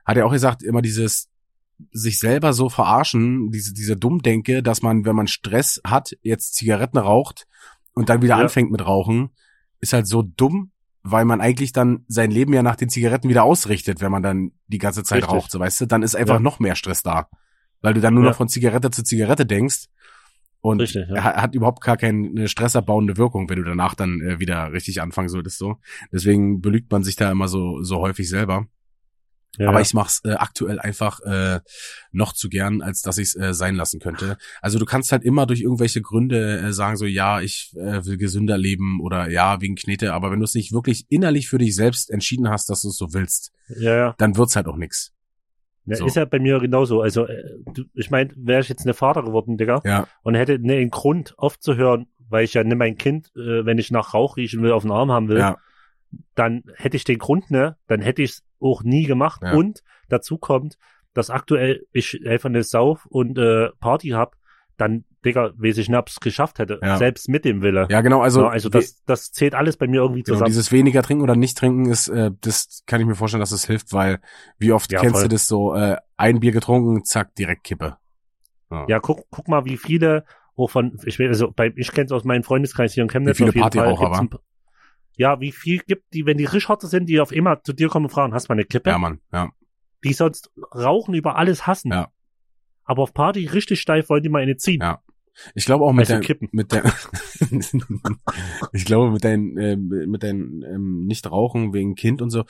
hat 0.05 0.17
er 0.17 0.25
auch 0.25 0.31
gesagt 0.31 0.63
immer 0.63 0.81
dieses 0.81 1.29
sich 1.91 2.19
selber 2.19 2.53
so 2.53 2.69
verarschen, 2.69 3.49
diese 3.51 3.73
diese 3.73 3.95
Dummdenke, 3.97 4.62
dass 4.62 4.81
man 4.84 5.03
wenn 5.05 5.15
man 5.15 5.27
Stress 5.27 5.81
hat 5.86 6.15
jetzt 6.21 6.53
Zigaretten 6.55 6.97
raucht 6.99 7.47
und 7.93 8.10
dann 8.10 8.21
wieder 8.21 8.38
anfängt 8.38 8.71
mit 8.71 8.86
Rauchen, 8.86 9.31
ist 9.79 9.93
halt 9.93 10.05
so 10.07 10.21
dumm, 10.21 10.71
weil 11.04 11.26
man 11.26 11.42
eigentlich 11.42 11.72
dann 11.74 12.06
sein 12.08 12.32
Leben 12.32 12.54
ja 12.54 12.62
nach 12.64 12.76
den 12.76 12.90
Zigaretten 12.90 13.28
wieder 13.30 13.44
ausrichtet, 13.44 14.02
wenn 14.02 14.12
man 14.12 14.24
dann 14.24 14.52
die 14.68 14.78
ganze 14.78 15.04
Zeit 15.04 15.24
Richtig. 15.24 15.34
raucht, 15.34 15.52
so 15.52 15.60
weißt 15.60 15.82
du, 15.82 15.86
dann 15.88 16.04
ist 16.04 16.16
einfach 16.16 16.36
Ja. 16.36 16.40
noch 16.40 16.60
mehr 16.60 16.76
Stress 16.76 17.02
da, 17.04 17.28
weil 17.82 17.94
du 17.94 18.02
dann 18.02 18.14
nur 18.14 18.24
Ja. 18.24 18.30
noch 18.30 18.38
von 18.38 18.48
Zigarette 18.50 18.92
zu 18.92 19.04
Zigarette 19.04 19.46
denkst 19.46 19.86
und 20.62 20.80
Richtig, 20.82 21.08
ja. 21.10 21.24
ha- 21.24 21.42
hat 21.42 21.56
überhaupt 21.56 21.82
gar 21.84 21.98
keine 21.98 22.48
stressabbauende 22.48 23.18
Wirkung, 23.18 23.50
wenn 23.50 23.58
du 23.58 23.64
danach 23.64 23.96
dann 23.96 24.22
äh, 24.22 24.40
wieder 24.40 24.72
richtig 24.74 25.02
anfangen 25.02 25.30
solltest 25.30 25.58
so. 25.58 25.78
Deswegen 26.12 26.62
belügt 26.62 26.92
man 26.92 27.04
sich 27.04 27.16
da 27.16 27.32
immer 27.32 27.48
so 27.48 27.82
so 27.82 27.98
häufig 27.98 28.30
selber. 28.30 28.68
Ja, 29.58 29.68
Aber 29.68 29.80
ja. 29.80 29.82
ich 29.82 29.94
mach's 29.94 30.22
äh, 30.24 30.32
aktuell 30.34 30.80
einfach 30.80 31.20
äh, 31.22 31.60
noch 32.12 32.34
zu 32.34 32.48
gern, 32.48 32.82
als 32.82 33.02
dass 33.02 33.18
ich 33.18 33.30
es 33.30 33.36
äh, 33.36 33.54
sein 33.54 33.76
lassen 33.76 34.00
könnte. 34.00 34.38
Also 34.62 34.80
du 34.80 34.86
kannst 34.86 35.12
halt 35.12 35.24
immer 35.24 35.46
durch 35.46 35.62
irgendwelche 35.62 36.02
Gründe 36.02 36.60
äh, 36.60 36.74
sagen, 36.74 36.96
so 36.96 37.06
ja, 37.06 37.42
ich 37.42 37.74
äh, 37.76 38.06
will 38.06 38.18
gesünder 38.18 38.58
leben 38.58 39.02
oder 39.02 39.30
ja, 39.30 39.60
wegen 39.60 39.76
Knete, 39.76 40.14
aber 40.14 40.32
wenn 40.32 40.40
du 40.40 40.46
es 40.46 40.56
nicht 40.56 40.72
wirklich 40.72 41.06
innerlich 41.10 41.50
für 41.50 41.58
dich 41.58 41.76
selbst 41.76 42.10
entschieden 42.10 42.50
hast, 42.50 42.70
dass 42.70 42.82
du 42.82 42.90
es 42.90 42.98
so 42.98 43.14
willst, 43.14 43.52
ja, 43.68 43.96
ja. 43.96 44.16
dann 44.18 44.38
wird's 44.38 44.56
halt 44.56 44.68
auch 44.68 44.78
nix. 44.78 45.12
Ja, 45.86 45.98
So. 45.98 46.06
Ist 46.06 46.16
ja 46.16 46.26
bei 46.26 46.40
mir 46.40 46.60
genauso. 46.60 47.02
Also, 47.02 47.26
äh, 47.26 47.44
ich 47.94 48.10
meine, 48.12 48.32
wäre 48.38 48.62
ich 48.62 48.70
jetzt 48.70 48.86
eine 48.86 48.94
Vater 48.94 49.24
geworden, 49.24 49.58
Digga, 49.58 49.82
Ja, 49.84 50.08
und 50.24 50.36
hätte 50.36 50.60
ne, 50.60 50.76
einen 50.76 50.92
Grund 50.92 51.38
aufzuhören, 51.38 52.08
weil 52.30 52.46
ich 52.46 52.54
ja 52.54 52.64
ne 52.64 52.76
mein 52.76 52.98
Kind, 52.98 53.32
äh, 53.36 53.66
wenn 53.66 53.78
ich 53.78 53.92
nach 53.92 54.14
Rauch 54.14 54.38
riechen 54.38 54.62
will, 54.62 54.72
auf 54.72 54.84
den 54.84 54.92
Arm 54.92 55.12
haben 55.12 55.28
will, 55.28 55.40
ja, 55.40 55.58
dann 56.36 56.64
hätte 56.76 56.98
ich 56.98 57.04
den 57.04 57.18
Grund, 57.18 57.52
ne, 57.52 57.78
dann 57.88 58.02
hätte 58.02 58.22
ich 58.22 58.32
es 58.32 58.44
auch 58.62 58.84
nie 58.84 59.04
gemacht. 59.04 59.41
Ja. 59.43 59.54
Und 59.54 59.84
dazu 60.10 60.38
kommt, 60.38 60.78
dass 61.13 61.30
aktuell 61.30 61.86
ich 61.91 62.21
einfach 62.26 62.50
eine 62.50 62.63
Sauf 62.63 63.06
und 63.08 63.38
äh, 63.38 63.69
Party 63.80 64.10
hab, 64.10 64.36
dann, 64.78 65.04
Digga, 65.24 65.52
weiß 65.58 65.78
ich 65.78 65.89
nicht, 65.89 65.97
ob 65.97 66.10
geschafft 66.21 66.58
hätte. 66.58 66.80
Ja. 66.82 66.97
Selbst 66.97 67.30
mit 67.30 67.45
dem 67.45 67.62
Wille. 67.62 67.88
ja, 67.91 68.02
genau. 68.02 68.21
Also, 68.21 68.41
Ja, 68.41 68.50
also 68.50 68.69
das, 68.69 69.04
das 69.06 69.32
zählt 69.32 69.54
alles 69.54 69.78
bei 69.78 69.86
mir 69.88 70.02
irgendwie 70.02 70.24
genau, 70.24 70.36
zusammen. 70.38 70.47
dieses 70.50 70.71
weniger 70.71 71.04
trinken 71.04 71.21
oder 71.24 71.36
nicht 71.36 71.58
trinken 71.58 71.86
ist, 71.91 72.08
äh, 72.08 72.32
das 72.41 72.82
kann 72.88 73.00
ich 73.02 73.06
mir 73.06 73.13
vorstellen, 73.15 73.41
dass 73.41 73.52
das 73.52 73.65
hilft, 73.65 73.93
weil 73.93 74.19
wie 74.58 74.71
oft 74.71 74.91
Ja, 74.91 75.00
kennst 75.02 75.15
voll. 75.17 75.24
du 75.24 75.30
das 75.30 75.47
so, 75.47 75.76
äh, 75.76 75.97
ein 76.17 76.39
Bier 76.39 76.52
getrunken, 76.54 77.04
zack, 77.04 77.36
direkt 77.36 77.63
Kippe. 77.65 77.97
ja, 78.88 79.00
guck, 79.00 79.26
guck 79.30 79.47
mal, 79.50 79.65
wie 79.65 79.78
viele, 79.78 80.24
auch 80.56 80.69
von, 80.69 80.97
ich 81.06 81.19
will, 81.19 81.28
also 81.28 81.52
bei, 81.52 81.71
ich 81.76 81.91
kenn's 81.91 82.12
aus 82.12 82.24
meinem 82.24 82.43
Freundeskreis 82.43 82.93
hier 82.93 83.04
in 83.04 83.10
Chemnitz 83.10 83.38
Wie 83.39 83.43
viele 83.43 83.50
auf 83.50 83.56
jeden 83.56 83.69
Fall. 83.71 83.84
Partyraucher, 83.95 84.19
gibt's 84.21 84.36
ein- 84.36 84.39
Ja, 85.21 85.39
wie 85.39 85.51
viel 85.51 85.77
gibt 85.86 86.15
die, 86.15 86.25
wenn 86.25 86.39
die 86.39 86.45
Rischhotte 86.45 86.88
sind, 86.88 87.07
die 87.07 87.19
auf 87.19 87.31
immer 87.31 87.62
zu 87.62 87.73
dir 87.73 87.89
kommen 87.89 88.07
und 88.07 88.12
fragen, 88.12 88.34
hast 88.34 88.49
du 88.49 88.53
mal 88.53 88.55
eine 88.55 88.65
Kippe? 88.65 88.89
Ja, 88.89 88.97
Mann, 88.97 89.21
ja. 89.31 89.51
Die 90.03 90.13
sonst 90.13 90.49
Rauchen 90.73 91.13
über 91.13 91.36
alles 91.36 91.67
hassen. 91.67 91.91
Ja. 91.91 92.12
Aber 92.86 93.03
auf 93.03 93.13
Party 93.13 93.45
richtig 93.45 93.79
steif 93.81 94.10
wollen 94.10 94.23
die 94.23 94.29
mal 94.29 94.41
eine 94.41 94.57
ziehen. 94.57 94.81
Ja. 94.81 95.03
Ich 95.53 95.65
glaube 95.65 95.86
auch 95.86 95.93
mit 95.93 96.10
Also 96.10 96.13
der, 96.13 96.21
kippen. 96.21 96.49
mit 96.51 96.71
der, 96.71 96.91
ich 98.73 98.86
glaube 98.86 99.12
mit 99.12 99.23
deinem, 99.23 99.57
äh, 99.60 99.75
mit 99.75 100.23
deinem 100.23 100.63
ähm, 100.63 101.05
Nicht-Rauchen 101.05 101.71
wegen 101.71 101.93
Kind 101.93 102.23
und 102.23 102.31
so. 102.31 102.43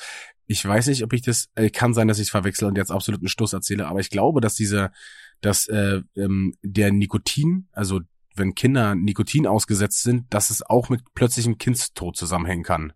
Ich 0.47 0.65
weiß 0.65 0.87
nicht, 0.87 1.03
ob 1.03 1.11
ich 1.11 1.23
das, 1.23 1.49
äh, 1.55 1.69
kann 1.69 1.93
sein, 1.93 2.07
dass 2.07 2.19
ich 2.19 2.27
es 2.27 2.31
verwechsel 2.31 2.69
und 2.69 2.77
jetzt 2.77 2.89
absoluten 2.89 3.27
Stoß 3.27 3.51
erzähle, 3.51 3.85
aber 3.85 3.99
ich 3.99 4.11
glaube, 4.11 4.39
dass 4.39 4.55
dieser, 4.55 4.93
dass 5.41 5.67
äh, 5.67 6.03
ähm, 6.15 6.55
der 6.61 6.93
Nikotin, 6.93 7.67
also 7.73 7.99
wenn 8.35 8.55
Kinder 8.55 8.95
Nikotin 8.95 9.47
ausgesetzt 9.47 10.03
sind, 10.03 10.33
dass 10.33 10.49
es 10.49 10.61
auch 10.61 10.89
mit 10.89 11.01
plötzlichem 11.13 11.57
Kindstod 11.57 12.15
zusammenhängen 12.15 12.63
kann. 12.63 12.93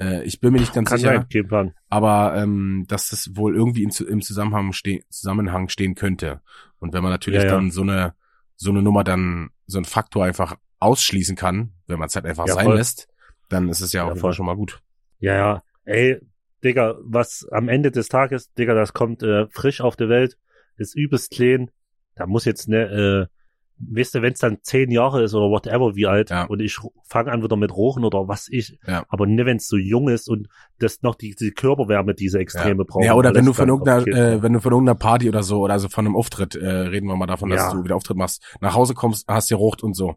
Äh, 0.00 0.24
ich 0.24 0.40
bin 0.40 0.52
mir 0.52 0.60
nicht 0.60 0.72
ganz 0.72 0.88
Kann 0.88 0.98
sicher, 0.98 1.26
sein, 1.50 1.74
aber 1.88 2.34
ähm, 2.36 2.84
dass 2.88 3.10
das 3.10 3.36
wohl 3.36 3.54
irgendwie 3.54 3.82
in, 3.82 3.90
im 4.06 4.22
Zusammenhang, 4.22 4.72
ste 4.72 5.00
Zusammenhang 5.10 5.68
stehen 5.68 5.94
könnte. 5.94 6.40
Und 6.78 6.92
wenn 6.92 7.02
man 7.02 7.12
natürlich 7.12 7.42
Ja, 7.42 7.48
ja. 7.50 7.54
dann 7.54 7.70
so 7.70 7.82
eine 7.82 8.14
so 8.56 8.70
eine 8.70 8.82
Nummer 8.82 9.04
dann 9.04 9.50
so 9.66 9.78
ein 9.78 9.84
Faktor 9.84 10.24
einfach 10.24 10.56
ausschließen 10.80 11.36
kann, 11.36 11.72
wenn 11.86 11.98
man 11.98 12.08
es 12.08 12.14
halt 12.14 12.26
einfach 12.26 12.46
Ja, 12.46 12.54
sein 12.54 12.66
voll. 12.66 12.76
lässt, 12.76 13.08
dann 13.48 13.68
ist 13.68 13.80
es 13.80 13.92
ja, 13.92 14.06
Ja. 14.06 14.14
Fall 14.14 14.32
schon 14.32 14.46
mal 14.46 14.56
gut. 14.56 14.82
Ja, 15.18 15.34
ja. 15.34 15.62
Ey, 15.84 16.18
Digga, 16.62 16.96
was 17.02 17.46
am 17.50 17.68
Ende 17.68 17.90
des 17.90 18.08
Tages, 18.08 18.52
Digga, 18.52 18.74
das 18.74 18.92
kommt 18.92 19.22
äh, 19.22 19.46
frisch 19.48 19.80
auf 19.80 19.96
die 19.96 20.08
Welt, 20.08 20.36
ist 20.76 20.94
übelst 20.94 21.30
clean. 21.30 21.70
Da 22.16 22.26
muss 22.26 22.44
jetzt 22.44 22.68
ne, 22.68 23.28
äh, 23.30 23.39
weißt 23.80 24.14
du, 24.16 24.22
wenn 24.22 24.32
es 24.34 24.38
dann 24.40 24.58
zehn 24.62 24.90
Jahre 24.90 25.22
ist 25.22 25.34
oder 25.34 25.46
whatever 25.50 25.94
wie 25.96 26.06
alt 26.06 26.30
Ja. 26.30 26.44
und 26.44 26.60
ich 26.60 26.76
fange 27.04 27.32
an 27.32 27.42
wieder 27.42 27.56
mit 27.56 27.74
Rochen 27.74 28.04
oder 28.04 28.28
was 28.28 28.48
ich, 28.50 28.78
Ja. 28.86 29.04
aber 29.08 29.26
ne, 29.26 29.46
wenn 29.46 29.56
es 29.56 29.68
so 29.68 29.76
jung 29.76 30.08
ist 30.08 30.28
und 30.28 30.48
das 30.78 31.02
noch 31.02 31.14
die, 31.14 31.34
die 31.34 31.50
Körperwärme, 31.50 32.14
diese 32.14 32.38
extreme 32.38 32.84
braucht. 32.84 33.04
Ja, 33.04 33.14
oder 33.14 33.34
wenn 33.34 33.46
du 33.46 33.52
von 33.52 33.68
irgendeiner, 33.68 34.06
äh, 34.06 34.42
wenn 34.42 34.52
du 34.52 34.60
von 34.60 34.72
irgendeiner 34.72 34.98
Party 34.98 35.28
oder 35.28 35.42
so, 35.42 35.60
oder 35.60 35.72
also 35.74 35.88
von 35.88 36.06
einem 36.06 36.16
Auftritt, 36.16 36.54
äh, 36.54 36.66
reden 36.68 37.06
wir 37.06 37.16
mal 37.16 37.26
davon, 37.26 37.48
dass 37.50 37.60
Ja. 37.60 37.72
du 37.72 37.84
wieder 37.84 37.96
Auftritt 37.96 38.16
machst, 38.16 38.42
nach 38.60 38.74
Hause 38.74 38.94
kommst, 38.94 39.26
hast 39.28 39.48
geraucht 39.48 39.82
und 39.82 39.94
so. 39.94 40.16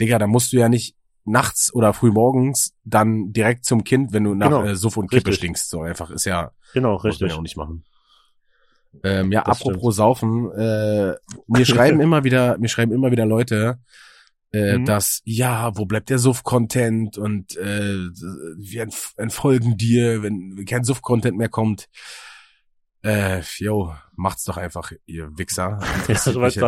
Digga, 0.00 0.18
da 0.18 0.26
musst 0.26 0.52
du 0.52 0.56
ja 0.56 0.68
nicht 0.68 0.96
nachts 1.24 1.72
oder 1.74 1.92
früh 1.94 2.10
morgens 2.10 2.74
dann 2.84 3.32
direkt 3.32 3.64
zum 3.64 3.84
Kind, 3.84 4.12
wenn 4.12 4.24
du 4.24 4.34
nach 4.34 4.48
Genau. 4.50 4.64
äh, 4.64 4.74
Suff 4.76 4.96
und 4.96 5.08
Kippe 5.10 5.28
Richtig. 5.28 5.36
stinkst. 5.36 5.70
So 5.70 5.80
einfach 5.80 6.10
ist 6.10 6.24
ja, 6.26 6.50
Genau, 6.74 6.94
muss 6.94 7.02
man 7.04 7.10
richtig. 7.10 7.30
ja 7.32 7.38
auch 7.38 7.42
nicht 7.42 7.56
machen. 7.56 7.84
Ähm, 9.02 9.32
ja, 9.32 9.42
Das 9.42 9.58
apropos 9.60 9.96
Saufen, 9.96 10.50
äh, 10.52 11.14
mir 11.46 11.64
schreiben 11.66 12.00
immer 12.00 12.24
wieder, 12.24 12.56
mir 12.58 12.68
schreiben 12.68 12.92
immer 12.92 13.10
wieder 13.10 13.26
Leute, 13.26 13.78
äh, 14.52 14.78
Mhm. 14.78 14.84
dass, 14.84 15.20
ja, 15.24 15.76
wo 15.76 15.84
bleibt 15.84 16.10
der 16.10 16.18
Suff-Content 16.18 17.18
und 17.18 17.56
äh, 17.56 17.96
wir 18.56 18.82
entf 18.82 19.12
entfolgen 19.16 19.76
dir, 19.76 20.22
wenn 20.22 20.64
kein 20.64 20.84
Suff-Content 20.84 21.36
mehr 21.36 21.48
kommt. 21.48 21.88
Äh, 23.02 23.42
yo, 23.58 23.94
macht's 24.16 24.44
doch 24.44 24.56
einfach, 24.56 24.90
ihr 25.04 25.28
Wichser. 25.36 25.78
Ja, 26.08 26.14
Ich 26.14 26.34
was, 26.36 26.56
hätte- 26.56 26.60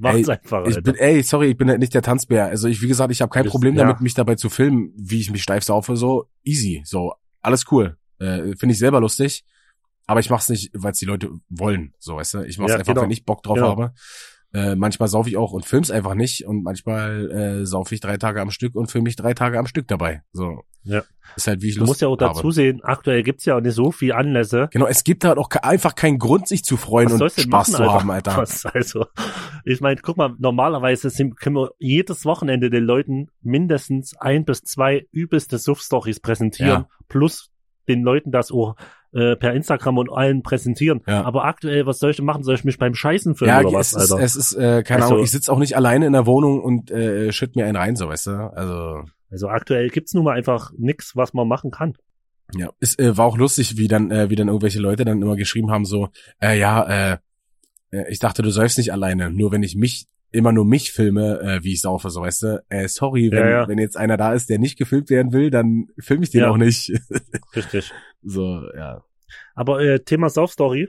macht's 0.00 0.28
Ey, 0.28 0.30
einfach, 0.30 0.60
ich 0.66 0.76
Alter. 0.76 0.80
bin, 0.80 0.94
ey, 0.94 1.22
sorry, 1.22 1.48
ich 1.48 1.56
bin 1.58 1.68
halt 1.68 1.80
nicht 1.80 1.92
der 1.92 2.00
Tanzbär. 2.00 2.46
Also 2.46 2.66
ich, 2.68 2.80
wie 2.80 2.88
gesagt, 2.88 3.12
ich 3.12 3.20
habe 3.20 3.28
kein 3.30 3.42
Bist- 3.42 3.52
Problem 3.52 3.74
ja. 3.74 3.82
damit, 3.84 4.00
mich 4.00 4.14
dabei 4.14 4.36
zu 4.36 4.48
filmen, 4.48 4.92
wie 4.96 5.20
ich 5.20 5.30
mich 5.30 5.42
steif 5.42 5.64
saufe. 5.64 5.96
So 5.96 6.28
easy, 6.44 6.80
so 6.86 7.12
alles 7.42 7.64
cool. 7.70 7.98
Äh, 8.18 8.56
Finde 8.56 8.72
ich 8.72 8.78
selber 8.78 9.00
lustig, 9.00 9.44
aber 10.12 10.20
ich 10.20 10.30
mach's 10.30 10.48
nicht, 10.48 10.70
weil 10.74 10.92
es 10.92 10.98
die 10.98 11.04
Leute 11.06 11.30
wollen. 11.48 11.94
So, 11.98 12.16
weißt 12.16 12.34
du, 12.34 12.42
ich 12.44 12.58
mach's 12.58 12.70
Ja, 12.70 12.78
einfach, 12.78 12.92
genau. 12.94 13.02
wenn 13.02 13.10
ich 13.10 13.24
Bock 13.24 13.42
drauf 13.42 13.56
Genau. 13.56 13.70
habe. 13.70 13.92
Äh, 14.54 14.76
manchmal 14.76 15.08
saufe 15.08 15.30
ich 15.30 15.38
auch 15.38 15.52
und 15.52 15.64
film's 15.64 15.90
einfach 15.90 16.14
nicht 16.14 16.44
und 16.46 16.62
manchmal 16.62 17.30
äh, 17.30 17.64
saufe 17.66 17.94
ich 17.94 18.02
drei 18.02 18.18
Tage 18.18 18.38
am 18.42 18.50
Stück 18.50 18.74
und 18.74 18.90
film 18.90 19.04
mich 19.04 19.16
drei 19.16 19.32
Tage 19.32 19.58
am 19.58 19.66
Stück 19.66 19.88
dabei. 19.88 20.22
So, 20.34 20.60
Ja. 20.82 21.04
ist 21.36 21.46
halt 21.46 21.62
wie 21.62 21.70
ich 21.70 21.74
Du 21.76 21.80
Lust 21.80 21.88
musst 21.88 22.00
ja 22.02 22.08
auch 22.08 22.16
dazu 22.18 22.40
habe. 22.40 22.52
sehen, 22.52 22.80
aktuell 22.84 23.22
gibt's 23.22 23.46
ja 23.46 23.56
auch 23.56 23.62
nicht 23.62 23.72
so 23.74 23.92
viel 23.92 24.12
Anlässe. 24.12 24.68
Genau, 24.70 24.86
es 24.86 25.04
gibt 25.04 25.24
halt 25.24 25.38
auch 25.38 25.48
einfach 25.62 25.94
keinen 25.94 26.18
Grund, 26.18 26.48
sich 26.48 26.64
zu 26.64 26.76
freuen 26.76 27.06
Was 27.10 27.20
und 27.22 27.30
Spaß 27.32 27.66
denn 27.68 27.76
zu 27.76 27.82
machen, 27.82 27.92
haben, 28.00 28.10
Alter. 28.10 28.36
Was, 28.36 28.66
also, 28.66 29.06
ich 29.64 29.80
meine, 29.80 30.02
guck 30.02 30.18
mal, 30.18 30.34
normalerweise 30.38 31.08
sind, 31.08 31.40
können 31.40 31.56
wir 31.56 31.70
jedes 31.78 32.26
Wochenende 32.26 32.68
den 32.68 32.84
Leuten 32.84 33.28
mindestens 33.40 34.14
ein 34.20 34.44
bis 34.44 34.64
zwei 34.64 35.06
übelste 35.12 35.56
Suff-Stories 35.56 36.20
präsentieren, 36.20 36.68
Ja. 36.82 36.88
plus 37.08 37.51
den 37.88 38.02
Leuten 38.02 38.30
das 38.30 38.50
auch 38.52 38.76
äh, 39.12 39.36
per 39.36 39.52
Instagram 39.52 39.98
und 39.98 40.10
allen 40.10 40.42
präsentieren. 40.42 41.02
Ja. 41.06 41.22
Aber 41.24 41.44
aktuell, 41.44 41.84
was 41.86 41.98
soll 41.98 42.10
ich 42.10 42.16
denn 42.16 42.24
machen? 42.24 42.44
Soll 42.44 42.54
ich 42.54 42.64
mich 42.64 42.78
beim 42.78 42.94
Scheißen 42.94 43.34
filmen 43.34 43.50
Ja, 43.52 43.60
oder 43.60 43.68
es 43.80 43.94
was, 43.94 44.04
ist, 44.04 44.12
Alter? 44.12 44.24
es 44.24 44.36
ist, 44.36 44.52
äh, 44.54 44.82
keine 44.82 45.02
Also- 45.02 45.14
Ahnung, 45.14 45.24
ich 45.24 45.30
sitze 45.30 45.52
auch 45.52 45.58
nicht 45.58 45.76
alleine 45.76 46.06
in 46.06 46.12
der 46.14 46.24
Wohnung 46.26 46.60
und 46.62 46.90
äh, 46.90 47.30
schütt 47.32 47.54
mir 47.56 47.66
einen 47.66 47.76
rein, 47.76 47.94
so, 47.96 48.08
weißt 48.08 48.26
du? 48.28 48.30
Also, 48.54 49.02
also 49.30 49.48
aktuell 49.48 49.88
gibt's 49.90 50.14
nun 50.14 50.24
mal 50.24 50.36
einfach 50.36 50.72
nix, 50.78 51.14
was 51.16 51.34
man 51.34 51.46
machen 51.48 51.70
kann. 51.70 51.94
ja. 52.56 52.70
Es 52.80 52.98
äh, 52.98 53.16
war 53.16 53.26
auch 53.26 53.36
lustig, 53.36 53.76
wie 53.76 53.88
dann, 53.88 54.10
äh, 54.10 54.30
wie 54.30 54.36
dann 54.36 54.48
irgendwelche 54.48 54.80
Leute 54.80 55.04
dann 55.04 55.20
immer 55.20 55.36
geschrieben 55.36 55.70
haben, 55.70 55.84
so, 55.84 56.08
äh, 56.40 56.58
ja, 56.58 57.12
äh, 57.12 57.18
äh, 57.90 58.10
ich 58.10 58.18
dachte, 58.18 58.42
du 58.42 58.50
säufst 58.50 58.78
nicht 58.78 58.92
alleine, 58.92 59.30
nur 59.30 59.52
wenn 59.52 59.62
ich 59.62 59.74
mich, 59.76 60.06
immer 60.32 60.50
nur 60.52 60.64
mich 60.64 60.92
filme, 60.92 61.40
äh, 61.40 61.62
wie 61.62 61.74
ich 61.74 61.80
saufe, 61.82 62.10
so, 62.10 62.22
weißt 62.22 62.42
du? 62.42 62.64
Äh, 62.68 62.88
sorry, 62.88 63.30
wenn, 63.30 63.38
Ja, 63.38 63.50
ja. 63.50 63.68
wenn 63.68 63.78
jetzt 63.78 63.96
einer 63.96 64.16
da 64.16 64.32
ist, 64.34 64.48
der 64.50 64.58
nicht 64.58 64.78
gefilmt 64.78 65.10
werden 65.10 65.32
will, 65.32 65.50
dann 65.50 65.88
filme 65.98 66.24
ich 66.24 66.30
den 66.30 66.40
Ja. 66.42 66.50
auch 66.50 66.56
nicht. 66.56 66.90
Richtig. 67.56 67.92
so, 68.22 68.62
ja. 68.76 69.04
Aber 69.54 69.80
äh, 69.80 70.00
Thema 70.00 70.28
Sauf-Story, 70.30 70.88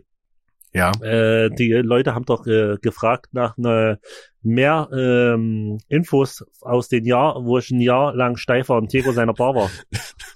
Ja. 0.73 0.91
Äh, 1.01 1.49
die 1.51 1.71
Leute 1.71 2.15
haben 2.15 2.25
doch 2.25 2.47
äh, 2.47 2.77
gefragt 2.81 3.27
nach 3.33 3.57
ne, 3.57 3.99
mehr 4.41 4.89
ähm, 4.91 5.77
Infos 5.87 6.43
aus 6.61 6.87
dem 6.89 7.05
Jahr, 7.05 7.43
wo 7.45 7.57
ich 7.59 7.69
ein 7.69 7.79
Jahr 7.79 8.15
lang 8.15 8.37
steif 8.37 8.69
war 8.69 8.77
und 8.77 8.91
Diego 8.91 9.11
seiner 9.11 9.33
Bar 9.33 9.55
war. 9.55 9.69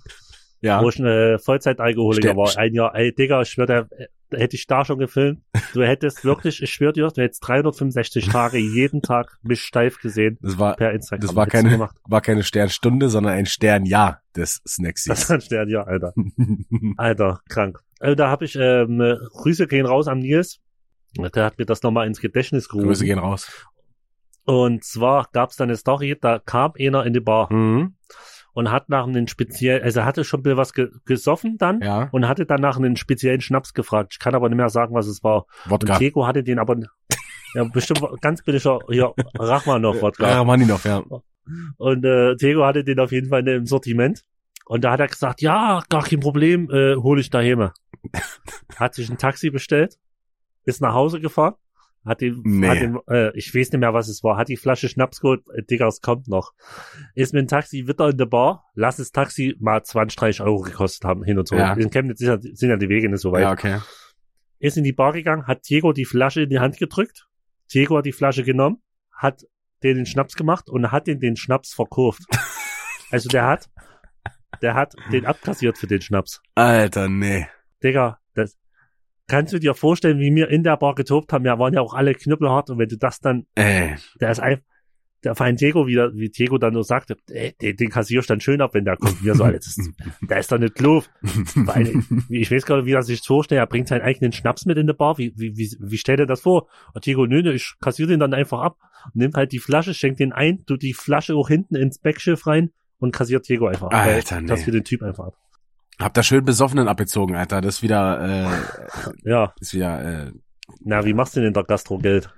Ja. 0.62 0.82
Wo 0.82 0.90
ich 0.90 1.00
äh, 1.00 1.38
Vollzeitalkoholiker 1.38 2.30
Ste- 2.30 2.38
war. 2.38 2.58
Ein 2.58 2.74
Jahr, 2.74 2.96
ey 2.96 3.14
Digga, 3.14 3.42
ich 3.44 3.50
schwöre, 3.50 3.88
äh, 3.98 4.38
hätte 4.38 4.56
ich 4.56 4.66
da 4.68 4.84
schon 4.86 4.98
gefilmt. 4.98 5.42
Du 5.74 5.84
hättest 5.84 6.26
wirklich, 6.26 6.62
ich 6.64 6.72
schwöre 6.74 6.94
dir, 6.94 7.08
du 7.08 7.22
hättest 7.22 7.48
365 7.48 8.28
Tage 8.30 8.58
jeden 8.58 9.02
Tag 9.02 9.38
mich 9.44 9.62
steif 9.62 10.00
gesehen 10.00 10.38
Das 10.42 10.58
war, 10.58 10.76
per 10.76 10.92
Instagram. 10.94 11.26
das 11.28 11.36
war 11.36 11.46
keine, 11.48 11.70
gemacht. 11.70 11.96
war 12.06 12.22
keine 12.22 12.44
Sternstunde, 12.44 13.10
sondern 13.10 13.34
ein 13.34 13.46
Sternjahr 13.46 14.22
des 14.36 14.62
Das 14.64 14.74
Snacksies. 14.74 15.30
war 15.30 15.36
ein 15.38 15.42
Stern, 15.42 15.70
ja, 15.70 15.84
Alter. 15.84 16.14
Alter, 16.98 17.42
krank. 17.50 17.80
Also, 18.00 18.16
da 18.16 18.30
habe 18.30 18.46
ich 18.46 18.56
ähm, 18.56 19.00
äh, 19.00 19.16
Grüße 19.34 19.68
gehen 19.68 19.86
raus 19.86 20.08
am 20.08 20.20
Nils. 20.20 20.60
Der 21.36 21.46
hat 21.46 21.58
mir 21.58 21.66
das 21.66 21.82
nochmal 21.84 22.06
ins 22.08 22.20
Gedächtnis 22.20 22.68
gerufen. 22.68 22.88
Grüße 22.88 23.06
gehen 23.06 23.20
raus. 23.20 23.50
Und 24.44 24.84
zwar 24.84 25.28
gab's 25.34 25.56
da 25.58 25.64
eine 25.66 25.76
Story, 25.78 26.18
da 26.20 26.40
kam 26.40 26.74
einer 26.80 27.06
in 27.06 27.14
die 27.14 27.20
Bar 27.20 27.52
Mhm. 27.54 27.96
Und 28.58 28.72
hat 28.72 28.90
nach 28.90 29.06
einem 29.06 29.28
speziellen, 29.28 29.84
also 29.84 30.04
hatte 30.04 30.24
schon 30.24 30.40
ein 30.40 30.44
bisschen 30.44 30.58
was 30.58 30.74
ge 30.74 30.90
gesoffen 31.06 31.60
dann 31.60 31.80
Ja. 31.80 32.10
und 32.12 32.28
hatte 32.28 32.48
dann 32.48 32.60
nach 32.60 32.76
einem 32.76 32.96
speziellen 32.96 33.40
Schnaps 33.40 33.76
gefragt. 33.76 34.14
Ich 34.14 34.20
kann 34.20 34.34
aber 34.34 34.50
nicht 34.50 34.58
mehr 34.58 34.70
sagen, 34.70 34.96
was 34.96 35.06
es 35.06 35.24
war. 35.24 35.46
Und 35.66 35.72
Wodka. 35.74 36.00
Diego 36.00 36.26
hatte 36.26 36.44
den 36.44 36.58
aber, 36.58 36.76
ja, 37.54 37.64
bestimmt 37.66 38.02
ganz 38.20 38.42
billiger, 38.42 38.80
hier, 38.90 39.14
Rachmanov-Wodka. 39.38 40.26
Rachmaninov, 40.40 40.86
ja. 40.86 41.04
Und 41.78 42.04
äh, 42.04 42.36
Diego 42.36 42.66
hatte 42.66 42.84
den 42.84 43.00
auf 43.00 43.12
jeden 43.12 43.30
Fall 43.30 43.48
im 43.48 43.68
Sortiment. 43.68 44.24
Und 44.66 44.84
da 44.84 44.94
hat 44.94 45.02
er 45.02 45.08
gesagt, 45.08 45.44
ja, 45.44 45.84
gar 45.90 46.04
kein 46.04 46.20
Problem, 46.20 46.68
äh, 46.72 46.96
hol 46.96 47.20
ich 47.20 47.30
daheim. 47.30 47.70
Hat 48.76 48.96
sich 48.96 49.08
ein 49.12 49.20
Taxi 49.20 49.52
bestellt, 49.52 50.00
ist 50.66 50.82
nach 50.82 50.96
Hause 50.96 51.22
gefahren, 51.22 51.54
hat 52.08 52.22
den, 52.22 52.42
Nee. 52.44 52.68
hat 52.68 52.80
den 52.80 52.98
äh, 53.08 53.38
ich 53.38 53.54
weiß 53.54 53.72
nicht 53.72 53.80
mehr, 53.80 53.94
was 53.94 54.08
es 54.08 54.24
war, 54.24 54.38
hat 54.38 54.50
die 54.50 54.58
Flasche 54.58 54.90
Schnaps 54.90 55.20
geholt, 55.20 55.42
äh, 55.54 55.64
Digga, 55.64 55.88
es 55.88 56.02
kommt 56.02 56.28
noch. 56.28 56.54
Ist 57.14 57.34
mit 57.34 57.42
dem 57.42 57.48
Taxi 57.48 57.88
wieder 57.88 58.10
in 58.10 58.18
der 58.18 58.26
Bar, 58.26 58.66
lass 58.74 58.98
das 58.98 59.12
Taxi 59.12 59.56
mal 59.60 59.84
20, 59.84 60.18
30 60.18 60.42
Euro 60.42 60.62
gekostet 60.62 61.06
haben, 61.06 61.24
hin 61.24 61.38
und 61.38 61.48
zurück. 61.48 61.62
Ja. 61.62 61.74
In 61.74 61.90
Chemnitz 61.90 62.20
sind 62.20 62.30
ja, 62.30 62.38
sind 62.40 62.70
ja 62.70 62.78
die 62.78 62.90
Wege 62.90 63.10
nicht 63.10 63.22
so 63.22 63.32
weit. 63.32 63.42
Ja, 63.42 63.52
okay. 63.52 63.80
Ist 64.60 64.78
in 64.78 64.84
die 64.84 64.94
Bar 64.94 65.14
gegangen, 65.14 65.46
hat 65.46 65.70
Diego 65.70 65.94
die 65.94 66.06
Flasche 66.06 66.42
in 66.42 66.50
die 66.50 66.60
Hand 66.60 66.78
gedrückt, 66.78 67.28
Diego 67.74 67.98
hat 67.98 68.06
die 68.06 68.12
Flasche 68.14 68.44
genommen, 68.44 68.82
hat 69.12 69.44
den 69.84 69.98
den 69.98 70.06
Schnaps 70.06 70.36
gemacht 70.36 70.70
und 70.70 70.92
hat 70.92 71.08
den 71.08 71.20
den 71.20 71.36
Schnaps 71.36 71.74
verkauft. 71.74 72.24
also 73.12 73.30
der 73.30 73.46
hat, 73.46 73.70
der 74.62 74.74
hat 74.74 74.96
den 75.12 75.26
abkassiert 75.26 75.78
für 75.78 75.88
den 75.88 76.02
Schnaps. 76.02 76.42
Alter, 76.56 77.10
nee. 77.10 77.48
Digga, 77.84 78.20
das 78.34 78.58
kannst 79.28 79.54
du 79.54 79.60
dir 79.60 79.74
vorstellen, 79.74 80.20
wie 80.20 80.34
wir 80.34 80.50
in 80.50 80.64
der 80.64 80.78
Bar 80.78 80.96
getobt 80.96 81.32
haben. 81.34 81.44
Wir 81.44 81.58
waren 81.60 81.74
ja 81.74 81.82
auch 81.82 81.94
alle 81.94 82.14
knüppelhart 82.14 82.70
und 82.70 82.80
wenn 82.80 82.90
du 82.90 82.98
das 82.98 83.20
dann, 83.20 83.46
Ey. 83.56 83.96
der 84.22 84.32
ist 84.32 84.40
einfach, 84.40 84.64
der 85.24 85.34
Verein 85.34 85.56
Diego 85.58 85.88
wieder, 85.88 86.14
wie 86.14 86.30
Diego 86.30 86.60
dann 86.60 86.74
nur 86.74 86.84
sagte, 86.84 87.18
ey, 87.32 87.54
den, 87.60 87.76
den 87.76 87.90
kassier 87.90 88.20
ich 88.20 88.28
dann 88.28 88.40
schön 88.40 88.62
ab, 88.62 88.76
wenn 88.76 88.86
der 88.86 88.98
kommt. 88.98 89.22
Wir 89.24 89.34
so, 89.34 89.44
Alter, 89.46 89.58
das 89.58 89.68
ist, 89.78 89.92
der 90.22 90.38
ist 90.38 90.52
doch 90.52 90.60
nicht 90.60 90.80
doof. 90.82 91.10
Weil, 91.56 91.86
wie- 92.30 92.40
ich 92.42 92.52
weiß 92.52 92.66
gar 92.68 92.78
nicht, 92.78 92.86
wie 92.86 92.92
er 92.94 93.02
sich 93.02 93.22
vorstellt. 93.22 93.58
Er 93.60 93.66
bringt 93.66 93.88
seinen 93.88 94.04
eigenen 94.04 94.32
Schnaps 94.32 94.66
mit 94.68 94.78
in 94.78 94.86
die 94.86 94.94
Bar. 94.94 95.18
Wie, 95.18 95.34
wie, 95.36 95.58
wie, 95.58 95.76
wie 95.80 95.98
stellt 95.98 96.20
er 96.20 96.28
das 96.28 96.42
vor? 96.42 96.68
Und 96.94 97.06
Diego, 97.06 97.26
nö, 97.26 97.42
nö, 97.42 97.52
ich 97.52 97.74
kassiere 97.82 98.10
den 98.10 98.20
dann 98.20 98.36
einfach 98.36 98.62
ab. 98.62 98.78
Nimmt 99.16 99.36
halt 99.36 99.52
die 99.54 99.60
Flasche, 99.60 99.96
schenkt 99.96 100.20
den 100.20 100.34
ein, 100.34 100.64
tut 100.66 100.84
die 100.84 100.94
Flasche 100.94 101.34
auch 101.36 101.48
hinten 101.48 101.76
ins 101.76 101.98
Backschiff 101.98 102.46
rein 102.46 102.70
und 103.00 103.12
kassiert 103.12 103.50
Diego 103.50 103.68
einfach. 103.68 103.88
ab. 103.88 103.94
Alter, 103.96 104.40
nee. 104.42 104.48
Kassiert 104.48 104.76
den 104.76 104.84
Typ 104.84 105.02
einfach 105.02 105.26
ab. 105.28 105.38
Hab 106.00 106.14
da 106.14 106.24
schön 106.24 106.46
besoffenen 106.46 106.88
abgezogen, 106.88 107.36
Alter. 107.36 107.62
Das 107.62 107.76
ist 107.78 107.82
wieder, 107.84 108.22
äh, 108.22 108.50
Ja, 109.24 109.54
ist 109.60 109.74
wieder, 109.74 110.28
äh, 110.28 110.32
na, 110.82 111.06
wie 111.06 111.14
machst 111.14 111.36
du 111.36 111.40
denn 111.40 111.48
in 111.48 111.54
der 111.54 111.64
Gastro 111.64 111.98
Geld? 111.98 112.30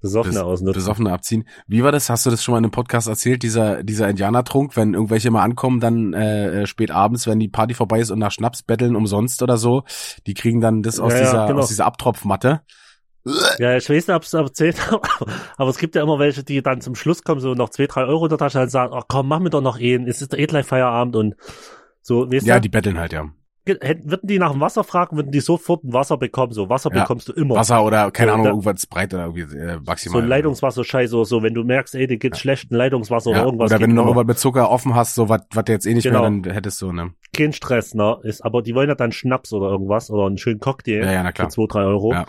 Besoffene 0.00 0.34
bes 0.34 0.42
ausnutzen. 0.42 0.74
besoffene 0.80 1.12
abziehen. 1.12 1.46
Wie 1.68 1.84
war 1.84 1.92
das? 1.92 2.10
Hast 2.10 2.26
du 2.26 2.30
das 2.30 2.42
schon 2.42 2.52
mal 2.52 2.58
in 2.58 2.64
einem 2.64 2.72
Podcast 2.72 3.06
erzählt? 3.06 3.44
Dieser, 3.44 3.84
dieser 3.84 4.08
Indianertrunk, 4.08 4.76
wenn 4.76 4.94
irgendwelche 4.94 5.30
mal 5.30 5.42
ankommen, 5.44 5.78
dann 5.78 6.12
äh, 6.12 6.62
äh, 6.62 6.66
spät 6.66 6.90
abends, 6.90 7.28
wenn 7.28 7.38
die 7.38 7.48
Party 7.48 7.74
vorbei 7.74 8.00
ist 8.00 8.10
und 8.10 8.18
nach 8.18 8.32
Schnaps 8.32 8.64
betteln 8.64 8.96
umsonst 8.96 9.42
oder 9.42 9.56
so, 9.56 9.84
die 10.26 10.34
kriegen 10.34 10.60
dann 10.60 10.82
das 10.82 10.98
aus 10.98 11.12
Ja, 11.12 11.18
ja, 11.20 11.24
dieser, 11.24 11.46
genau. 11.46 11.60
aus 11.60 11.68
dieser 11.68 11.86
Abtropfmatte. 11.86 12.62
Ja, 13.60 13.76
ich 13.76 13.88
weiß 13.88 14.08
nicht, 14.08 14.16
ob 14.16 14.24
es 14.24 14.32
erzählt 14.34 14.90
habe, 14.90 15.08
aber 15.56 15.70
es 15.70 15.78
gibt 15.78 15.94
ja 15.94 16.02
immer 16.02 16.18
welche, 16.18 16.42
die 16.42 16.60
dann 16.62 16.80
zum 16.80 16.96
Schluss 16.96 17.22
kommen, 17.22 17.40
so 17.40 17.54
noch 17.54 17.70
zwei, 17.70 17.86
drei 17.86 18.02
Euro 18.04 18.24
in 18.24 18.30
der 18.30 18.38
Tasche 18.38 18.60
und 18.60 18.70
sagen, 18.72 18.92
ach 18.96 19.04
komm, 19.06 19.28
mach 19.28 19.38
mir 19.38 19.50
doch 19.50 19.60
noch 19.62 19.78
einen, 19.78 20.08
es 20.08 20.20
ist 20.20 20.34
eh 20.36 20.46
gleich 20.46 20.66
Feierabend 20.66 21.14
und 21.14 21.36
so, 22.02 22.30
weißt 22.30 22.46
Ja, 22.46 22.56
du? 22.56 22.60
die 22.62 22.68
betteln 22.68 22.98
halt, 22.98 23.12
ja. 23.12 23.30
Hätten- 23.64 24.10
Würden 24.10 24.26
die 24.26 24.40
nach 24.40 24.50
dem 24.50 24.60
Wasser 24.60 24.82
fragen, 24.82 25.14
würden 25.16 25.30
die 25.30 25.38
sofort 25.38 25.84
ein 25.84 25.92
Wasser 25.92 26.16
bekommen, 26.16 26.52
so 26.52 26.68
Wasser 26.68 26.90
Ja. 26.92 27.02
bekommst 27.02 27.28
du 27.28 27.32
immer. 27.32 27.54
Wasser 27.54 27.84
oder, 27.84 28.10
keine 28.10 28.30
So, 28.30 28.34
Ahnung, 28.34 28.46
irgendwas 28.48 28.86
breit 28.88 29.14
oder 29.14 29.26
irgendwie 29.26 29.56
äh, 29.56 29.74
so 29.74 29.80
maximal. 29.86 30.22
ein 30.22 30.28
Leitungswasser-Scheiß 30.28 31.14
oder 31.14 31.24
so, 31.26 31.44
wenn 31.44 31.54
du 31.54 31.62
merkst, 31.62 31.94
ey, 31.94 32.08
dir 32.08 32.16
geht's 32.18 32.40
schlecht, 32.40 32.72
ein 32.72 32.74
Leitungswasser 32.74 33.30
ja, 33.30 33.36
oder 33.36 33.44
irgendwas. 33.46 33.70
Oder 33.70 33.80
wenn 33.80 33.90
du 33.90 33.94
noch 33.96 34.06
irgendwas 34.06 34.26
mit 34.26 34.38
Zucker 34.40 34.68
offen 34.68 34.96
hast, 34.96 35.14
so 35.14 35.28
was, 35.28 35.42
was 35.52 35.64
du 35.64 35.70
jetzt 35.72 35.86
eh 35.86 35.94
nicht 35.94 36.02
Genau. 36.02 36.28
mehr, 36.28 36.42
dann 36.42 36.52
hättest 36.52 36.82
du, 36.82 36.90
ne? 36.90 37.12
Kein 37.32 37.52
Stress, 37.52 37.94
ne? 37.94 38.18
Ist, 38.24 38.44
aber 38.44 38.62
die 38.62 38.74
wollen 38.74 38.88
ja 38.88 38.96
dann 38.96 39.12
Schnaps 39.12 39.52
oder 39.52 39.68
irgendwas 39.70 40.10
oder 40.10 40.26
einen 40.26 40.38
schönen 40.38 40.58
Cocktail. 40.58 41.04
Ja, 41.04 41.12
ja, 41.12 41.22
na 41.22 41.28
für 41.28 41.34
klar. 41.34 41.48
zwei, 41.50 41.66
drei 41.68 41.82
Euro. 41.84 42.12
Ja. 42.14 42.26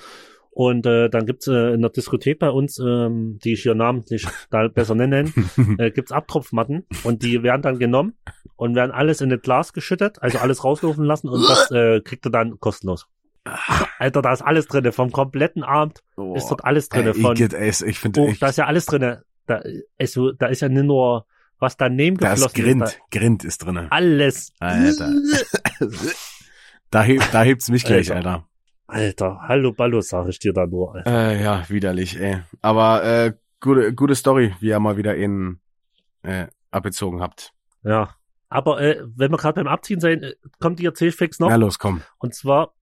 Und 0.56 0.86
äh, 0.86 1.10
dann 1.10 1.26
gibt's 1.26 1.47
äh, 1.47 1.74
in 1.74 1.82
der 1.82 1.89
Diskothek 1.89 2.38
bei 2.38 2.49
uns, 2.49 2.78
ähm, 2.78 3.39
die 3.43 3.54
ich 3.54 3.64
hier 3.64 3.74
namentlich 3.74 4.28
da 4.51 4.68
besser 4.68 4.93
nennen, 4.93 5.34
äh, 5.80 5.89
gibt's 5.89 6.12
Abtropfmatten 6.12 6.86
und 7.04 7.24
die 7.24 7.41
werden 7.41 7.64
dann 7.64 7.80
genommen 7.80 8.14
und 8.56 8.76
werden 8.76 8.91
alles 8.91 9.22
in 9.22 9.32
ein 9.32 9.39
Glas 9.39 9.74
geschüttet, 9.74 10.22
also 10.22 10.38
alles 10.38 10.64
rauslaufen 10.64 11.06
lassen 11.06 11.28
und 11.28 11.41
das 11.49 11.72
äh, 11.72 12.01
kriegt 12.01 12.26
er 12.26 12.32
dann 12.32 12.60
kostenlos. 12.60 13.08
Alter, 13.99 14.22
da 14.22 14.32
ist 14.32 14.41
alles 14.41 14.68
drinne, 14.68 14.91
vom 14.91 15.12
kompletten 15.12 15.64
Abend 15.64 16.01
Oh, 16.16 16.36
ist 16.36 16.47
dort 16.49 16.64
alles 16.64 16.88
drinne. 16.88 17.14
Von, 17.14 17.36
ich, 17.36 17.51
ey, 17.51 17.70
ich 17.70 17.99
finde, 17.99 18.22
oh, 18.22 18.28
ich, 18.28 18.39
da 18.39 18.47
ist 18.49 18.58
ja 18.58 18.68
alles 18.68 18.86
drinne. 18.86 19.24
Da, 19.47 19.62
also, 19.99 20.32
da 20.32 20.47
ist 20.47 20.62
ja 20.62 20.70
nicht 20.70 20.86
nur, 20.86 21.26
was 21.60 21.76
daneben 21.76 22.18
da 22.18 22.34
ist 22.34 22.43
geflossen 22.43 22.64
Grind, 22.64 22.84
ist, 22.84 22.99
Grind 23.12 23.43
ist 23.43 23.58
drinne. 23.66 23.82
da 23.84 23.88
alles. 23.89 24.54
Alter. 24.60 25.12
Da, 26.91 27.01
heb, 27.01 27.24
da 27.32 27.41
hebt's 27.41 27.72
mich 27.72 27.86
gleich, 27.86 28.14
Alter. 28.14 28.30
Alter. 28.30 28.47
Alter, 28.88 29.39
hallo 29.47 29.71
Ballo, 29.73 30.01
sag 30.01 30.27
ich 30.27 30.39
dir 30.39 30.53
da 30.53 30.65
nur. 30.65 30.95
Alter. 30.95 31.11
Äh, 31.31 31.43
ja, 31.43 31.63
widerlich, 31.69 32.19
ey. 32.19 32.41
Aber 32.61 33.03
äh, 33.03 33.34
gute, 33.59 33.93
gute 33.93 34.15
Story, 34.15 34.53
wie 34.59 34.67
ihr 34.67 34.79
mal 34.79 34.97
wieder 34.97 35.15
in 35.15 35.59
äh, 36.23 36.47
abgezogen 36.71 37.21
habt. 37.21 37.53
Ja. 37.84 38.15
Aber 38.49 38.81
äh, 38.81 39.01
wenn 39.15 39.31
wir 39.31 39.38
gerade 39.38 39.55
beim 39.55 39.67
Abziehen 39.67 39.99
sein, 39.99 40.21
äh, 40.21 40.34
kommt 40.59 40.79
die 40.79 40.86
Erzählfix 40.86 41.39
noch. 41.39 41.49
Na 41.49 41.55
los, 41.55 41.79
komm. 41.79 42.01
Und 42.19 42.36
zwar 42.36 42.73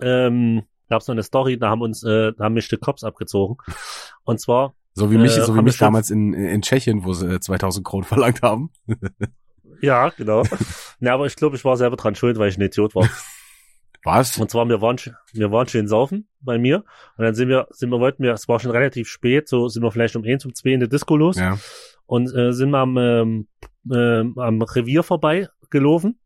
ähm, 0.00 0.62
gab 0.88 1.02
es 1.02 1.08
noch 1.08 1.14
eine 1.14 1.22
Story, 1.22 1.58
da 1.58 1.68
haben 1.68 1.82
uns, 1.82 2.02
äh, 2.04 2.32
da 2.36 2.44
haben 2.44 2.54
mich 2.54 2.68
die 2.68 2.76
Cops 2.76 3.04
abgezogen. 3.04 3.56
Und 4.24 4.40
zwar, 4.40 4.74
So 4.94 5.10
wie 5.10 5.18
mich, 5.18 5.36
Äh, 5.36 5.44
so 5.44 5.54
wie 5.54 5.62
mich 5.62 5.76
damals 5.76 6.10
in, 6.10 6.32
in 6.32 6.62
Tschechien, 6.62 7.04
wo 7.04 7.12
sie 7.12 7.34
äh, 7.34 7.40
2000 7.40 7.84
Kronen 7.84 8.04
verlangt 8.04 8.40
haben. 8.40 8.70
ja, 9.82 10.08
genau. 10.10 10.42
ne, 11.00 11.12
aber 11.12 11.26
ich 11.26 11.36
glaube, 11.36 11.56
ich 11.56 11.64
war 11.64 11.76
selber 11.76 11.96
dran 11.96 12.14
schuld, 12.14 12.38
weil 12.38 12.48
ich 12.48 12.56
ein 12.56 12.62
Idiot 12.62 12.94
war. 12.94 13.08
Was? 14.04 14.38
Und 14.38 14.50
zwar, 14.50 14.68
wir 14.68 14.80
waren, 14.82 14.96
wir 15.32 15.50
waren 15.50 15.66
schön 15.66 15.88
saufen 15.88 16.28
bei 16.40 16.58
mir. 16.58 16.84
Und 17.16 17.24
dann 17.24 17.34
sind 17.34 17.48
wir, 17.48 17.66
sind 17.70 17.90
wir, 17.90 17.98
wollten 18.00 18.22
wir, 18.22 18.32
es 18.32 18.46
war 18.48 18.60
schon 18.60 18.70
relativ 18.70 19.08
spät, 19.08 19.48
so 19.48 19.68
sind 19.68 19.82
wir 19.82 19.90
vielleicht 19.90 20.14
um 20.16 20.24
eins, 20.24 20.44
um 20.44 20.54
zwei 20.54 20.70
in 20.70 20.80
der 20.80 20.88
Disco 20.88 21.16
los. 21.16 21.36
Ja. 21.38 21.58
Und 22.06 22.34
äh, 22.34 22.52
sind 22.52 22.70
wir 22.70 22.78
am, 22.78 22.98
ähm, 22.98 23.48
ähm, 23.92 24.38
am 24.38 24.60
Revier 24.62 25.02
vorbei 25.02 25.48
gelaufen. 25.70 26.18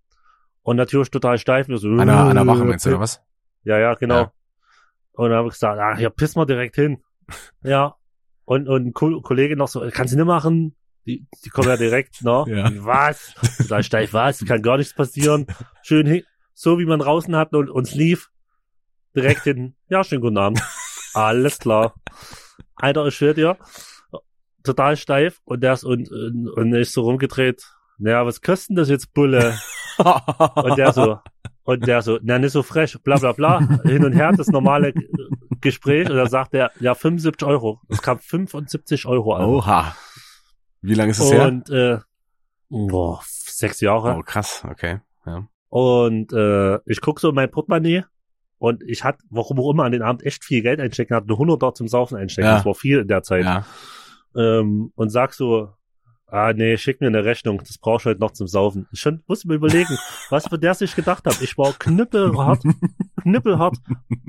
Und 0.63 0.77
natürlich 0.77 1.11
total 1.11 1.39
steif. 1.39 1.69
Wir 1.69 1.79
so, 1.79 1.89
An 1.89 2.07
der, 2.09 2.17
an 2.17 2.35
der 2.37 2.47
Wache 2.47 2.63
äh, 2.63 2.67
meinst 2.67 2.85
du, 2.85 2.91
oder 2.91 3.01
was? 3.01 3.23
Ja, 3.65 3.79
ja, 3.79 3.95
genau. 3.95 4.15
Ja. 4.23 4.33
Und 5.13 5.31
dann 5.31 5.39
habe 5.39 5.49
ich 5.49 5.55
gesagt, 5.55 5.79
ah, 5.81 5.97
hier 5.97 6.11
pissen 6.11 6.41
wir 6.41 6.47
direkt 6.47 6.75
hin. 6.75 7.03
ja. 7.63 7.95
Und, 8.45 8.69
und 8.69 8.87
ein 8.87 8.93
Ko- 8.93 9.21
Kollege 9.21 9.57
noch 9.57 9.69
so, 9.69 9.87
kannst 9.93 10.13
du 10.15 10.19
nicht 10.19 10.27
machen? 10.27 10.75
Die, 11.07 11.27
die 11.45 11.49
kommen 11.51 11.69
ja 11.69 11.77
direkt, 11.77 12.23
ne? 12.23 12.45
Ja. 12.49 12.71
Was? 12.85 13.35
Da 13.69 13.83
steif, 13.83 14.13
was? 14.13 14.45
Kann 14.45 14.63
gar 14.63 14.77
nichts 14.79 14.95
passieren. 14.95 15.47
Schön 15.83 16.07
hin, 16.07 16.23
so 16.59 16.81
wie 16.81 16.87
man 16.87 16.99
draußen 16.99 17.37
hat 17.37 17.55
und 17.55 17.71
uns 17.71 17.95
lief. 17.95 18.31
Direkt 19.15 19.45
hin. 19.45 19.77
Ja, 19.89 20.03
schönen 20.05 20.21
guten 20.21 20.39
Abend. 20.39 20.61
Alles 21.15 21.59
klar. 21.61 21.95
Alter, 22.75 23.07
ich 23.07 23.15
schwör 23.15 23.33
dir, 23.33 23.57
total 24.65 24.97
steif 24.97 25.41
und 25.45 25.63
der 25.63 25.75
ist 25.75 25.85
und, 25.85 26.11
und, 26.11 26.49
und 26.49 26.75
ist 26.75 26.93
so 26.93 27.03
rumgedreht. 27.03 27.65
Naja, 27.99 28.27
was 28.27 28.43
kostet 28.43 28.71
denn 28.71 28.77
das 28.77 28.89
jetzt, 28.89 29.15
Bulle? 29.15 29.57
Und 29.99 30.77
der 30.77 30.93
so, 30.93 31.19
und 31.63 31.87
der 31.87 32.03
so, 32.03 32.19
na, 32.23 32.39
nicht 32.39 32.53
so 32.53 32.63
frech, 32.63 32.97
bla 33.03 33.17
bla 33.17 33.33
bla, 33.33 33.59
hin 33.85 34.05
und 34.05 34.13
her, 34.13 34.33
das 34.37 34.49
normale 34.49 34.93
Gespräch. 35.61 36.11
Und 36.11 36.17
dann 36.17 36.29
sagt 36.29 36.55
er, 36.55 36.71
ja, 36.81 36.95
75 36.95 37.47
Euro. 37.49 37.81
Es 37.89 38.03
kam 38.03 38.19
75 38.19 39.07
Euro 39.07 39.35
an. 39.35 39.45
Oha. 39.45 39.97
Wie 40.83 40.95
lange 40.95 41.13
ist 41.13 41.21
es 41.21 41.33
her? 41.33 41.47
und, 41.47 41.71
äh, 41.71 41.99
boah, 42.69 43.23
sechs 43.25 43.81
Jahre. 43.81 44.17
Oh, 44.17 44.23
krass, 44.23 44.65
okay. 44.69 45.01
Ja. 45.27 45.49
Und 45.69 46.33
äh, 46.33 46.77
ich 46.87 47.01
guck 47.01 47.21
so 47.21 47.29
in 47.31 47.35
mein 47.35 47.51
Portemonnaie 47.51 48.05
und 48.59 48.83
ich 48.83 49.05
hatte, 49.05 49.23
warum 49.31 49.61
auch 49.61 49.71
immer, 49.71 49.85
an 49.85 49.93
den 49.93 50.03
Abend 50.03 50.25
echt 50.25 50.45
viel 50.45 50.63
Geld 50.63 50.81
einstecken, 50.81 51.15
hatte 51.15 51.27
eine 51.27 51.35
100 51.35 51.63
dort 51.63 51.77
zum 51.77 51.89
Saufen 51.89 52.17
einstecken. 52.17 52.49
Ja. 52.49 52.57
Das 52.57 52.65
war 52.65 52.75
viel 52.75 52.99
in 53.01 53.09
der 53.09 53.23
Zeit. 53.23 53.45
ja. 53.45 53.65
Ähm, 54.37 54.93
und 54.95 55.11
sag 55.11 55.33
so, 55.33 55.71
ah 56.27 56.53
nee, 56.53 56.77
schick 56.77 57.01
mir 57.01 57.07
eine 57.07 57.25
Rechnung, 57.25 57.59
das 57.59 57.79
brauchst 57.79 58.07
du 58.07 58.11
heute 58.11 58.21
noch 58.21 58.33
zum 58.33 58.47
Saufen. 58.47 58.87
Ich 58.93 59.01
schon, 59.01 59.23
muss 59.27 59.45
mir 59.45 59.55
überlegen, 59.55 59.97
was 60.31 60.49
für 60.49 60.59
der 60.59 60.75
sich 60.75 60.95
gedacht 60.95 61.25
hat. 61.27 61.41
Ich 61.41 61.57
war 61.57 61.73
knüppelhart, 61.73 62.63
knüppelhart, 63.29 63.77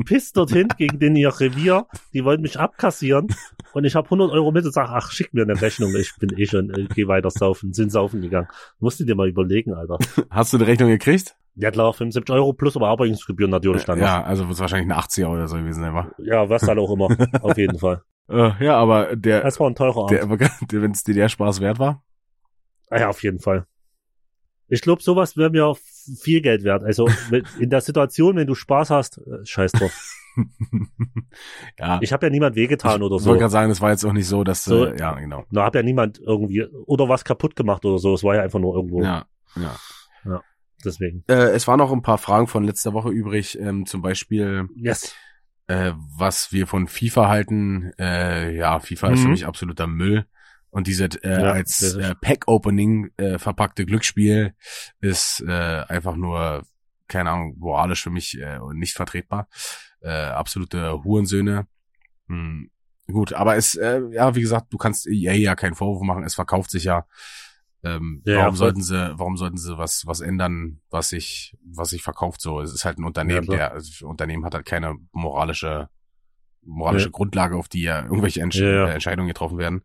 piss 0.05 0.31
dorthin 0.31 0.67
gegen 0.77 0.99
den 0.99 1.15
ihr 1.15 1.29
Revier. 1.39 1.87
Die 2.13 2.23
wollten 2.23 2.41
mich 2.41 2.59
abkassieren 2.59 3.27
und 3.73 3.85
ich 3.85 3.95
habe 3.95 4.05
100 4.05 4.31
Euro 4.31 4.51
mit 4.51 4.65
und 4.65 4.73
sag, 4.73 4.89
ach, 4.89 5.11
schick 5.11 5.33
mir 5.33 5.43
eine 5.43 5.59
Rechnung. 5.61 5.95
Ich 5.95 6.13
bin 6.19 6.37
eh 6.37 6.45
schon, 6.45 6.69
äh, 6.69 6.87
geh 6.93 7.07
weiter 7.07 7.29
saufen, 7.29 7.73
sind 7.73 7.91
saufen 7.91 8.21
gegangen. 8.21 8.47
Musst 8.79 8.99
du 8.99 9.05
dir 9.05 9.15
mal 9.15 9.27
überlegen, 9.27 9.73
Alter. 9.73 9.97
Hast 10.29 10.53
du 10.53 10.57
die 10.57 10.65
Rechnung 10.65 10.89
gekriegt? 10.89 11.35
Ja 11.55 11.71
klar, 11.71 11.93
75 11.93 12.33
Euro 12.33 12.53
plus 12.53 12.75
aber 12.77 12.87
Arbeitsgebühren 12.87 13.51
natürlich 13.51 13.83
dann 13.83 13.99
noch. 13.99 14.05
Ja, 14.05 14.23
also 14.23 14.43
wird 14.43 14.53
es 14.53 14.59
wahrscheinlich 14.59 14.91
eine 14.91 15.01
80er 15.01 15.27
oder 15.27 15.47
so 15.47 15.57
gewesen 15.57 15.81
sein, 15.81 15.93
wa? 15.93 16.09
Ja, 16.17 16.49
was 16.49 16.61
dann 16.61 16.79
auch 16.79 16.91
immer, 16.91 17.09
auf 17.41 17.57
jeden 17.57 17.79
Fall. 17.79 18.03
Äh, 18.29 18.63
ja, 18.63 18.77
aber 18.77 19.15
der, 19.15 19.41
Das 19.41 19.59
war 19.59 19.69
ein 19.69 19.75
teurer 19.75 20.05
Abend. 20.05 20.41
der 20.71 20.81
wenn 20.81 20.91
es 20.91 21.03
dir 21.03 21.15
der 21.15 21.29
Spaß 21.29 21.59
wert 21.59 21.79
war. 21.79 22.03
Ah 22.89 22.99
ja, 22.99 23.09
auf 23.09 23.21
jeden 23.23 23.39
Fall. 23.39 23.65
Ich 24.69 24.81
glaube, 24.81 25.01
sowas 25.01 25.35
wäre 25.37 25.49
mir 25.49 25.73
viel 26.21 26.41
Geld 26.41 26.63
wert. 26.63 26.83
Also 26.83 27.07
in 27.59 27.69
der 27.69 27.81
Situation, 27.81 28.35
wenn 28.35 28.47
du 28.47 28.55
Spaß 28.55 28.89
hast, 28.91 29.17
äh, 29.19 29.45
scheiß 29.45 29.71
drauf. 29.73 30.15
ja. 31.79 31.99
Ich 32.01 32.13
habe 32.13 32.25
ja 32.25 32.29
niemand 32.29 32.55
wehgetan 32.55 33.01
oder 33.01 33.15
Ich 33.17 33.23
so. 33.23 33.29
wollte 33.29 33.41
gerade 33.41 33.51
sagen, 33.51 33.71
es 33.71 33.81
war 33.81 33.91
jetzt 33.91 34.05
auch 34.05 34.13
nicht 34.13 34.27
so, 34.27 34.43
dass 34.43 34.63
So. 34.63 34.85
äh, 34.85 34.97
ja, 34.99 35.13
genau. 35.13 35.45
Da 35.51 35.65
hat 35.65 35.75
ja 35.75 35.83
niemand 35.83 36.19
irgendwie 36.19 36.63
oder 36.85 37.09
was 37.09 37.23
kaputt 37.23 37.55
gemacht 37.55 37.83
oder 37.85 37.97
so. 37.99 38.13
Es 38.13 38.23
war 38.23 38.35
ja 38.35 38.41
einfach 38.43 38.59
nur 38.59 38.75
irgendwo. 38.75 39.03
Ja, 39.03 39.25
ja. 39.55 39.75
Deswegen. 40.85 41.25
Äh, 41.27 41.49
es 41.51 41.67
waren 41.67 41.77
noch 41.79 41.91
ein 41.91 42.01
paar 42.01 42.17
Fragen 42.17 42.47
von 42.47 42.63
letzter 42.63 42.93
Woche 42.93 43.09
übrig, 43.09 43.59
ähm, 43.59 43.85
zum 43.85 44.01
Beispiel, 44.01 44.69
Yes. 44.77 45.13
äh, 45.67 45.91
was 46.17 46.53
wir 46.53 46.67
von 46.67 46.87
FIFA 46.87 47.27
halten. 47.27 47.91
Äh, 47.99 48.55
ja, 48.55 48.79
FIFA 48.79 49.09
ist 49.09 49.19
für 49.19 49.25
Mhm. 49.25 49.31
mich 49.31 49.45
absoluter 49.45 49.87
Müll. 49.87 50.25
Und 50.71 50.87
diese 50.87 51.05
äh, 51.23 51.41
Ja, 51.41 51.51
als 51.51 51.81
äh, 51.95 52.13
Pack-Opening 52.21 53.11
äh, 53.17 53.39
verpackte 53.39 53.85
Glücksspiel 53.85 54.53
ist 55.01 55.41
äh, 55.41 55.83
einfach 55.87 56.15
nur, 56.15 56.63
keine 57.07 57.31
Ahnung, 57.31 57.55
moralisch 57.57 58.03
für 58.03 58.11
mich 58.11 58.39
äh, 58.39 58.59
nicht 58.73 58.93
vertretbar. 58.93 59.47
Äh, 60.01 60.09
absolute 60.11 61.03
Hurensöhne. 61.03 61.67
Hm, 62.27 62.69
gut, 63.07 63.33
aber 63.33 63.55
es, 63.55 63.73
äh, 63.75 64.01
ja, 64.11 64.35
wie 64.35 64.41
gesagt, 64.41 64.67
du 64.71 64.77
kannst 64.77 65.07
EA 65.07 65.33
ja 65.33 65.55
keinen 65.55 65.73
Vorwurf 65.75 66.03
machen, 66.03 66.23
es 66.23 66.35
verkauft 66.35 66.69
sich 66.71 66.83
ja. 66.83 67.05
Ähm, 67.83 68.21
Ja, 68.25 68.35
warum 68.39 68.49
voll. 68.49 68.57
sollten 68.57 68.83
sie, 68.83 69.13
warum 69.17 69.37
sollten 69.37 69.57
sie 69.57 69.77
was, 69.77 70.05
was 70.05 70.19
ändern, 70.21 70.81
was 70.89 71.09
sich, 71.09 71.57
was 71.63 71.89
sich 71.89 72.03
verkauft 72.03 72.41
so? 72.41 72.61
Es 72.61 72.73
ist 72.73 72.85
halt 72.85 72.99
ein 72.99 73.05
Unternehmen, 73.05 73.47
Ja, 73.49 73.55
der, 73.55 73.71
also 73.71 73.89
das 73.89 74.01
Unternehmen 74.01 74.45
hat 74.45 74.53
halt 74.53 74.65
keine 74.65 74.95
moralische, 75.13 75.89
moralische 76.61 77.05
Ja. 77.07 77.11
Grundlage, 77.11 77.55
auf 77.55 77.69
die 77.69 77.81
ja 77.83 78.03
irgendwelche 78.03 78.41
Entsch 78.41 78.57
Ja, 78.59 78.69
ja. 78.69 78.87
Entscheidungen 78.89 79.29
getroffen 79.29 79.57
werden. 79.57 79.81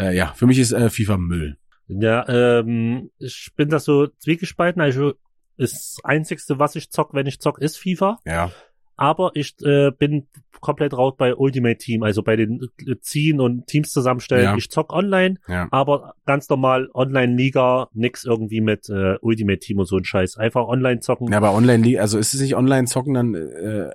Äh, 0.00 0.16
ja, 0.16 0.32
für 0.34 0.46
mich 0.46 0.58
ist 0.58 0.72
äh, 0.72 0.88
FIFA 0.88 1.18
Müll. 1.18 1.56
Ja, 1.88 2.26
ähm, 2.28 3.10
ich 3.18 3.50
bin 3.56 3.68
da 3.68 3.78
so 3.78 4.06
zwiegespalten. 4.06 4.80
Also 4.80 5.14
das 5.56 5.98
Einzigste, 6.04 6.58
was 6.58 6.74
ich 6.76 6.90
zock, 6.90 7.12
wenn 7.12 7.26
ich 7.26 7.40
zock, 7.40 7.60
ist 7.60 7.76
FIFA. 7.76 8.18
Ja, 8.24 8.50
Aber 8.96 9.32
ich 9.34 9.54
äh, 9.62 9.90
bin 9.90 10.28
komplett 10.60 10.94
raus 10.94 11.14
bei 11.18 11.34
Ultimate 11.34 11.78
Team, 11.78 12.02
also 12.02 12.22
bei 12.22 12.36
den 12.36 12.68
äh, 12.86 12.96
Ziehen 13.00 13.40
und 13.40 13.66
Teams 13.66 13.90
zusammenstellen. 13.90 14.44
Ja. 14.44 14.56
Ich 14.56 14.70
zock 14.70 14.92
online, 14.92 15.36
ja. 15.48 15.68
aber 15.70 16.14
ganz 16.26 16.48
normal 16.48 16.88
Online-Liga, 16.94 17.88
nix 17.92 18.24
irgendwie 18.24 18.60
mit 18.60 18.88
äh, 18.88 19.16
Ultimate 19.20 19.58
Team 19.58 19.80
und 19.80 19.86
so 19.86 19.96
ein 19.96 20.04
Scheiß. 20.04 20.36
Einfach 20.36 20.66
online 20.66 21.00
zocken. 21.00 21.28
Ja, 21.30 21.38
aber 21.38 21.52
online, 21.52 22.00
also 22.00 22.18
ist 22.18 22.34
es 22.34 22.40
nicht 22.40 22.56
online 22.56 22.86
zocken 22.86 23.14
dann, 23.14 23.34
äh, 23.34 23.90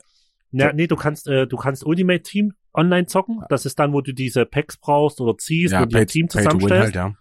Na, 0.56 0.74
nee, 0.74 0.88
du 0.88 0.96
kannst, 0.96 1.28
äh, 1.28 1.48
du 1.48 1.58
kannst 1.58 1.86
Ultimate 1.86 2.22
Team 2.22 2.54
online 2.74 3.08
zocken. 3.08 3.42
Das 3.50 3.66
ist 3.66 3.78
dann, 3.80 3.94
wo 3.94 4.02
du 4.02 4.14
diese 4.14 4.46
Packs 4.46 4.78
brauchst 4.78 5.20
oder 5.22 5.38
ziehst 5.38 5.74
ja, 5.74 5.84
und 5.84 5.94
die 5.94 6.06
Team 6.06 6.24
win 6.24 6.30
zusammenstellst. 6.30 6.84
halt, 6.84 6.96
ja. 6.96 7.14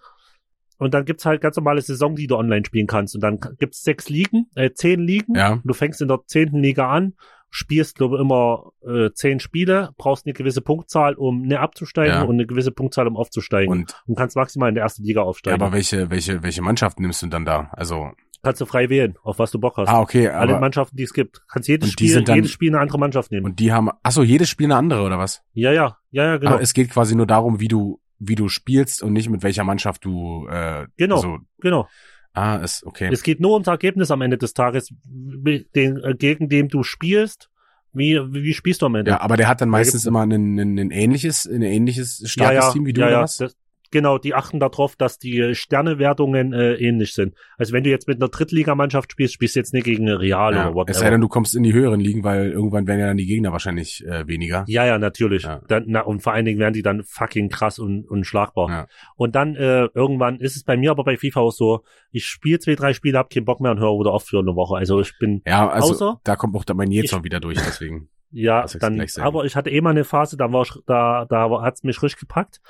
Und 0.79 0.93
dann 0.93 1.05
gibt's 1.05 1.25
halt 1.25 1.41
ganz 1.41 1.57
normale 1.57 1.81
Saison, 1.81 2.17
die 2.17 2.27
du 2.27 2.37
online 2.37 2.65
spielen 2.65 2.87
kannst. 2.87 3.15
Und 3.15 3.21
dann 3.23 3.39
gibt's 3.59 3.83
sechs 3.83 4.09
Ligen, 4.09 4.47
äh, 4.55 4.73
zehn 4.73 5.01
Ligen. 5.01 5.35
Ja, 5.37 5.61
Du 5.65 5.73
fängst 5.73 6.03
in 6.03 6.09
der 6.09 6.21
zehnten 6.27 6.59
Liga 6.59 6.91
an, 6.91 7.15
spielst, 7.51 7.95
glaube 7.97 8.17
ich, 8.17 8.21
immer 8.21 8.73
äh, 8.85 9.13
zehn 9.13 9.39
Spiele, 9.39 9.91
brauchst 9.97 10.27
eine 10.27 10.33
gewisse 10.33 10.61
Punktzahl, 10.61 11.15
um 11.15 11.43
ne 11.43 11.61
abzusteigen 11.61 12.15
Ja. 12.15 12.23
und 12.23 12.35
eine 12.35 12.47
gewisse 12.47 12.73
Punktzahl, 12.73 13.07
um 13.07 13.17
aufzusteigen. 13.17 13.71
Und, 13.71 14.03
und, 14.07 14.17
kannst 14.17 14.35
maximal 14.35 14.69
in 14.69 14.75
der 14.75 14.83
ersten 14.83 15.05
Liga 15.05 15.21
ja, 15.21 15.27
aufsteigen. 15.27 15.63
aber 15.63 15.73
welche, 15.73 16.11
welche, 16.11 16.43
welche 16.43 16.63
Mannschaften 16.63 17.03
nimmst 17.03 17.23
du 17.23 17.29
dann 17.29 17.45
da? 17.45 17.71
Also, 17.73 18.11
kannst 18.45 18.61
du 18.61 18.67
frei 18.67 18.89
wählen, 18.89 19.17
auf 19.23 19.39
was 19.39 19.51
du 19.51 19.59
Bock 19.59 19.77
hast. 19.77 19.89
Ah, 19.89 20.01
okay, 20.01 20.29
Alle 20.29 20.53
aber 20.53 20.61
Mannschaften, 20.61 20.97
die 20.97 21.03
es 21.03 21.13
gibt. 21.13 21.43
Kannst 21.49 21.69
jedes 21.69 21.91
Spiel, 21.91 22.23
dann- 22.23 22.37
jedes 22.37 22.51
Spiel 22.53 22.71
eine 22.71 22.81
andere 22.81 22.99
Mannschaft 22.99 23.31
nehmen. 23.33 23.47
und 23.47 23.59
die 23.59 23.73
haben 23.73 23.91
ach 24.03 24.13
so, 24.13 24.23
jedes 24.23 24.49
Spiel 24.49 24.67
eine 24.67 24.77
andere 24.77 25.03
oder 25.03 25.19
was? 25.19 25.43
ja, 25.55 25.73
ja, 25.73 25.97
ja, 26.11 26.25
ja, 26.25 26.37
genau. 26.37 26.53
Aber 26.53 26.63
es 26.63 26.73
geht 26.75 26.91
quasi 26.91 27.15
nur 27.17 27.27
darum, 27.27 27.59
wie 27.61 27.69
du 27.69 28.01
wie 28.21 28.37
du 28.37 28.49
spielst 28.49 29.03
und 29.03 29.13
nicht 29.13 29.29
mit 29.29 29.43
welcher 29.43 29.65
Mannschaft 29.65 30.05
du 30.05 30.47
äh, 30.49 30.87
Genau. 30.97 31.17
so 31.19 31.39
genau. 31.61 31.89
ah, 32.33 32.57
ist 32.57 32.85
okay. 32.87 33.11
Es 33.13 33.23
geht 33.23 33.41
nur 33.41 33.53
ums 33.55 33.67
Ergebnis 33.67 34.11
am 34.11 34.23
Ende 34.23 34.39
des 34.39 34.55
Tages, 34.55 34.89
den, 35.05 35.97
äh, 36.03 36.15
gegen 36.15 36.49
dem 36.49 36.69
du 36.69 36.83
spielst. 36.85 37.51
Wie, 37.93 38.19
wie, 38.33 38.55
spielst 38.55 38.83
du 38.83 38.87
am 38.87 38.95
Ende? 38.97 39.13
ja, 39.13 39.21
aber 39.21 39.37
der 39.37 39.47
hat 39.47 39.61
dann 39.61 39.69
Da 39.69 39.79
meistens 39.79 40.05
immer 40.05 40.23
ein, 40.23 40.33
ein, 40.33 40.79
ein 40.79 40.91
ähnliches 40.91 41.47
ein 41.47 41.63
ähnliches 41.63 42.23
starkes 42.25 42.73
Team 42.73 42.87
wie 42.87 42.93
du 42.93 43.03
ja, 43.03 43.11
ja? 43.11 43.21
Das, 43.21 43.57
genau, 43.95 44.19
die 44.19 44.35
achten 44.35 44.61
darauf, 44.61 44.95
dass 44.97 45.19
die 45.19 45.55
Sternewertungen 45.55 46.53
äh, 46.53 46.75
ähnlich 46.75 47.15
sind. 47.15 47.35
Also 47.57 47.73
wenn 47.73 47.85
du 47.85 47.89
jetzt 47.91 48.07
mit 48.09 48.19
einer 48.21 48.29
Drittligamannschaft 48.29 49.13
spielst, 49.13 49.33
spielst 49.33 49.55
du 49.57 49.61
jetzt 49.61 49.73
nicht 49.73 49.85
gegen 49.85 50.07
Real 50.11 50.53
Ja, 50.55 50.67
oder 50.67 50.75
whatever. 50.75 50.91
es 50.91 50.99
sei 50.99 51.09
denn, 51.09 51.23
du 51.23 51.29
kommst 51.29 51.55
in 51.57 51.63
die 51.63 51.73
höheren 51.73 52.01
Ligen, 52.01 52.23
weil 52.25 52.51
irgendwann 52.51 52.87
werden 52.87 53.01
ja 53.01 53.07
dann 53.07 53.17
die 53.17 53.25
Gegner 53.27 53.53
wahrscheinlich 53.53 54.05
äh, 54.07 54.27
weniger. 54.29 54.65
Ja, 54.69 54.85
ja, 54.85 54.99
natürlich. 54.99 55.45
Ja. 55.45 55.63
Dann, 55.69 55.85
na, 55.87 56.01
und 56.03 56.21
vor 56.23 56.35
allen 56.35 56.45
Dingen 56.45 56.59
werden 56.59 56.75
die 56.75 56.83
dann 56.83 57.03
fucking 57.05 57.49
krass 57.49 57.79
und 57.79 58.05
unschlagbar. 58.11 58.69
Ja. 58.69 58.87
Und 59.17 59.35
dann 59.35 59.55
äh, 59.57 59.89
irgendwann 59.95 60.41
ist 60.41 60.57
es 60.57 60.65
bei 60.65 60.77
mir 60.77 60.91
aber 60.91 61.05
bei 61.05 61.17
FIFA 61.17 61.41
auch 61.41 61.53
so, 61.53 61.85
ich 62.11 62.27
spiele 62.27 62.59
zwei, 62.59 62.75
drei 62.75 62.93
Spiele, 62.93 63.17
hab 63.19 63.31
keinen 63.31 63.45
Bock 63.47 63.61
mehr 63.61 63.71
und 63.71 63.79
höre 63.81 63.99
wieder 64.01 64.13
auf 64.13 64.25
für 64.25 64.41
eine 64.41 64.55
Woche. 64.57 64.77
Also 64.77 65.01
ich 65.01 65.17
bin, 65.19 65.41
Ja, 65.47 65.69
also 65.69 65.93
Außer- 65.95 66.19
da 66.25 66.37
kommt 66.37 66.55
auch 66.57 66.65
mein 66.75 66.91
Jezorn 66.91 67.25
wieder 67.25 67.41
durch, 67.41 67.59
deswegen. 67.59 68.09
ja, 68.33 68.67
dann, 68.81 69.01
aber 69.21 69.45
ich 69.45 69.55
hatte 69.55 69.71
eh 69.71 69.81
mal 69.81 69.91
eine 69.91 70.05
Phase, 70.05 70.37
da 70.37 70.53
war 70.53 70.63
ich, 70.63 70.73
da, 70.87 71.25
da 71.29 71.49
hat's 71.63 71.85
mich 71.85 72.03
richtig 72.03 72.21
gepackt. 72.21 72.61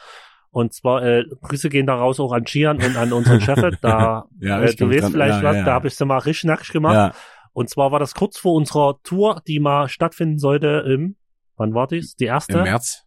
Und 0.55 0.73
zwar, 0.73 1.03
äh, 1.03 1.25
Grüße 1.43 1.69
gehen 1.69 1.85
da 1.87 1.97
raus 1.97 2.21
auch 2.21 2.31
an 2.31 2.45
Gian 2.45 2.77
und 2.77 2.97
an 2.97 3.13
unseren 3.13 3.41
Chef. 3.41 3.59
Da, 3.81 4.27
Ja, 4.39 4.63
äh, 4.63 4.73
du 4.73 4.89
weißt 4.89 5.11
vielleicht 5.11 5.43
Ja, 5.43 5.43
was, 5.43 5.57
ja, 5.57 5.65
da 5.65 5.73
habe 5.73 5.89
ich 5.89 5.97
sie 5.97 6.07
mal 6.07 6.19
richtig 6.19 6.45
nackig 6.45 6.69
gemacht. 6.69 6.95
Ja, 6.95 7.13
Und 7.53 7.71
zwar 7.71 7.91
war 7.91 7.99
das 7.99 8.15
kurz 8.15 8.39
vor 8.39 8.55
unserer 8.55 9.01
Tour, 9.03 9.43
die 9.49 9.59
mal 9.59 9.89
stattfinden 9.89 10.39
sollte 10.39 10.85
im, 10.87 11.17
wann 11.57 11.75
war 11.75 11.89
dies? 11.89 12.15
Die 12.15 12.27
erste? 12.27 12.59
im 12.59 12.63
März. 12.63 13.03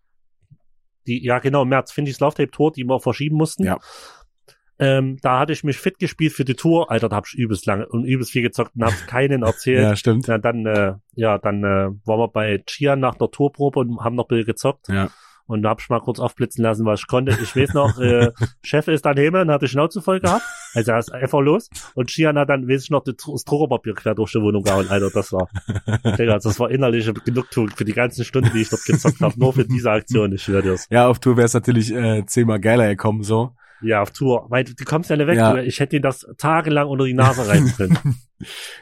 die, 1.07 1.23
ja 1.23 1.39
genau, 1.39 1.61
im 1.61 1.69
März, 1.69 1.93
Findy's 1.93 2.19
Love 2.19 2.35
Tape 2.35 2.51
Tour, 2.51 2.73
die 2.73 2.83
wir 2.83 2.99
verschieben 2.99 3.37
mussten. 3.37 3.63
Ja. 3.63 3.79
Ähm, 4.77 5.17
da 5.21 5.39
hatte 5.39 5.53
ich 5.53 5.63
mich 5.63 5.77
fit 5.77 5.99
gespielt 5.99 6.33
für 6.33 6.43
die 6.43 6.55
Tour. 6.55 6.91
Alter, 6.91 7.07
da 7.07 7.15
hab 7.15 7.27
ich 7.27 7.33
übelst 7.33 7.65
lange 7.65 7.87
und 7.87 8.03
übelst 8.03 8.31
viel 8.31 8.41
gezockt 8.41 8.75
und 8.75 8.83
hab's 8.83 9.07
keinen 9.07 9.43
erzählt. 9.43 9.83
Ja, 9.83 9.95
stimmt. 9.95 10.27
Ja, 10.27 10.37
dann, 10.37 10.65
äh, 10.65 10.95
ja, 11.15 11.37
dann 11.37 11.63
äh, 11.63 11.91
waren 12.05 12.19
wir 12.19 12.27
bei 12.27 12.61
Chian 12.67 12.99
nach 12.99 13.15
der 13.15 13.31
Tourprobe 13.31 13.79
und 13.79 14.01
haben 14.01 14.17
noch 14.17 14.25
ein 14.25 14.27
bisschen 14.27 14.47
gezockt. 14.47 14.89
Ja. 14.89 15.09
Und 15.47 15.61
da 15.63 15.69
hab 15.69 15.81
ich 15.81 15.89
mal 15.89 16.01
kurz 16.01 16.19
aufblitzen 16.19 16.63
lassen, 16.63 16.85
was 16.85 16.99
ich 16.99 17.07
konnte. 17.07 17.37
Ich 17.41 17.55
weiß 17.55 17.73
noch, 17.73 17.97
äh, 17.99 18.31
Chef 18.63 18.87
ist 18.89 19.05
dann 19.05 19.17
heim 19.17 19.33
und 19.33 19.49
hat 19.49 19.61
die 19.61 19.67
Schnauze 19.67 20.01
voll 20.01 20.19
gehabt. 20.19 20.43
Also 20.73 20.91
er 20.91 20.99
ist 20.99 21.13
einfach 21.13 21.39
los. 21.39 21.69
Und 21.95 22.09
Chian 22.09 22.37
hat 22.37 22.49
dann, 22.49 22.67
weiß 22.67 22.83
ich 22.83 22.89
noch, 22.89 23.03
das 23.03 23.43
Druckerpapier 23.45 23.93
quer 23.93 24.13
durch 24.13 24.31
die 24.31 24.41
Wohnung 24.41 24.63
gehauen. 24.63 24.87
Alter, 24.89 25.09
das 25.09 25.31
war, 25.31 25.47
Digga, 26.17 26.37
das 26.37 26.59
war 26.59 26.69
innerliche 26.69 27.13
Genugtuung 27.13 27.69
für 27.69 27.85
die 27.85 27.93
ganzen 27.93 28.25
Stunden, 28.25 28.51
die 28.53 28.61
ich 28.61 28.69
dort 28.69 28.83
gezockt 28.85 29.21
habe. 29.21 29.39
Nur 29.39 29.53
für 29.53 29.65
diese 29.65 29.89
Aktion, 29.89 30.33
ich 30.33 30.43
schwör 30.43 30.61
dir's. 30.61 30.85
Ja, 30.89 31.07
auf 31.07 31.19
Tour 31.19 31.37
wäre 31.37 31.45
es 31.45 31.53
natürlich 31.53 31.93
äh, 31.93 32.25
zehnmal 32.25 32.59
geiler 32.59 32.87
gekommen, 32.87 33.23
so. 33.23 33.51
Ja, 33.81 34.01
auf 34.01 34.11
Tour. 34.11 34.45
Weil 34.49 34.63
du 34.63 34.73
kommst 34.85 35.09
ja 35.09 35.17
nicht 35.17 35.27
weg. 35.27 35.37
Ja. 35.37 35.53
Du, 35.53 35.63
Ich 35.63 35.79
hätte 35.79 35.95
ihn 35.95 36.01
das 36.01 36.25
tagelang 36.37 36.87
unter 36.87 37.05
die 37.05 37.13
Nase 37.13 37.47
rein 37.47 37.71
können. 37.75 37.97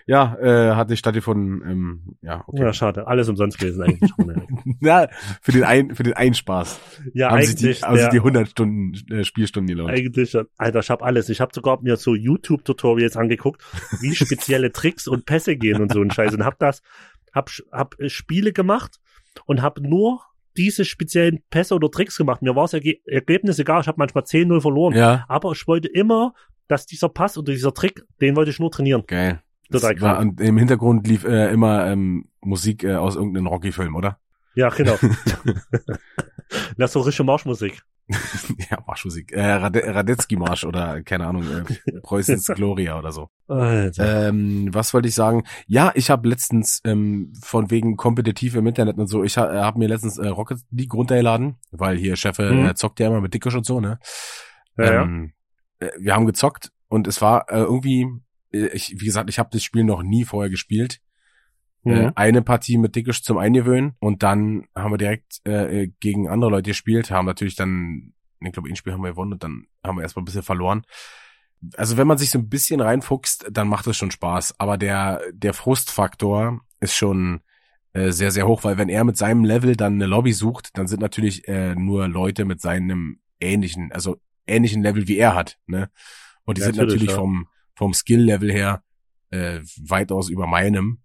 Ja, 0.05 0.35
äh, 0.41 0.75
hat 0.75 0.89
nicht 0.89 0.99
stattgefunden. 0.99 1.61
Ähm, 1.65 2.17
ja, 2.21 2.43
okay. 2.45 2.63
Ja, 2.63 2.73
schade. 2.73 3.07
Alles 3.07 3.29
umsonst 3.29 3.57
gewesen 3.57 3.83
eigentlich. 3.83 4.11
Ja, 4.81 5.07
für 5.41 5.53
den 5.53 5.63
ein, 5.63 5.95
für 5.95 6.03
den 6.03 6.11
einen 6.11 6.33
Spaß. 6.33 6.77
ja, 7.13 7.31
haben 7.31 7.41
sich 7.41 7.55
eigentlich. 7.63 7.79
die, 7.79 7.85
haben 7.85 7.95
sich 7.95 8.03
der, 8.03 8.11
die 8.11 8.17
100 8.17 8.49
Stunden 8.49 9.13
äh, 9.13 9.23
Spielstunden 9.23 9.73
gelohnt. 9.73 9.91
eigentlich, 9.91 10.31
schon. 10.31 10.47
Alter, 10.57 10.79
ich 10.79 10.89
hab 10.89 11.01
alles. 11.01 11.29
Ich 11.29 11.39
habe 11.39 11.51
sogar 11.55 11.81
mir 11.81 11.95
so 11.95 12.15
YouTube-Tutorials 12.15 13.15
angeguckt, 13.15 13.63
wie 14.01 14.13
spezielle 14.15 14.73
Tricks 14.73 15.07
und 15.07 15.25
Pässe 15.25 15.55
gehen 15.55 15.81
und 15.81 15.93
so 15.93 16.01
ein 16.01 16.11
Scheiß. 16.11 16.33
Und 16.33 16.43
hab 16.43 16.59
das, 16.59 16.81
hab, 17.33 17.49
hab 17.71 17.97
äh, 17.97 18.09
Spiele 18.09 18.51
gemacht 18.51 18.99
und 19.45 19.61
hab 19.61 19.79
nur 19.79 20.21
diese 20.57 20.85
speziellen 20.85 21.39
Pässe 21.49 21.75
oder 21.75 21.89
Tricks 21.89 22.17
gemacht. 22.17 22.41
Mir 22.41 22.55
war 22.55 22.63
das 22.63 22.73
Erge 22.73 22.97
Ergebnis 23.05 23.59
egal. 23.59 23.81
Ich 23.81 23.87
habe 23.87 23.97
manchmal 23.97 24.23
10-0 24.23 24.61
verloren. 24.61 24.95
Ja, 24.95 25.25
Aber 25.27 25.51
ich 25.51 25.67
wollte 25.67 25.87
immer, 25.87 26.33
dass 26.67 26.85
dieser 26.85 27.09
Pass 27.09 27.37
oder 27.37 27.51
dieser 27.53 27.73
Trick, 27.73 28.03
den 28.21 28.35
wollte 28.35 28.51
ich 28.51 28.59
nur 28.59 28.71
trainieren. 28.71 29.03
geil. 29.07 29.41
Total 29.71 29.95
krank. 29.95 30.19
und 30.19 30.41
im 30.41 30.57
Hintergrund 30.57 31.07
lief 31.07 31.23
äh, 31.23 31.51
immer 31.51 31.87
ähm, 31.87 32.29
Musik 32.41 32.83
äh, 32.83 32.93
aus 32.95 33.15
irgendeinem 33.15 33.47
Rocky-Film, 33.47 33.95
oder? 33.95 34.19
Ja, 34.53 34.69
genau. 34.69 34.95
das 36.77 36.89
ist 36.89 36.93
so 36.93 37.01
richtige 37.01 37.23
Marschmusik. 37.23 37.81
ja, 38.69 38.77
Marschmusik. 38.85 39.31
Äh, 39.31 39.41
Rade 39.53 39.81
Radetzky-Marsch 39.83 40.63
oder 40.65 41.01
keine 41.01 41.25
Ahnung, 41.27 41.43
äh, 41.43 41.99
Preußens 42.01 42.47
Gloria 42.47 42.99
oder 42.99 43.11
so. 43.11 43.29
Alter. 43.47 44.29
Ähm, 44.29 44.69
was 44.71 44.93
wollte 44.93 45.07
ich 45.07 45.15
sagen? 45.15 45.43
Ja, 45.67 45.91
ich 45.95 46.09
habe 46.09 46.27
letztens 46.29 46.81
ähm, 46.83 47.33
von 47.41 47.71
wegen 47.71 47.97
kompetitiv 47.97 48.55
im 48.55 48.67
Internet 48.67 48.97
und 48.97 49.07
so, 49.07 49.23
ich 49.23 49.37
ha, 49.37 49.51
habe 49.63 49.79
mir 49.79 49.87
letztens 49.87 50.17
äh, 50.17 50.27
Rocket 50.27 50.59
League 50.71 50.93
runtergeladen, 50.93 51.55
weil 51.71 51.97
hier 51.97 52.15
Chefe 52.15 52.51
Mhm. 52.51 52.65
äh, 52.67 52.75
zockt 52.75 52.99
ja 52.99 53.07
immer 53.07 53.21
mit 53.21 53.33
Dickisch 53.33 53.55
und 53.55 53.65
so, 53.65 53.79
ne? 53.79 53.99
Ja, 54.77 54.85
ja. 54.85 55.01
ähm, 55.03 55.33
äh, 55.79 55.89
wir 55.97 56.13
haben 56.13 56.25
gezockt 56.25 56.71
und 56.87 57.07
es 57.07 57.21
war 57.21 57.49
äh, 57.49 57.59
irgendwie, 57.61 58.05
äh, 58.53 58.67
ich, 58.67 58.95
wie 58.99 59.05
gesagt, 59.05 59.29
ich 59.29 59.39
habe 59.39 59.49
das 59.51 59.63
Spiel 59.63 59.83
noch 59.83 60.03
nie 60.03 60.25
vorher 60.25 60.49
gespielt. 60.49 60.99
Mhm. 61.85 62.11
eine 62.15 62.41
Partie 62.41 62.77
mit 62.77 62.95
Dickisch 62.95 63.23
zum 63.23 63.37
Eingewöhnen 63.37 63.93
und 63.99 64.23
dann 64.23 64.65
haben 64.75 64.91
wir 64.91 64.97
direkt 64.97 65.45
äh, 65.45 65.89
gegen 65.99 66.27
andere 66.27 66.49
Leute 66.51 66.71
gespielt, 66.71 67.11
haben 67.11 67.25
natürlich 67.25 67.55
dann, 67.55 68.13
ich 68.41 68.51
glaube, 68.51 68.69
ein 68.69 68.75
Spiel 68.75 68.91
haben 68.93 69.03
wir 69.03 69.11
gewonnen 69.11 69.33
und 69.33 69.43
dann 69.43 69.67
haben 69.83 69.97
wir 69.97 70.01
erstmal 70.01 70.23
ein 70.23 70.25
bisschen 70.25 70.41
verloren. 70.41 70.81
Also 71.77 71.97
wenn 71.97 72.07
man 72.07 72.17
sich 72.17 72.31
so 72.31 72.39
ein 72.39 72.49
bisschen 72.49 72.81
reinfuchst, 72.81 73.47
dann 73.51 73.67
macht 73.67 73.87
es 73.87 73.97
schon 73.97 74.11
Spaß. 74.11 74.59
Aber 74.59 74.77
der, 74.77 75.21
der 75.31 75.53
Frustfaktor 75.53 76.61
ist 76.79 76.95
schon 76.95 77.41
äh, 77.93 78.11
sehr, 78.11 78.31
sehr 78.31 78.47
hoch, 78.47 78.63
weil 78.63 78.77
wenn 78.77 78.89
er 78.89 79.03
mit 79.03 79.17
seinem 79.17 79.45
Level 79.45 79.75
dann 79.75 79.93
eine 79.93 80.05
Lobby 80.05 80.33
sucht, 80.33 80.77
dann 80.77 80.87
sind 80.87 81.01
natürlich 81.01 81.47
äh, 81.47 81.75
nur 81.75 82.07
Leute 82.07 82.45
mit 82.45 82.61
seinem 82.61 83.19
ähnlichen, 83.39 83.91
also 83.91 84.17
ähnlichen 84.47 84.83
Level 84.83 85.07
wie 85.07 85.17
er 85.17 85.33
hat, 85.33 85.57
ne? 85.65 85.89
Und 86.43 86.57
die 86.57 86.61
Ja, 86.61 86.67
sind 86.67 86.77
natürlich, 86.77 86.95
natürlich 86.95 87.11
ja. 87.11 87.17
vom, 87.17 87.47
vom 87.75 87.93
Skill-Level 87.93 88.51
her 88.51 88.83
äh, 89.31 89.61
weitaus 89.81 90.29
über 90.29 90.45
meinem. 90.45 90.99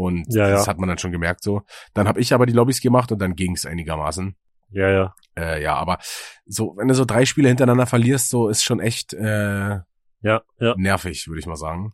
Und 0.00 0.24
Ja, 0.32 0.48
das 0.48 0.66
ja. 0.66 0.70
hat 0.70 0.78
man 0.78 0.88
dann 0.88 0.98
schon 0.98 1.12
gemerkt 1.12 1.42
so. 1.42 1.62
Dann 1.94 2.08
habe 2.08 2.20
ich 2.20 2.32
aber 2.32 2.46
die 2.46 2.52
Lobbys 2.52 2.80
gemacht 2.80 3.12
und 3.12 3.18
dann 3.20 3.34
ging 3.36 3.54
es 3.54 3.66
einigermaßen. 3.66 4.34
Ja, 4.70 4.88
ja. 4.88 5.14
Äh, 5.36 5.62
ja, 5.62 5.74
aber 5.74 5.98
so, 6.46 6.74
wenn 6.76 6.88
du 6.88 6.94
so 6.94 7.04
drei 7.04 7.26
Spiele 7.26 7.48
hintereinander 7.48 7.86
verlierst, 7.86 8.30
so 8.30 8.48
ist 8.48 8.62
schon 8.62 8.80
echt 8.80 9.12
äh, 9.14 9.80
Ja, 10.22 10.42
ja. 10.58 10.74
nervig, 10.76 11.26
würde 11.28 11.40
ich 11.40 11.46
mal 11.46 11.56
sagen. 11.56 11.92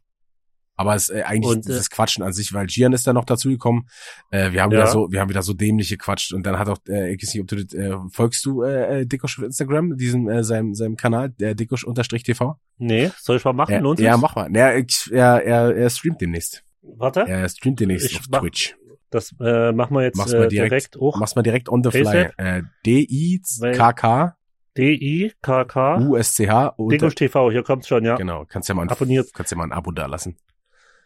Aber 0.79 0.95
es 0.95 1.09
äh, 1.09 1.23
eigentlich 1.23 1.57
Und, 1.57 1.65
äh, 1.65 1.69
dieses 1.69 1.89
Quatschen 1.89 2.23
an 2.23 2.35
sich, 2.35 2.53
weil 2.53 2.67
Gian 2.67 2.93
ist 2.93 3.07
da 3.07 3.15
noch 3.15 3.25
dazu 3.25 3.49
gekommen. 3.49 3.87
Äh, 4.31 4.53
wir 4.53 4.63
haben 4.63 4.71
Ja. 4.73 4.81
wieder 4.81 4.87
so, 4.89 5.11
wir 5.11 5.21
haben 5.23 5.31
wieder 5.31 5.43
so 5.43 5.55
dämlich 5.55 5.89
gequatscht 5.89 6.35
und 6.35 6.45
dann 6.45 6.59
hat 6.59 6.69
auch, 6.69 6.77
äh, 6.87 7.15
ich 7.15 7.23
weiß 7.23 7.33
nicht, 7.33 7.41
ob 7.43 7.49
du 7.49 7.65
das, 7.65 7.73
äh, 7.73 7.97
folgst 8.13 8.45
du 8.45 8.63
äh, 8.63 9.01
äh, 9.01 9.07
Dickusch 9.07 9.39
auf 9.39 9.45
Instagram, 9.47 9.97
diesem 9.97 10.29
äh, 10.29 10.45
seinem 10.45 10.75
seinem 10.75 10.97
Kanal, 10.97 11.31
der 11.31 11.55
Dickusch 11.55 11.83
unterstrich 11.83 12.25
TV. 12.25 12.57
Nee, 12.77 13.11
soll 13.19 13.39
ich 13.39 13.45
mal 13.47 13.55
machen? 13.55 13.73
Ja, 13.73 13.79
Lohnt 13.81 14.01
ja, 14.01 14.19
mach 14.19 14.37
mal. 14.37 14.55
Ja, 14.55 14.75
ich, 14.75 15.11
er, 15.11 15.43
er, 15.43 15.75
er 15.75 15.89
streamt 15.89 16.21
demnächst. 16.21 16.63
Warte, 16.97 17.21
Er 17.27 17.49
streamt 17.49 17.81
demnächst 17.81 18.11
Ich 18.11 18.19
auf 18.19 18.27
mach- 18.31 18.41
Twitch. 18.41 18.77
das 19.11 19.35
äh, 19.41 19.73
machen 19.73 19.95
wir 19.97 20.03
jetzt 20.05 20.17
Mach's 20.17 20.33
äh, 20.33 20.49
direkt, 20.49 20.71
direkt. 20.73 20.97
hoch. 20.97 21.19
Mach's 21.19 21.35
mal 21.37 21.43
direkt 21.43 21.69
on 21.69 21.83
the 21.83 21.91
fly. 21.91 22.29
Äh, 22.37 22.63
D-I-K-K 22.87 24.37
D-I-K-K. 24.77 25.99
U-S-C-H. 26.01 26.75
Digusch 26.79 27.15
TV, 27.15 27.51
hier 27.51 27.63
kommt's 27.63 27.89
schon, 27.89 28.05
ja. 28.05 28.17
Genau, 28.17 28.45
kannst 28.45 28.69
ja 28.69 28.75
mal 28.75 28.83
ein, 28.83 28.91
Abonniert. 28.91 29.33
kannst 29.33 29.51
ja 29.51 29.57
mal 29.57 29.65
ein 29.65 29.73
Abo 29.73 29.91
da 29.91 30.05
lassen. 30.07 30.37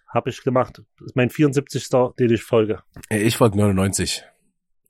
Hab 0.09 0.27
ich 0.27 0.43
gemacht. 0.43 0.83
Das 0.99 1.07
ist 1.07 1.15
mein 1.17 1.31
74. 1.31 1.89
den 2.19 2.31
ich 2.31 2.43
folge. 2.43 2.83
Äh, 3.11 3.19
Ich 3.23 3.37
folge 3.37 3.57
99. 3.57 4.25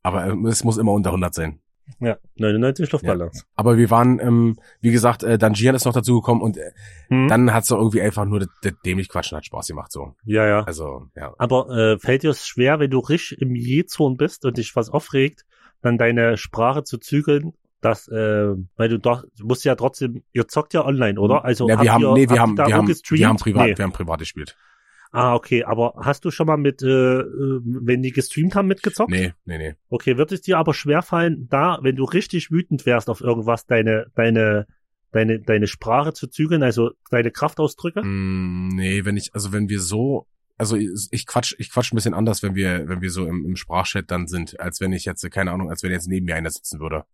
Aber 0.02 0.26
äh, 0.26 0.48
es 0.48 0.64
muss 0.64 0.78
immer 0.78 0.92
unter 0.92 1.10
100 1.10 1.34
sein. 1.34 1.60
Ja, 1.98 2.16
99 2.36 2.90
Luftballons. 2.92 3.44
Aber 3.56 3.76
wir 3.76 3.90
waren, 3.90 4.18
ähm, 4.20 4.56
wie 4.80 4.90
gesagt, 4.92 5.22
äh, 5.22 5.36
dann 5.38 5.54
Gian 5.54 5.74
ist 5.74 5.84
noch 5.84 5.92
dazu 5.92 6.20
gekommen 6.20 6.40
und 6.42 6.56
äh, 6.56 6.70
Hm? 7.08 7.28
dann 7.28 7.52
hat's 7.52 7.68
doch 7.68 7.78
irgendwie 7.78 8.00
einfach 8.00 8.24
nur 8.24 8.40
das, 8.40 8.48
das 8.62 8.72
dämlich 8.84 9.08
Quatschen 9.08 9.36
hat 9.36 9.44
Spaß 9.44 9.66
gemacht 9.68 9.90
so. 9.92 10.14
ja, 10.24 10.46
ja. 10.46 10.60
Also, 10.62 11.06
ja. 11.16 11.34
Aber 11.38 11.68
äh, 11.70 11.98
fällt 11.98 12.22
dir 12.22 12.30
es 12.30 12.46
schwer, 12.46 12.78
wenn 12.80 12.90
du 12.90 12.98
richtig 13.00 13.40
im 13.40 13.54
Jezorn 13.56 14.16
bist 14.16 14.44
und 14.44 14.56
dich 14.56 14.74
was 14.76 14.90
aufregt, 14.90 15.44
dann 15.82 15.98
deine 15.98 16.36
Sprache 16.36 16.84
zu 16.84 16.98
zügeln, 16.98 17.52
dass, 17.80 18.06
äh, 18.08 18.48
weil 18.76 18.88
du 18.90 18.98
doch, 18.98 19.24
du 19.38 19.46
musst 19.46 19.64
ja 19.64 19.74
trotzdem, 19.74 20.22
ihr 20.32 20.46
zockt 20.48 20.74
ja 20.74 20.84
online, 20.84 21.18
oder? 21.18 21.44
Also 21.44 21.68
ja, 21.68 21.80
wir 21.80 21.92
haben, 21.92 22.02
ihr, 22.02 22.12
nee, 22.12 22.28
wir 22.28 22.38
haben, 22.40 22.56
wir 22.56 22.64
haben, 22.74 22.88
wir 22.88 23.26
haben 23.28 23.36
privat, 23.38 23.66
Nee. 23.68 23.78
wir 23.78 23.84
haben 23.84 23.92
privat 23.92 24.18
gespielt. 24.20 24.56
Ah, 25.12 25.34
okay, 25.34 25.64
aber 25.64 25.94
hast 25.96 26.24
du 26.24 26.30
schon 26.30 26.46
mal 26.46 26.56
mit, 26.56 26.82
äh, 26.82 26.86
äh, 27.20 27.60
wenn 27.64 28.02
die 28.02 28.12
gestreamt 28.12 28.54
haben, 28.54 28.68
mitgezockt? 28.68 29.10
Nee, 29.10 29.32
nee, 29.44 29.58
nee. 29.58 29.74
Okay, 29.88 30.16
wird 30.16 30.30
es 30.30 30.40
dir 30.42 30.58
aber 30.58 30.72
schwerfallen, 30.72 31.48
da, 31.48 31.78
wenn 31.82 31.96
du 31.96 32.04
richtig 32.04 32.50
wütend 32.52 32.86
wärst 32.86 33.10
auf 33.10 33.20
irgendwas, 33.20 33.66
deine, 33.66 34.06
deine, 34.14 34.66
deine, 35.10 35.40
deine 35.40 35.66
Sprache 35.66 36.12
zu 36.12 36.28
zügeln, 36.28 36.62
also 36.62 36.92
deine 37.10 37.32
Kraftausdrücke? 37.32 38.04
Mm, 38.04 38.68
nee, 38.68 39.04
wenn 39.04 39.16
ich, 39.16 39.34
also 39.34 39.52
wenn 39.52 39.68
wir 39.68 39.80
so, 39.80 40.26
also 40.56 40.76
ich, 40.76 40.88
ich 41.10 41.26
quatsch, 41.26 41.54
ich 41.58 41.72
quatsch 41.72 41.92
ein 41.92 41.96
bisschen 41.96 42.14
anders, 42.14 42.42
wenn 42.44 42.54
wir, 42.54 42.88
wenn 42.88 43.00
wir 43.00 43.10
so 43.10 43.26
im, 43.26 43.44
im 43.44 43.56
Sprachchat 43.56 44.10
dann 44.12 44.28
sind, 44.28 44.60
als 44.60 44.80
wenn 44.80 44.92
ich 44.92 45.06
jetzt, 45.06 45.28
keine 45.32 45.50
Ahnung, 45.50 45.70
als 45.70 45.82
wenn 45.82 45.90
jetzt 45.90 46.06
neben 46.08 46.26
mir 46.26 46.36
einer 46.36 46.50
sitzen 46.50 46.78
würde. 46.78 47.04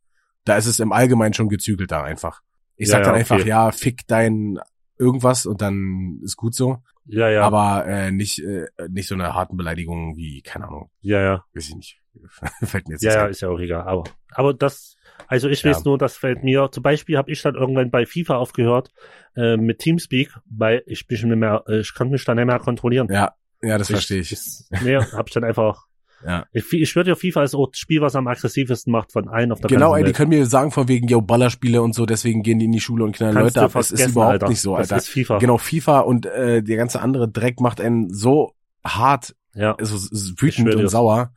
Da 0.44 0.56
ist 0.56 0.66
es 0.66 0.80
im 0.80 0.92
Allgemeinen 0.92 1.32
schon 1.32 1.48
gezügelter 1.48 2.04
einfach. 2.04 2.42
Ich 2.76 2.88
Ja, 2.88 2.92
sag 2.92 3.04
dann 3.04 3.14
ja, 3.14 3.20
einfach, 3.20 3.40
okay. 3.40 3.48
ja, 3.48 3.72
fick 3.72 4.06
dein 4.06 4.58
irgendwas 4.98 5.46
und 5.46 5.60
dann 5.62 6.20
ist 6.22 6.36
gut 6.36 6.54
so. 6.54 6.78
Ja, 7.06 7.28
ja. 7.30 7.42
Aber 7.42 7.86
äh, 7.86 8.10
nicht, 8.10 8.40
äh, 8.40 8.66
nicht 8.88 9.06
so 9.08 9.14
eine 9.14 9.32
harten 9.34 9.56
Beleidigung 9.56 10.16
wie, 10.16 10.42
keine 10.42 10.66
Ahnung, 10.66 10.90
ja, 11.00 11.20
ja. 11.20 11.44
weiß 11.54 11.68
ich 11.68 11.74
nicht. 11.76 12.00
Fällt 12.64 12.88
mir 12.88 12.94
jetzt 12.94 13.02
Ja, 13.02 13.12
ja, 13.12 13.24
ein. 13.24 13.30
ist 13.30 13.42
ja 13.42 13.48
auch 13.48 13.58
egal. 13.60 13.82
Aber, 13.82 14.04
aber 14.32 14.54
das, 14.54 14.96
also 15.28 15.48
ich 15.48 15.64
weiß 15.64 15.78
Ja. 15.78 15.82
nur, 15.84 15.98
das 15.98 16.16
fällt 16.16 16.42
mir, 16.42 16.68
zum 16.72 16.82
Beispiel 16.82 17.16
habe 17.16 17.30
ich 17.30 17.40
dann 17.42 17.54
irgendwann 17.54 17.90
bei 17.90 18.06
FIFA 18.06 18.36
aufgehört 18.36 18.90
äh, 19.36 19.56
mit 19.56 19.78
Teamspeak, 19.78 20.34
weil 20.50 20.82
ich 20.86 21.06
mich 21.08 21.22
nicht 21.22 21.36
mehr, 21.36 21.62
äh, 21.68 21.80
ich 21.80 21.94
kann 21.94 22.08
mich 22.10 22.24
dann 22.24 22.36
nicht 22.38 22.46
mehr 22.46 22.58
kontrollieren. 22.58 23.08
Ja, 23.10 23.34
ja, 23.62 23.78
das 23.78 23.88
verstehe 23.90 24.20
ich. 24.20 24.32
ich. 24.32 24.82
Nee, 24.82 24.96
hab 24.96 25.28
ich 25.28 25.34
dann 25.34 25.44
einfach. 25.44 25.86
Ja. 26.24 26.46
Ich, 26.52 26.72
ich 26.72 26.88
schwöre 26.88 27.04
dir, 27.04 27.16
FIFA 27.16 27.42
ist 27.44 27.54
auch 27.54 27.68
das 27.70 27.78
Spiel, 27.78 28.00
was 28.00 28.16
am 28.16 28.26
aggressivsten 28.26 28.90
macht 28.90 29.12
von 29.12 29.28
allen 29.28 29.52
auf 29.52 29.60
der 29.60 29.68
Genau, 29.68 29.94
ey, 29.94 30.02
die 30.04 30.12
können 30.12 30.30
mir 30.30 30.46
sagen 30.46 30.70
von 30.70 30.88
wegen, 30.88 31.06
yo, 31.08 31.20
Ballerspiele 31.20 31.82
und 31.82 31.94
so, 31.94 32.06
deswegen 32.06 32.42
gehen 32.42 32.58
die 32.58 32.64
in 32.64 32.72
die 32.72 32.80
Schule 32.80 33.04
und 33.04 33.14
knallen 33.14 33.34
Kannst 33.34 33.56
Leute 33.56 33.66
ab. 33.66 33.76
Es 33.76 33.90
ist 33.90 34.08
überhaupt 34.08 34.32
Alter. 34.32 34.48
nicht 34.48 34.60
so, 34.60 34.74
Alter. 34.76 34.94
Das 34.94 35.04
ist 35.04 35.10
FIFA. 35.10 35.38
Genau, 35.38 35.58
FIFA 35.58 36.00
und 36.00 36.26
äh, 36.26 36.62
der 36.62 36.76
ganze 36.76 37.00
andere 37.00 37.28
Dreck 37.28 37.60
macht 37.60 37.80
einen 37.80 38.12
so 38.12 38.54
hart, 38.84 39.34
Ja. 39.54 39.76
so, 39.80 39.96
so 39.96 40.32
Ich 40.34 40.42
wütend 40.42 40.74
und 40.74 40.88
sauer. 40.88 41.32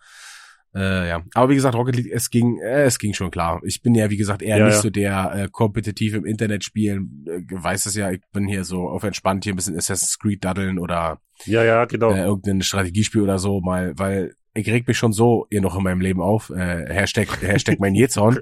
Äh, 0.75 1.09
ja, 1.09 1.23
aber 1.34 1.49
wie 1.49 1.55
gesagt, 1.55 1.73
Rocket 1.73 1.95
League, 1.95 2.11
es 2.13 2.30
ging, 2.30 2.59
äh, 2.59 2.84
es 2.84 2.99
ging 2.99 3.13
schon 3.15 3.32
klar. 3.32 3.59
Ich 3.63 3.82
bin 3.82 3.95
ja, 3.95 4.11
wie 4.11 4.17
gesagt, 4.17 4.43
eher 4.43 4.57
Ja, 4.59 4.65
nicht 4.65 4.75
ja. 4.75 4.82
so 4.82 4.89
der 4.91 5.32
äh, 5.36 5.47
kompetitiv 5.51 6.13
im 6.13 6.25
Internet 6.25 6.63
spielen. 6.63 7.25
Äh, 7.27 7.41
weiß 7.51 7.88
es 7.88 7.95
ja, 7.95 8.11
ich 8.11 8.21
bin 8.32 8.47
hier 8.47 8.63
so 8.63 8.88
auf 8.88 9.03
entspannt 9.03 9.43
hier 9.45 9.53
ein 9.53 9.55
bisschen 9.55 9.75
Assassin's 9.75 10.19
Creed 10.19 10.45
daddeln 10.45 10.77
oder 10.77 11.19
Ja, 11.45 11.63
ja, 11.63 11.86
genau. 11.86 12.11
äh, 12.11 12.21
irgendein 12.23 12.61
Strategiespiel 12.61 13.21
oder 13.21 13.39
so 13.39 13.61
mal, 13.61 13.93
weil 13.97 14.36
ich 14.54 14.70
reg 14.70 14.88
mich 14.88 14.97
schon 14.97 15.14
so 15.14 15.47
ihr 15.50 15.62
noch 15.62 15.78
in 15.78 15.84
meinem 15.84 16.02
Leben 16.02 16.22
auf. 16.22 16.50
Äh, 16.50 16.86
Hashtag, 16.93 17.41
Hashtag 17.41 17.80
mein 17.80 17.95
Jezorn. 17.95 18.39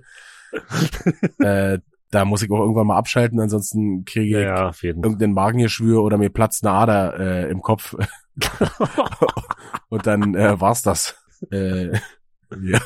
äh, 1.40 1.80
da 2.10 2.26
muss 2.26 2.42
ich 2.42 2.50
auch 2.50 2.60
irgendwann 2.60 2.88
mal 2.88 2.98
abschalten, 2.98 3.40
ansonsten 3.40 4.06
kriege 4.06 4.40
ich 4.40 4.46
ja, 4.46 4.72
irgendein 4.82 5.34
Magengeschwür 5.34 6.02
oder 6.02 6.18
mir 6.18 6.30
platzt 6.30 6.66
eine 6.66 6.74
Ader 6.74 7.20
äh, 7.20 7.52
im 7.52 7.62
Kopf 7.62 7.96
und 9.90 10.08
dann 10.08 10.34
äh, 10.36 10.60
war's 10.60 10.82
das. 10.82 11.18
Äh, 11.52 11.92
ja. 12.62 12.80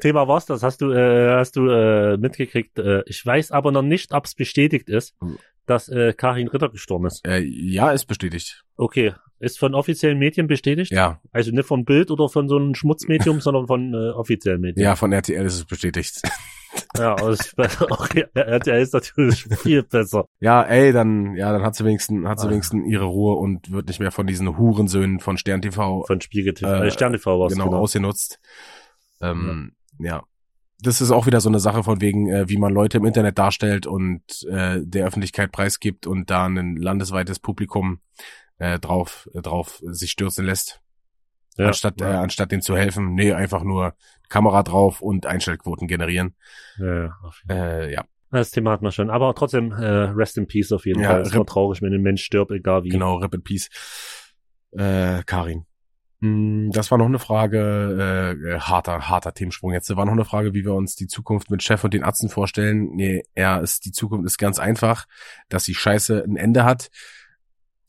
Thema 0.00 0.28
was, 0.28 0.46
das 0.46 0.62
hast 0.62 0.80
du, 0.80 0.90
äh, 0.90 1.36
hast 1.38 1.56
du 1.56 1.68
äh, 1.68 2.16
mitgekriegt. 2.16 2.78
Äh, 2.78 3.02
ich 3.06 3.24
weiß 3.24 3.50
aber 3.52 3.72
noch 3.72 3.82
nicht, 3.82 4.12
ob 4.12 4.24
es 4.26 4.34
bestätigt 4.34 4.88
ist, 4.90 5.14
Mhm. 5.22 5.38
dass 5.66 5.88
äh, 5.88 6.12
Karin 6.12 6.48
Ritter 6.48 6.68
gestorben 6.68 7.06
ist. 7.06 7.26
Äh, 7.26 7.38
ja, 7.38 7.92
ist 7.92 8.06
bestätigt. 8.06 8.64
Okay, 8.76 9.14
ist 9.44 9.58
von 9.58 9.74
offiziellen 9.74 10.18
Medien 10.18 10.46
bestätigt? 10.46 10.90
Ja, 10.92 11.20
Also 11.32 11.50
nicht 11.52 11.66
vom 11.66 11.84
Bild 11.84 12.10
oder 12.10 12.28
von 12.28 12.48
so 12.48 12.56
einem 12.56 12.74
Schmutzmedium, 12.74 13.40
sondern 13.40 13.66
von 13.66 13.94
äh, 13.94 14.10
offiziellen 14.10 14.60
Medien. 14.60 14.84
ja, 14.84 14.96
von 14.96 15.12
RTL 15.12 15.44
ist 15.46 15.54
es 15.56 15.64
bestätigt. 15.64 16.20
Ja, 16.98 17.12
aber 17.12 17.28
es- 17.28 17.54
okay, 17.56 18.24
RTL 18.34 18.82
ist 18.82 18.94
natürlich 18.94 19.44
viel 19.62 19.84
besser. 19.84 20.24
Ja, 20.40 20.60
ey, 20.64 20.92
dann, 20.92 21.36
ja, 21.36 21.52
dann 21.52 21.62
hat 21.62 21.76
sie 21.76 21.84
wenigstens, 21.84 22.26
hat 22.26 22.40
sie 22.40 22.48
Ah. 22.48 22.50
wenigstens 22.50 22.84
ihre 22.88 23.04
Ruhe 23.04 23.36
und 23.36 23.70
wird 23.70 23.86
nicht 23.86 24.00
mehr 24.00 24.10
von 24.10 24.26
diesen 24.26 24.58
Hurensöhnen 24.58 25.20
von 25.20 25.36
Stern 25.38 25.62
TV 25.62 26.02
Von 26.04 26.20
Spiegel 26.20 26.52
TV, 26.52 26.68
Äh, 26.68 26.88
äh, 26.88 26.90
Stern 26.90 27.12
TV 27.12 27.38
war 27.38 27.48
genau, 27.48 27.72
ausgenutzt. 27.76 28.40
Ähm, 29.20 29.72
ja. 30.00 30.24
Das 30.80 31.00
ist 31.00 31.12
auch 31.12 31.26
wieder 31.26 31.40
so 31.40 31.48
eine 31.48 31.60
Sache 31.60 31.84
von 31.84 32.00
wegen, 32.00 32.28
äh, 32.28 32.48
wie 32.48 32.58
man 32.58 32.72
Leute 32.74 32.98
im 32.98 33.04
Internet 33.04 33.38
darstellt 33.38 33.86
und 33.86 34.22
äh, 34.50 34.80
der 34.82 35.06
Öffentlichkeit 35.06 35.52
preisgibt 35.52 36.08
und 36.08 36.28
da 36.28 36.46
ein 36.46 36.74
landesweites 36.76 37.38
Publikum 37.38 38.00
äh, 38.58 38.78
drauf, 38.78 39.28
äh, 39.34 39.42
drauf 39.42 39.80
sich 39.84 40.10
stürzen 40.10 40.44
lässt. 40.46 40.80
Ja, 41.56 41.66
anstatt, 41.66 42.00
ja. 42.00 42.10
äh, 42.10 42.16
anstatt 42.16 42.50
denen 42.50 42.62
zu 42.62 42.76
helfen, 42.76 43.14
nee, 43.14 43.32
einfach 43.32 43.62
nur 43.62 43.94
Kamera 44.28 44.62
drauf 44.64 45.00
und 45.00 45.26
Einstellquoten 45.26 45.86
generieren. 45.86 46.34
Ja, 46.78 47.04
ja, 47.04 47.16
auf 47.22 47.40
jeden 47.42 47.56
Fall. 47.58 47.82
Äh, 47.82 47.92
ja, 47.92 48.04
Das 48.30 48.50
Thema 48.50 48.72
hat 48.72 48.82
man 48.82 48.90
schon. 48.90 49.08
Aber 49.10 49.34
trotzdem, 49.34 49.70
äh, 49.72 49.84
rest 49.86 50.36
in 50.36 50.48
peace 50.48 50.72
auf 50.72 50.84
jeden 50.86 51.00
Ja, 51.00 51.10
Fall. 51.10 51.20
Es 51.20 51.34
war 51.34 51.46
traurig, 51.46 51.80
wenn 51.82 51.92
ein 51.94 52.02
Mensch 52.02 52.24
stirbt, 52.24 52.50
egal 52.50 52.82
wie. 52.84 52.88
genau, 52.88 53.16
Rip 53.18 53.34
in 53.34 53.42
Peace. 53.44 53.68
Äh, 54.72 55.22
Karin. 55.24 55.66
Hm, 56.20 56.70
Das 56.72 56.90
war 56.90 56.98
noch 56.98 57.06
eine 57.06 57.18
Frage, 57.20 58.36
äh, 58.42 58.54
äh, 58.54 58.58
harter, 58.58 59.08
harter 59.08 59.32
Themensprung. 59.34 59.72
Jetzt 59.72 59.94
war 59.94 60.04
noch 60.04 60.12
eine 60.12 60.24
Frage, 60.24 60.54
wie 60.54 60.64
wir 60.64 60.74
uns 60.74 60.96
die 60.96 61.06
Zukunft 61.06 61.50
mit 61.50 61.62
Chef 61.62 61.84
und 61.84 61.94
den 61.94 62.02
Atzen 62.02 62.28
vorstellen. 62.28 62.90
Nee, 62.94 63.22
ja, 63.36 63.58
ist, 63.58 63.84
die 63.84 63.92
Zukunft 63.92 64.26
ist 64.26 64.38
ganz 64.38 64.58
einfach, 64.58 65.06
dass 65.48 65.64
die 65.64 65.74
Scheiße 65.74 66.24
ein 66.26 66.36
Ende 66.36 66.64
hat 66.64 66.88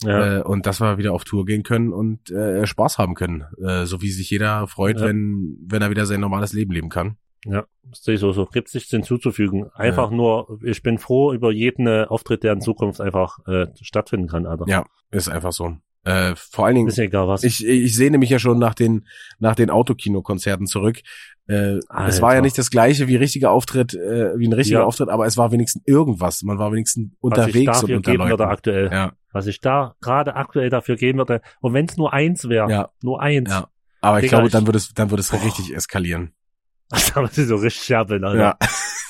Ja, 0.03 0.39
äh, 0.39 0.41
und 0.41 0.65
dass 0.65 0.81
wir 0.81 0.97
wieder 0.97 1.13
auf 1.13 1.23
Tour 1.23 1.45
gehen 1.45 1.63
können 1.63 1.93
und 1.93 2.29
äh, 2.29 2.65
Spaß 2.67 2.97
haben 2.97 3.15
können. 3.15 3.45
Äh, 3.65 3.85
so 3.85 4.01
wie 4.01 4.11
sich 4.11 4.29
jeder 4.29 4.67
freut, 4.67 4.99
Ja. 4.99 5.07
wenn, 5.07 5.57
wenn 5.65 5.81
er 5.81 5.89
wieder 5.89 6.05
sein 6.05 6.19
normales 6.19 6.51
Leben 6.53 6.73
leben 6.73 6.89
kann. 6.89 7.15
ja, 7.45 7.65
sehe 7.93 8.15
ich 8.15 8.19
so, 8.19 8.31
so. 8.33 8.45
Gibt's 8.45 8.73
nichts 8.73 8.89
hinzuzufügen. 8.89 9.69
Einfach 9.73 10.09
nur, 10.11 10.59
ich 10.63 10.81
bin 10.83 10.97
froh 10.97 11.31
über 11.33 11.51
jeden 11.51 11.87
äh, 11.87 12.05
Auftritt, 12.09 12.43
der 12.43 12.53
in 12.53 12.61
Zukunft 12.61 12.99
einfach 12.99 13.37
äh, 13.47 13.67
stattfinden 13.81 14.27
kann, 14.27 14.45
Alter. 14.45 14.65
Ja, 14.67 14.85
ist 15.11 15.29
einfach 15.29 15.53
so. 15.53 15.77
Äh, 16.03 16.35
vor 16.35 16.65
allen 16.67 16.75
Dingen, 16.75 16.87
Ist 16.87 16.99
egal 16.99 17.27
was. 17.27 17.43
ich, 17.43 17.65
ich 17.65 17.95
sehne 17.95 18.17
mich 18.19 18.29
ja 18.29 18.37
schon 18.37 18.59
nach 18.59 18.75
den, 18.75 19.07
nach 19.39 19.55
den 19.55 19.69
Autokino-Konzerten 19.71 20.67
zurück. 20.67 20.99
Äh, 21.47 21.79
es 22.07 22.21
war 22.21 22.35
ja 22.35 22.41
nicht 22.41 22.57
das 22.57 22.69
gleiche 22.69 23.07
wie 23.07 23.15
richtiger 23.15 23.49
Auftritt, 23.51 23.93
äh, 23.95 24.37
wie 24.37 24.47
ein 24.47 24.53
richtiger 24.53 24.79
Ja. 24.79 24.85
Auftritt, 24.85 25.09
aber 25.09 25.25
es 25.25 25.37
war 25.37 25.51
wenigstens 25.51 25.81
irgendwas. 25.85 26.43
Man 26.43 26.57
war 26.59 26.71
wenigstens 26.71 27.11
was 27.11 27.17
ich 27.17 27.23
unterwegs 27.23 27.83
und 27.83 27.91
unter 27.93 28.13
Leuten. 28.15 28.41
aktuell. 28.43 28.89
Ja, 28.91 29.13
Was 29.35 29.47
ich 29.47 29.59
da 29.59 29.95
gerade 29.99 30.35
aktuell 30.37 30.69
dafür 30.69 30.95
geben 30.95 31.17
würde. 31.17 31.41
Und 31.59 31.73
wenn 31.73 31.85
es 31.87 31.97
nur 31.97 32.13
eins 32.13 32.47
wäre, 32.47 32.71
ja, 32.71 32.89
nur 33.03 33.21
eins. 33.21 33.49
ja. 33.51 33.67
Aber 33.99 34.19
ich 34.19 34.23
Digga, 34.23 34.37
glaube, 34.37 34.49
dann 34.49 34.65
würde 34.65 34.77
es, 34.77 34.93
dann 34.93 35.09
würde 35.09 35.19
es 35.19 35.33
richtig 35.33 35.75
eskalieren. 35.75 36.31
Da 37.13 37.19
muss 37.21 37.37
ich 37.37 37.47
so 37.47 37.55
richtig 37.55 37.83
scherbeln, 37.83 38.23
Alter. 38.23 38.39
Ja, 38.39 38.57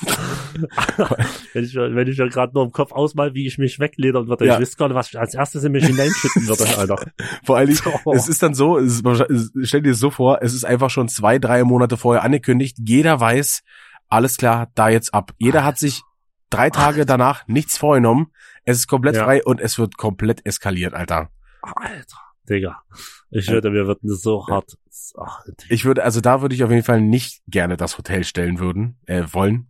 wenn 1.52 1.64
ich, 1.64 1.74
wenn 1.74 2.08
ich 2.08 2.18
mir 2.18 2.28
gerade 2.28 2.54
nur 2.54 2.64
im 2.64 2.72
Kopf 2.72 2.90
ausmal, 2.90 3.34
wie 3.34 3.46
ich 3.46 3.58
mich 3.58 3.78
wegledern 3.78 4.26
würde. 4.26 4.46
Ja. 4.46 4.54
Ich 4.54 4.60
wüsste 4.60 4.78
gar 4.78 4.88
nicht, 4.88 4.96
was 4.96 5.10
ich 5.10 5.18
als 5.18 5.34
erstes 5.34 5.62
in 5.62 5.72
mich 5.72 5.84
hineinschütten 5.86 6.48
würde, 6.48 6.64
Alter. 6.78 6.96
vor 7.44 7.56
allen 7.58 7.68
Dingen, 7.68 7.80
Oh. 8.04 8.14
es 8.14 8.26
ist 8.28 8.42
dann 8.42 8.54
so, 8.54 8.78
es 8.78 9.00
ist, 9.02 9.52
stell 9.62 9.82
dir 9.82 9.90
das 9.90 10.00
so 10.00 10.10
vor, 10.10 10.38
es 10.42 10.54
ist 10.54 10.64
einfach 10.64 10.90
schon 10.90 11.08
zwei, 11.08 11.38
drei 11.38 11.62
Monate 11.64 11.96
vorher 11.96 12.24
angekündigt. 12.24 12.78
Jeder 12.84 13.20
weiß, 13.20 13.62
alles 14.08 14.36
klar, 14.38 14.68
da 14.74 14.88
jetzt 14.88 15.14
ab. 15.14 15.32
Jeder 15.38 15.62
hat 15.64 15.78
sich 15.78 16.02
drei 16.50 16.70
Tage 16.70 17.06
danach 17.06 17.46
nichts 17.46 17.76
vorgenommen. 17.78 18.28
Es 18.66 18.76
ist 18.78 18.86
komplett 18.88 19.16
Ja. 19.16 19.24
frei 19.24 19.42
und 19.44 19.60
es 19.60 19.78
wird 19.78 19.96
komplett 19.96 20.44
eskaliert, 20.44 20.92
Alter. 20.92 21.30
Alter, 21.62 22.18
Digga. 22.48 22.82
Ich 23.30 23.48
würde, 23.50 23.72
wir 23.72 23.86
würden 23.86 24.08
das 24.08 24.20
so 24.20 24.46
hart. 24.48 24.76
Ach, 25.18 25.40
Ich 25.68 25.84
würde, 25.84 26.04
also 26.04 26.20
da 26.20 26.42
würde 26.42 26.54
ich 26.54 26.62
auf 26.64 26.70
jeden 26.70 26.82
Fall 26.82 27.00
nicht 27.00 27.42
gerne 27.48 27.76
das 27.76 27.96
Hotel 27.96 28.24
stellen 28.24 28.58
würden, 28.58 28.98
äh, 29.06 29.22
wollen. 29.32 29.68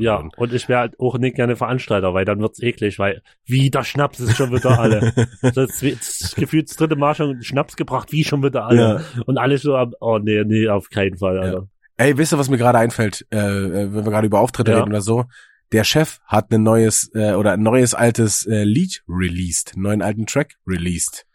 Ja, 0.00 0.18
würden. 0.18 0.30
und 0.38 0.52
ich 0.54 0.68
wäre 0.70 0.80
halt 0.80 0.98
auch 0.98 1.18
nicht 1.18 1.36
gerne 1.36 1.54
Veranstalter, 1.54 2.14
weil 2.14 2.24
dann 2.24 2.40
wird's 2.40 2.62
eklig, 2.62 2.98
weil 2.98 3.22
wieder 3.44 3.84
Schnaps 3.84 4.18
ist 4.18 4.34
schon 4.36 4.50
wieder 4.52 4.78
alle. 4.78 5.12
das 5.42 5.82
ist 5.82 6.34
gefühlt 6.36 6.70
das 6.70 6.76
dritte 6.76 6.96
Mal 6.96 7.14
schon 7.14 7.42
Schnaps 7.42 7.76
gebracht, 7.76 8.10
wie 8.10 8.24
schon 8.24 8.42
wieder 8.42 8.64
alle. 8.64 9.04
Und 9.26 9.36
alle 9.38 9.58
so 9.58 9.76
am, 9.76 9.92
oh 10.00 10.18
nee, 10.18 10.42
nee, 10.44 10.68
auf 10.68 10.88
keinen 10.88 11.18
Fall, 11.18 11.38
Alter. 11.38 11.68
Ey, 11.98 12.16
wisst 12.16 12.32
ihr, 12.32 12.38
was 12.38 12.48
mir 12.48 12.56
gerade 12.56 12.78
einfällt, 12.78 13.26
äh, 13.30 13.36
äh, 13.36 13.92
wenn 13.92 14.04
wir 14.06 14.10
gerade 14.10 14.26
über 14.26 14.40
Auftritte 14.40 14.70
Ja. 14.70 14.78
reden 14.78 14.88
oder 14.88 15.02
so? 15.02 15.26
Der 15.72 15.84
Chef 15.84 16.18
hat 16.26 16.52
ein 16.52 16.62
neues 16.62 17.10
äh, 17.14 17.32
oder 17.34 17.52
ein 17.52 17.62
neues 17.62 17.94
altes 17.94 18.44
äh, 18.46 18.64
Lied 18.64 19.02
released, 19.08 19.74
einen 19.74 19.82
neuen 19.82 20.02
alten 20.02 20.26
Track 20.26 20.54
released. 20.66 21.26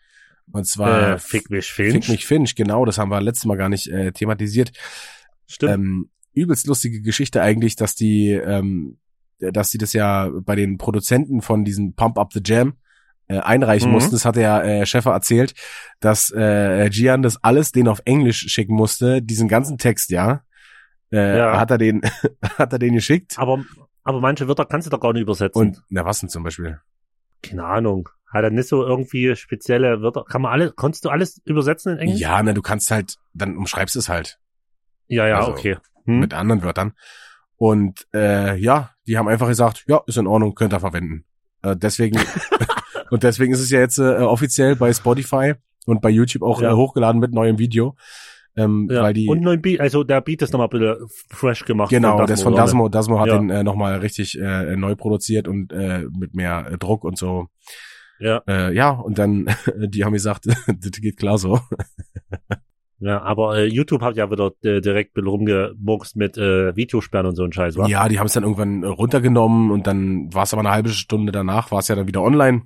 Und 0.51 0.67
zwar 0.67 1.13
äh, 1.13 1.17
fick 1.19 1.49
mich, 1.49 1.67
Finch. 1.71 1.93
Fick 1.93 2.09
mich 2.09 2.25
Finch, 2.27 2.55
genau, 2.55 2.85
das 2.85 2.97
haben 2.97 3.09
wir 3.09 3.21
letztes 3.21 3.45
Mal 3.45 3.57
gar 3.57 3.69
nicht 3.69 3.87
äh, 3.87 4.11
thematisiert. 4.11 4.71
Stimmt. 5.47 5.73
Ähm, 5.73 6.09
übelst 6.33 6.67
lustige 6.67 7.01
Geschichte 7.01 7.41
eigentlich, 7.41 7.75
dass 7.77 7.95
die, 7.95 8.31
ähm, 8.31 8.97
dass 9.39 9.69
die 9.71 9.77
das 9.77 9.93
ja 9.93 10.29
bei 10.41 10.55
den 10.55 10.77
Produzenten 10.77 11.41
von 11.41 11.63
diesem 11.63 11.93
Pump 11.93 12.17
Up 12.19 12.33
the 12.33 12.41
Jam 12.45 12.73
äh, 13.27 13.39
einreichen 13.39 13.87
Mhm. 13.87 13.93
mussten. 13.93 14.11
Das 14.11 14.25
hat 14.25 14.35
der 14.35 14.63
äh, 14.63 14.85
Schäfer 14.85 15.11
erzählt, 15.13 15.53
dass 15.99 16.29
äh, 16.31 16.89
Gian 16.89 17.21
das 17.23 17.41
alles 17.43 17.71
den 17.71 17.87
auf 17.87 18.01
Englisch 18.05 18.45
schicken 18.49 18.75
musste, 18.75 19.21
diesen 19.21 19.47
ganzen 19.47 19.77
Text, 19.77 20.11
ja. 20.11 20.43
Äh, 21.11 21.37
Ja. 21.37 21.59
Hat 21.59 21.71
er 21.71 21.77
den, 21.77 22.01
hat 22.57 22.71
er 22.73 22.79
den 22.79 22.93
geschickt. 22.93 23.39
aber, 23.39 23.63
aber 24.05 24.21
manche 24.21 24.47
Wörter 24.47 24.65
kannst 24.65 24.85
du 24.87 24.91
doch 24.91 25.01
gar 25.01 25.11
nicht 25.11 25.23
übersetzen. 25.23 25.59
Und, 25.61 25.83
na 25.89 26.05
was 26.05 26.21
denn 26.21 26.29
zum 26.29 26.43
Beispiel? 26.43 26.79
Keine 27.43 27.65
Ahnung. 27.65 28.07
Hat 28.31 28.43
er 28.43 28.49
nicht 28.51 28.67
so 28.69 28.83
irgendwie 28.85 29.35
spezielle 29.35 30.01
Wörter? 30.01 30.23
Kann 30.23 30.41
man 30.41 30.51
alle, 30.53 30.71
konntest 30.71 31.03
du 31.05 31.09
alles 31.09 31.41
übersetzen 31.45 31.93
in 31.93 31.99
Englisch? 31.99 32.19
Ja, 32.21 32.41
na, 32.41 32.53
du 32.53 32.61
kannst 32.61 32.89
halt, 32.91 33.17
dann 33.33 33.57
umschreibst 33.57 33.95
es 33.97 34.07
halt. 34.09 34.39
Ja, 35.07 35.27
ja, 35.27 35.37
Also, 35.39 35.51
okay. 35.51 35.77
Hm? 36.05 36.19
mit 36.19 36.33
anderen 36.33 36.63
Wörtern. 36.63 36.93
Und 37.57 38.07
äh, 38.13 38.55
ja, 38.57 38.91
die 39.07 39.17
haben 39.17 39.27
einfach 39.27 39.47
gesagt, 39.47 39.85
ja, 39.87 40.01
ist 40.07 40.17
in 40.17 40.27
Ordnung, 40.27 40.55
könnt 40.55 40.73
ihr 40.73 40.79
verwenden. 40.79 41.25
Äh, 41.61 41.75
deswegen 41.75 42.19
und 43.09 43.23
deswegen 43.23 43.53
ist 43.53 43.59
es 43.61 43.69
ja 43.69 43.79
jetzt 43.79 43.97
äh, 43.99 44.17
offiziell 44.17 44.75
bei 44.75 44.91
Spotify 44.93 45.53
und 45.85 46.01
bei 46.01 46.09
YouTube 46.09 46.43
auch 46.43 46.61
Ja. 46.61 46.71
äh, 46.71 46.75
hochgeladen 46.75 47.19
mit 47.21 47.31
neuem 47.31 47.57
Video, 47.59 47.95
ähm, 48.57 48.87
Ja. 48.91 49.03
weil 49.03 49.13
die 49.13 49.27
Und 49.27 49.41
neuen 49.41 49.61
Beat, 49.61 49.79
also 49.79 50.03
der 50.03 50.21
Beat 50.21 50.41
ist 50.41 50.53
nochmal 50.53 50.67
ein 50.71 50.79
bisschen 50.79 51.07
fresh 51.29 51.65
gemacht. 51.65 51.89
genau, 51.89 52.17
von 52.17 52.27
das 52.27 52.41
von? 52.43 52.55
Dasmo, 52.55 52.89
Dasmo 52.89 53.19
hat 53.19 53.27
Ja. 53.27 53.37
den 53.37 53.49
äh, 53.49 53.63
nochmal 53.63 53.97
richtig 53.99 54.39
äh, 54.39 54.75
neu 54.75 54.95
produziert 54.95 55.47
und 55.47 55.71
äh, 55.73 56.05
mit 56.17 56.33
mehr 56.35 56.67
äh, 56.71 56.77
Druck 56.77 57.03
und 57.03 57.17
so. 57.17 57.47
Ja. 58.19 58.41
Äh, 58.47 58.73
ja, 58.73 58.91
und 58.91 59.17
dann 59.19 59.47
die 59.75 60.05
haben 60.05 60.13
gesagt, 60.13 60.45
das 60.67 60.91
geht 61.01 61.17
klar 61.17 61.37
so. 61.37 61.59
Ja, 62.99 63.21
aber 63.21 63.57
äh, 63.57 63.65
YouTube 63.65 64.01
hat 64.01 64.15
ja 64.15 64.31
wieder 64.31 64.51
äh, 64.63 64.79
direkt 64.79 65.17
rumgemuckst 65.17 66.15
mit 66.15 66.37
äh, 66.37 66.73
Videosperren 66.77 67.27
und 67.27 67.35
so 67.35 67.43
ein 67.43 67.51
Scheiß, 67.51 67.75
wa? 67.77 67.87
Ja, 67.87 68.07
die 68.07 68.19
haben 68.19 68.27
es 68.27 68.33
dann 68.33 68.43
irgendwann 68.43 68.83
äh, 68.83 68.87
runtergenommen 68.87 69.69
und 69.69 69.85
dann 69.85 70.33
war 70.33 70.43
es 70.43 70.53
aber 70.53 70.61
eine 70.61 70.71
halbe 70.71 70.89
Stunde 70.89 71.33
danach, 71.33 71.71
war 71.71 71.79
es 71.79 71.89
ja 71.89 71.95
dann 71.95 72.07
wieder 72.07 72.21
online. 72.21 72.63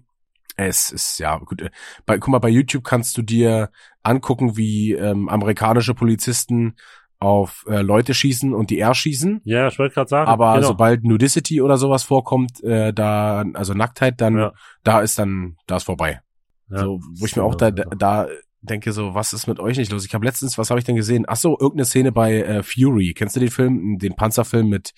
Es 0.61 0.91
ist 0.91 1.19
ja 1.19 1.37
gut. 1.37 1.61
äh, 1.61 1.69
Bei, 2.05 2.17
guck 2.17 2.29
mal, 2.29 2.39
bei 2.39 2.49
YouTube 2.49 2.83
kannst 2.83 3.17
du 3.17 3.21
dir 3.21 3.69
angucken, 4.03 4.57
wie 4.57 4.91
ähm, 4.91 5.29
amerikanische 5.29 5.93
Polizisten 5.93 6.75
auf 7.17 7.63
äh, 7.69 7.81
Leute 7.81 8.13
schießen 8.13 8.53
und 8.53 8.69
die 8.69 8.79
erschießen. 8.79 9.39
Ja, 9.45 9.67
ich 9.69 9.79
wollte 9.79 9.93
gerade 9.93 10.09
sagen. 10.09 10.29
Aber 10.29 10.55
genau. 10.55 10.67
sobald 10.67 11.03
Nudicity 11.05 11.61
oder 11.61 11.77
sowas 11.77 12.03
vorkommt, 12.03 12.61
äh, 12.63 12.91
da, 12.93 13.45
also 13.53 13.73
Nacktheit, 13.73 14.19
dann, 14.19 14.37
Ja. 14.37 14.53
da 14.83 14.99
ist 14.99 15.17
dann, 15.17 15.55
da 15.65 15.77
ist 15.77 15.83
vorbei. 15.83 16.19
Ja. 16.69 16.79
So, 16.79 16.99
wo 17.17 17.25
ich 17.25 17.35
mir 17.37 17.43
auch 17.43 17.55
da, 17.55 17.71
da, 17.71 17.83
da 17.97 18.27
denke 18.61 18.91
so, 18.91 19.13
was 19.13 19.31
ist 19.31 19.47
mit 19.47 19.59
euch 19.61 19.77
nicht 19.77 19.91
los? 19.93 20.05
Ich 20.05 20.13
habe 20.13 20.25
letztens, 20.25 20.57
was 20.57 20.69
habe 20.69 20.79
ich 20.79 20.85
denn 20.85 20.97
gesehen? 20.97 21.23
Ach 21.27 21.37
so, 21.37 21.51
irgendeine 21.57 21.85
Szene 21.85 22.11
bei 22.11 22.41
äh, 22.41 22.63
Fury. 22.63 23.13
Kennst 23.15 23.35
du 23.37 23.39
den 23.39 23.49
Film, 23.51 23.97
den 23.97 24.15
Panzerfilm 24.15 24.67
mit, 24.67 24.91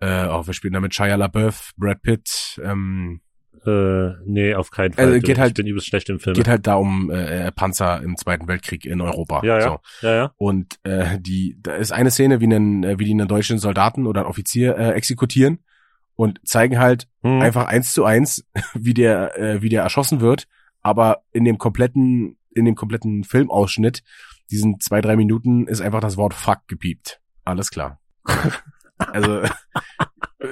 äh, 0.00 0.26
oh, 0.28 0.46
wir 0.46 0.52
spielen 0.52 0.74
da 0.74 0.80
mit 0.80 0.94
Shia 0.94 1.14
LaBeouf, 1.16 1.72
Brad 1.78 2.02
Pitt, 2.02 2.60
ähm, 2.62 3.20
Äh, 3.66 4.14
nee, 4.26 4.54
auf 4.54 4.70
keinen 4.70 4.92
Fall. 4.94 5.06
Also, 5.06 5.20
geht 5.20 5.38
halt- 5.38 5.50
ich 5.50 5.54
bin 5.54 5.66
übelst 5.66 5.86
schlecht 5.86 6.08
im 6.10 6.18
Film. 6.18 6.34
geht 6.34 6.48
halt 6.48 6.66
da 6.66 6.74
um 6.74 7.10
äh, 7.10 7.50
Panzer 7.52 8.02
im 8.02 8.16
Zweiten 8.16 8.48
Weltkrieg 8.48 8.84
in 8.84 9.00
Europa. 9.00 9.42
Ja, 9.44 9.58
ja. 9.58 9.62
So. 10.00 10.06
ja, 10.06 10.14
ja. 10.14 10.32
Und 10.36 10.78
äh, 10.84 11.18
die, 11.20 11.56
da 11.60 11.74
ist 11.76 11.92
eine 11.92 12.10
Szene, 12.10 12.40
wie 12.40 12.44
einen, 12.44 12.82
äh, 12.84 12.98
wie 12.98 13.04
die 13.04 13.12
einen 13.12 13.28
deutschen 13.28 13.58
Soldaten 13.58 14.06
oder 14.06 14.22
einen 14.22 14.30
Offizier 14.30 14.76
äh, 14.76 14.90
exekutieren 14.92 15.60
und 16.14 16.40
zeigen 16.44 16.78
halt 16.78 17.08
Hm. 17.22 17.40
einfach 17.40 17.66
eins 17.66 17.92
zu 17.92 18.04
eins, 18.04 18.44
wie 18.74 18.94
der, 18.94 19.38
äh, 19.38 19.62
wie 19.62 19.68
der 19.68 19.82
erschossen 19.82 20.20
wird, 20.20 20.48
aber 20.80 21.22
in 21.30 21.44
dem 21.44 21.56
kompletten, 21.58 22.36
in 22.54 22.64
dem 22.64 22.74
kompletten 22.74 23.22
Filmausschnitt, 23.24 24.02
diesen 24.50 24.80
zwei, 24.80 25.00
drei 25.00 25.14
Minuten, 25.16 25.66
ist 25.68 25.80
einfach 25.80 26.00
das 26.00 26.16
Wort 26.16 26.34
Fuck 26.34 26.66
gepiept. 26.66 27.20
Alles 27.44 27.70
klar. 27.70 28.00
also, 28.98 29.42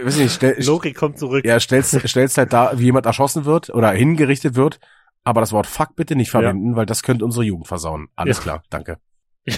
weiß 0.05 0.19
nicht, 0.19 0.33
stell, 0.33 0.57
Logik 0.65 0.97
kommt 0.97 1.19
zurück. 1.19 1.45
ja, 1.45 1.59
stellst, 1.61 1.99
stellst 2.09 2.39
halt 2.39 2.53
da, 2.53 2.73
wie 2.79 2.85
jemand 2.85 3.07
erschossen 3.07 3.45
wird 3.45 3.71
oder 3.71 3.91
hingerichtet 3.93 4.55
wird, 4.55 4.81
aber 5.25 5.41
das 5.41 5.53
Wort 5.53 5.67
Fuck 5.67 5.97
bitte 5.97 6.17
nicht 6.17 6.31
verwenden, 6.31 6.77
weil 6.77 6.87
das 6.87 7.03
könnte 7.03 7.25
unsere 7.25 7.45
Jugend 7.45 7.67
versauen. 7.69 8.09
Alles 8.17 8.39
Ja. 8.39 8.43
klar, 8.43 8.63
danke. 8.71 8.99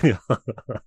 Ja. 0.02 0.18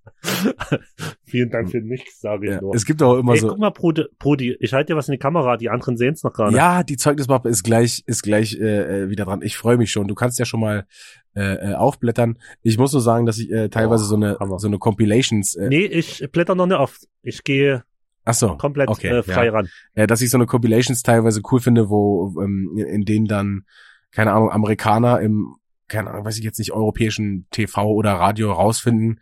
Vielen 1.24 1.50
Dank 1.50 1.70
für 1.70 1.80
nichts, 1.80 2.20
sage 2.20 2.46
ich 2.46 2.52
Ja. 2.54 2.60
nur. 2.60 2.74
Es 2.74 2.84
gibt 2.84 3.02
auch 3.02 3.18
immer 3.18 3.34
Ey, 3.34 3.40
so. 3.40 3.48
guck 3.48 3.58
mal, 3.58 3.70
Brudi, 3.70 4.04
Brudi, 4.18 4.56
ich 4.58 4.72
halte 4.72 4.92
dir 4.92 4.96
was 4.96 5.08
in 5.08 5.12
die 5.12 5.18
Kamera, 5.18 5.56
die 5.56 5.68
anderen 5.68 5.96
sehen 5.96 6.14
es 6.14 6.22
noch 6.22 6.32
gar 6.32 6.46
nicht. 6.48 6.56
Ja, 6.56 6.82
die 6.82 6.96
Zeugnismappe 6.96 7.48
ist 7.48 7.62
gleich, 7.62 8.02
ist 8.06 8.22
gleich 8.22 8.54
äh, 8.58 9.02
äh, 9.04 9.10
wieder 9.10 9.24
dran. 9.26 9.42
Ich 9.42 9.56
freue 9.56 9.76
mich 9.76 9.90
schon. 9.90 10.08
Du 10.08 10.14
kannst 10.14 10.38
ja 10.38 10.44
schon 10.44 10.60
mal 10.60 10.86
äh, 11.34 11.72
äh, 11.72 11.74
aufblättern. 11.74 12.38
Ich 12.62 12.78
muss 12.78 12.92
nur 12.92 13.02
sagen, 13.02 13.26
dass 13.26 13.38
ich 13.38 13.50
äh, 13.50 13.68
teilweise 13.68 14.04
Oh, 14.04 14.08
so 14.08 14.16
eine 14.16 14.38
Hammer. 14.40 14.58
so 14.58 14.66
eine 14.66 14.78
Compilations. 14.78 15.54
Äh, 15.56 15.68
Nee, 15.68 15.84
ich 15.84 16.26
blätter 16.32 16.54
noch 16.54 16.66
nicht 16.66 16.76
auf. 16.78 16.98
Ich 17.22 17.44
gehe 17.44 17.84
ach 18.26 18.34
so, 18.34 18.56
komplett 18.56 18.88
okay, 18.88 19.08
äh, 19.08 19.22
frei 19.22 19.46
ja. 19.46 19.52
ran. 19.52 19.68
äh, 19.94 20.06
dass 20.06 20.20
ich 20.20 20.28
so 20.28 20.36
eine 20.36 20.46
Compilations 20.46 21.02
teilweise 21.02 21.40
cool 21.50 21.60
finde, 21.60 21.88
wo 21.88 22.34
ähm, 22.42 22.76
in, 22.76 22.86
in 22.86 23.04
denen 23.06 23.26
dann 23.26 23.64
keine 24.10 24.32
Ahnung 24.32 24.50
Amerikaner 24.50 25.20
im 25.20 25.56
keine 25.88 26.10
Ahnung, 26.10 26.24
weiß 26.24 26.36
ich 26.38 26.44
jetzt 26.44 26.58
nicht 26.58 26.72
europäischen 26.72 27.46
TV 27.50 27.86
oder 27.86 28.14
Radio 28.14 28.52
rausfinden, 28.52 29.20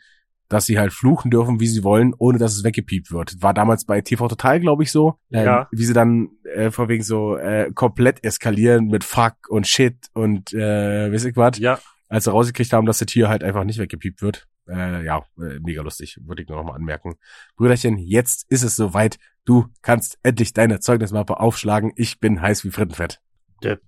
dass 0.49 0.67
sie 0.67 0.79
halt 0.79 0.93
fluchen 0.93 1.31
dürfen, 1.31 1.61
wie 1.61 1.67
sie 1.67 1.85
wollen, 1.85 2.15
ohne 2.17 2.39
dass 2.39 2.57
es 2.57 2.65
weggepiept 2.65 3.11
wird. 3.11 3.43
War 3.43 3.55
damals 3.55 3.85
bei 3.85 4.01
TV 4.01 4.29
Total, 4.29 4.61
glaube 4.61 4.83
ich, 4.83 4.93
so. 4.93 5.19
Ähm, 5.33 5.45
Ja. 5.45 5.69
Wie 5.71 5.85
sie 5.85 5.95
dann 5.95 6.31
äh, 6.55 6.71
vor 6.71 6.89
wegen 6.89 7.03
so 7.03 7.37
äh, 7.37 7.71
komplett 7.75 8.25
eskalieren 8.25 8.87
mit 8.87 9.05
Fuck 9.05 9.35
und 9.49 9.67
Shit 9.67 9.97
und 10.13 10.53
äh, 10.53 11.13
weiß 11.13 11.25
ich 11.25 11.37
was. 11.37 11.59
Ja, 11.59 11.79
Als 12.09 12.25
sie 12.25 12.31
rausgekriegt 12.31 12.73
haben, 12.73 12.87
dass 12.87 12.99
das 12.99 13.07
Tier 13.07 13.29
halt 13.29 13.43
einfach 13.43 13.65
nicht 13.65 13.79
weggepiept 13.79 14.23
wird. 14.23 14.47
Äh, 14.69 15.05
ja, 15.05 15.25
äh, 15.39 15.59
mega 15.61 15.83
lustig. 15.83 16.19
Würde 16.25 16.43
ich 16.43 16.49
nur 16.49 16.59
noch 16.59 16.65
mal 16.65 16.75
anmerken. 16.75 17.17
Brüderchen, 17.57 17.99
jetzt 17.99 18.47
ist 18.51 18.63
es 18.63 18.77
soweit. 18.77 19.19
Du 19.45 19.67
kannst 19.83 20.19
endlich 20.23 20.53
deine 20.53 20.81
Zeugnismappe 20.81 21.39
aufschlagen. 21.39 21.93
Ich 21.97 22.21
bin 22.21 22.41
heiß 22.41 22.65
wie 22.65 22.71
Frittenfett. 22.71 23.21
Dip, 23.63 23.81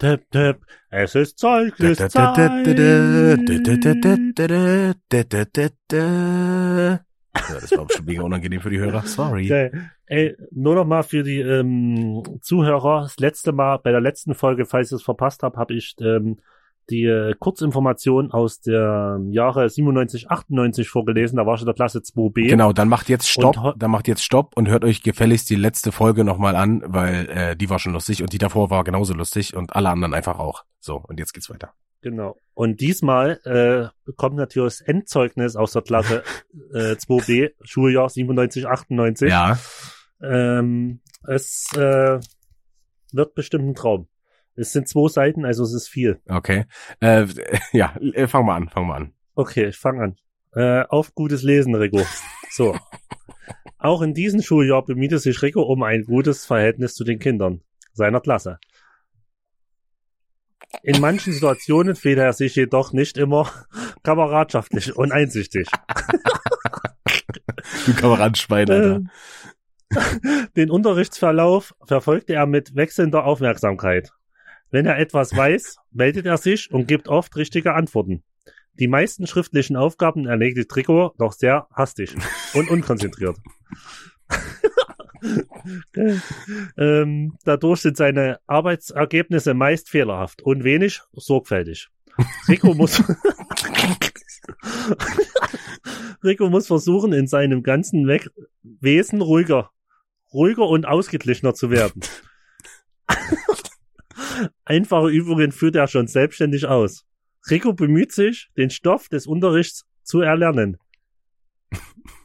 dip, 0.00 0.30
dip. 0.30 0.64
Es 0.90 1.14
ist 1.14 1.38
Zeugniszeit. 1.38 2.14
Ja, 7.34 7.54
das 7.60 7.76
war 7.76 7.86
bestimmt 7.86 8.08
mega 8.08 8.22
unangenehm 8.22 8.60
für 8.60 8.70
die 8.70 8.78
Hörer. 8.78 9.02
Sorry. 9.02 9.46
Ey, 10.06 10.36
nur 10.50 10.74
noch 10.74 10.86
mal 10.86 11.02
für 11.02 11.22
die 11.22 11.40
ähm, 11.40 12.22
Zuhörer. 12.40 13.02
Das 13.02 13.18
letzte 13.18 13.52
Mal, 13.52 13.78
bei 13.78 13.90
der 13.90 14.00
letzten 14.00 14.34
Folge, 14.34 14.64
falls 14.64 14.90
ich 14.90 14.96
es 14.96 15.02
verpasst 15.02 15.42
habe, 15.42 15.58
habe 15.58 15.74
ich 15.74 15.94
ähm, 16.00 16.38
die 16.90 17.04
äh, 17.04 17.34
Kurzinformation 17.38 18.32
aus 18.32 18.60
der 18.60 19.20
Jahre 19.30 19.68
97, 19.68 20.30
98 20.30 20.88
vorgelesen. 20.88 21.36
Da 21.36 21.46
war 21.46 21.54
ich 21.54 21.60
in 21.60 21.66
der 21.66 21.74
Klasse 21.74 21.98
2b. 21.98 22.48
Genau, 22.48 22.72
dann 22.72 22.88
macht 22.88 23.08
jetzt 23.08 23.28
Stopp, 23.28 23.74
dann 23.76 23.90
macht 23.90 24.08
jetzt 24.08 24.22
Stopp 24.22 24.56
und 24.56 24.68
hört 24.68 24.84
euch 24.84 25.02
gefälligst 25.02 25.50
die 25.50 25.56
letzte 25.56 25.92
Folge 25.92 26.24
nochmal 26.24 26.56
an, 26.56 26.82
weil 26.86 27.28
äh, 27.28 27.56
die 27.56 27.70
war 27.70 27.78
schon 27.78 27.92
lustig 27.92 28.22
und 28.22 28.32
die 28.32 28.38
davor 28.38 28.70
war 28.70 28.84
genauso 28.84 29.14
lustig 29.14 29.54
und 29.54 29.74
alle 29.74 29.90
anderen 29.90 30.14
einfach 30.14 30.38
auch. 30.38 30.64
So, 30.80 30.96
und 30.96 31.18
jetzt 31.18 31.32
geht's 31.32 31.50
weiter. 31.50 31.72
Genau. 32.00 32.36
Und 32.54 32.80
diesmal 32.80 33.40
äh, 33.44 34.12
kommt 34.12 34.36
natürlich 34.36 34.78
das 34.78 34.80
Endzeugnis 34.80 35.56
aus 35.56 35.72
der 35.72 35.82
Klasse 35.82 36.22
äh, 36.72 36.92
2b, 36.92 37.50
Schuljahr 37.62 38.08
97, 38.08 38.66
98. 38.66 39.30
Ja, 39.30 39.58
Ähm, 40.20 41.00
es 41.26 41.68
äh, 41.76 42.18
wird 43.12 43.34
bestimmt 43.34 43.68
ein 43.68 43.74
Traum. 43.74 44.08
Es 44.58 44.72
sind 44.72 44.88
zwei 44.88 45.08
Seiten, 45.08 45.44
also 45.44 45.62
es 45.62 45.72
ist 45.72 45.88
viel. 45.88 46.20
okay. 46.28 46.64
Äh, 47.00 47.26
ja, 47.72 47.94
äh, 48.00 48.26
fang 48.26 48.44
mal 48.44 48.56
an, 48.56 48.68
fang 48.68 48.86
mal 48.86 48.96
an. 48.96 49.12
Okay, 49.34 49.68
ich 49.68 49.76
fange 49.76 50.02
an. 50.02 50.16
Äh, 50.52 50.84
auf 50.88 51.14
gutes 51.14 51.42
Lesen, 51.42 51.74
Rico. 51.74 52.02
So. 52.50 52.76
Auch 53.78 54.02
in 54.02 54.14
diesem 54.14 54.42
Schuljahr 54.42 54.84
bemühte 54.84 55.20
sich 55.20 55.40
Rico 55.42 55.62
um 55.62 55.84
ein 55.84 56.02
gutes 56.02 56.44
Verhältnis 56.44 56.94
zu 56.94 57.04
den 57.04 57.20
Kindern 57.20 57.60
seiner 57.92 58.20
Klasse. 58.20 58.58
In 60.82 61.00
manchen 61.00 61.32
Situationen 61.32 61.94
fehlt 61.94 62.18
er 62.18 62.32
sich 62.32 62.56
jedoch 62.56 62.92
nicht 62.92 63.16
immer 63.16 63.50
kameradschaftlich 64.02 64.96
und 64.96 65.12
einsichtig. 65.12 65.68
Du 67.86 67.94
Kameradenschwein, 67.94 68.68
Alter. 68.70 68.96
Äh, 68.96 70.46
Den 70.56 70.70
Unterrichtsverlauf 70.70 71.74
verfolgte 71.86 72.34
er 72.34 72.46
mit 72.46 72.74
wechselnder 72.76 73.24
Aufmerksamkeit. 73.24 74.12
Wenn 74.70 74.86
er 74.86 74.98
etwas 74.98 75.34
weiß, 75.34 75.76
meldet 75.90 76.26
er 76.26 76.36
sich 76.36 76.70
und 76.70 76.86
gibt 76.86 77.08
oft 77.08 77.34
richtige 77.36 77.74
Antworten. 77.74 78.22
Die 78.74 78.88
meisten 78.88 79.26
schriftlichen 79.26 79.76
Aufgaben 79.76 80.26
erledigt 80.26 80.74
Rico 80.76 81.12
doch 81.18 81.32
sehr 81.32 81.66
hastig 81.72 82.14
und 82.54 82.70
unkonzentriert. 82.70 83.38
ähm, 86.76 87.36
dadurch 87.44 87.80
sind 87.80 87.96
seine 87.96 88.38
Arbeitsergebnisse 88.46 89.54
meist 89.54 89.88
fehlerhaft 89.88 90.42
und 90.42 90.62
wenig 90.62 91.00
sorgfältig. 91.12 91.88
Rico 92.48 92.74
muss 92.74 93.02
Rico 96.24 96.48
muss 96.48 96.66
versuchen, 96.66 97.12
in 97.12 97.26
seinem 97.26 97.62
ganzen 97.62 98.06
We 98.06 98.20
Wesen 98.62 99.22
ruhiger, 99.22 99.70
ruhiger 100.32 100.68
und 100.68 100.86
ausgeglichener 100.86 101.54
zu 101.54 101.70
werden. 101.70 102.02
Einfache 104.64 105.08
Übungen 105.08 105.52
führt 105.52 105.76
er 105.76 105.86
schon 105.88 106.06
selbstständig 106.06 106.66
aus. 106.66 107.04
Rico 107.50 107.72
bemüht 107.72 108.12
sich, 108.12 108.48
den 108.56 108.70
Stoff 108.70 109.08
des 109.08 109.26
Unterrichts 109.26 109.84
zu 110.02 110.20
erlernen. 110.20 110.76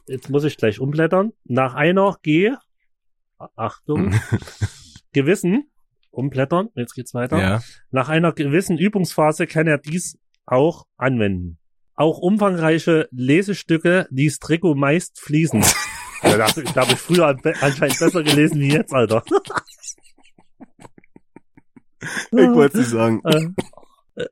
Jetzt 0.06 0.28
muss 0.30 0.44
ich 0.44 0.56
gleich 0.56 0.80
umblättern. 0.80 1.32
Nach 1.44 1.74
einer 1.74 2.16
G, 2.22 2.52
Achtung, 3.56 4.14
gewissen, 5.12 5.70
umblättern, 6.10 6.68
jetzt 6.74 6.94
geht's 6.94 7.14
weiter. 7.14 7.40
Ja. 7.40 7.62
Nach 7.90 8.08
einer 8.08 8.32
gewissen 8.32 8.78
Übungsphase 8.78 9.46
kann 9.46 9.66
er 9.66 9.78
dies 9.78 10.18
auch 10.46 10.84
anwenden. 10.96 11.58
Auch 11.94 12.18
umfangreiche 12.18 13.08
Lesestücke 13.12 14.06
liest 14.10 14.48
Rico 14.50 14.74
meist 14.74 15.20
fließend. 15.20 15.64
ja, 16.22 16.36
da, 16.36 16.46
da 16.46 16.80
habe 16.82 16.92
ich 16.92 16.98
früher 16.98 17.26
an- 17.28 17.40
anscheinend 17.60 17.98
besser 17.98 18.22
gelesen 18.22 18.60
wie 18.60 18.72
jetzt, 18.72 18.92
Alter. 18.92 19.22
Ich 22.32 22.48
wollte 22.50 22.78
es 22.78 22.84
nicht 22.84 22.90
sagen. 22.90 23.22
Äh, 23.24 24.26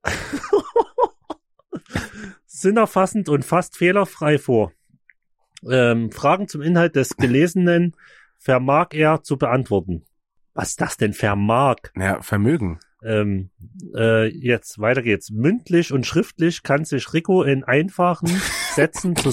sinnerfassend 2.47 3.29
und 3.29 3.45
fast 3.45 3.77
fehlerfrei 3.77 4.39
vor. 4.39 4.73
Ähm, 5.68 6.11
Fragen 6.11 6.49
zum 6.49 6.62
Inhalt 6.62 6.97
des 6.97 7.16
Gelesenen 7.16 7.97
vermag 8.39 8.89
er 8.93 9.23
zu 9.23 9.37
beantworten. 9.37 10.05
Was 10.55 10.70
ist 10.70 10.81
das 10.81 10.97
denn 10.97 11.12
vermag? 11.12 11.77
Ja, 11.97 12.20
Vermögen. 12.20 12.79
Ähm, 13.03 13.51
äh, 13.97 14.29
jetzt 14.29 14.79
weiter 14.79 15.03
geht's. 15.03 15.31
Mündlich 15.31 15.93
und 15.93 16.07
schriftlich 16.07 16.62
kann 16.62 16.85
sich 16.85 17.12
Rico 17.12 17.43
in 17.43 17.64
einfachen 17.64 18.29
Sätzen 18.75 19.16
zu 19.16 19.33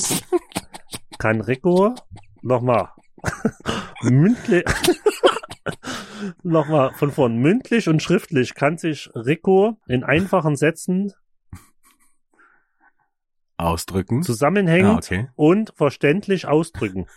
kann 1.19 1.41
Rico 1.41 1.93
nochmal 2.41 2.89
mündlich 4.01 4.63
nochmal 6.43 6.93
von 6.93 7.11
vorn 7.11 7.37
mündlich 7.37 7.87
und 7.89 8.01
schriftlich 8.01 8.53
kann 8.55 8.77
sich 8.77 9.09
Rico 9.15 9.77
in 9.87 10.03
einfachen 10.03 10.55
Sätzen 10.55 11.13
Ausdrücken. 13.57 14.23
zusammenhängend 14.23 14.89
Ah, 14.91 14.97
okay. 14.97 15.29
und 15.35 15.73
verständlich 15.75 16.47
ausdrücken. 16.47 17.07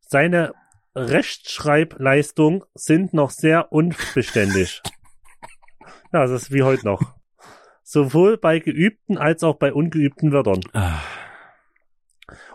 Seine 0.00 0.52
Rechtschreibleistung 0.94 2.64
sind 2.74 3.12
noch 3.14 3.30
sehr 3.30 3.72
unbeständig. 3.72 4.82
Ja, 6.12 6.20
das 6.28 6.42
ist 6.42 6.52
wie 6.52 6.62
heute 6.62 6.84
noch. 6.86 7.02
Sowohl 7.82 8.38
bei 8.38 8.60
geübten 8.60 9.18
als 9.18 9.42
auch 9.42 9.56
bei 9.56 9.72
ungeübten 9.72 10.30
Wörtern. 10.30 10.60
Ah, 10.72 11.00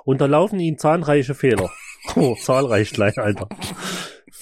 Unterlaufen 0.05 0.61
ihn 0.61 0.77
zahlreiche 0.77 1.35
Fehler. 1.35 1.69
Oh, 2.15 2.35
zahlreich 2.35 2.91
gleich, 2.93 3.17
Alter. 3.19 3.49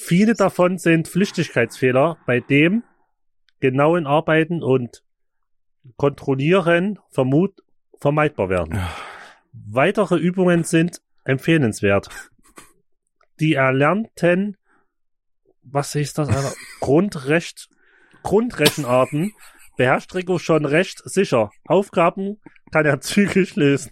Viele 0.08 0.36
davon 0.36 0.78
sind 0.78 1.10
Flüchtigkeitsfehler, 1.10 2.18
bei 2.26 2.40
dem 2.40 2.86
genauen 3.60 4.08
Arbeiten 4.08 4.64
und 4.64 5.04
Kontrollieren 5.98 6.98
vermut 7.10 7.62
vermeidbar 8.00 8.48
werden. 8.48 8.80
Weitere 9.52 10.16
Übungen 10.16 10.64
sind 10.64 11.02
empfehlenswert. 11.26 12.08
Die 13.42 13.56
erlernten, 13.56 14.56
was 15.64 15.94
ist 15.94 16.18
das, 16.18 16.30
Alter? 16.30 16.54
Grundrecht, 16.80 17.68
Grundrechenarten 18.24 19.34
beherrscht 19.76 20.16
Rico 20.16 20.40
schon 20.40 20.64
recht 20.64 21.02
sicher. 21.04 21.52
Aufgaben 21.66 22.40
kann 22.72 22.86
er 22.86 23.02
zügig 23.02 23.58
lösen. 23.58 23.92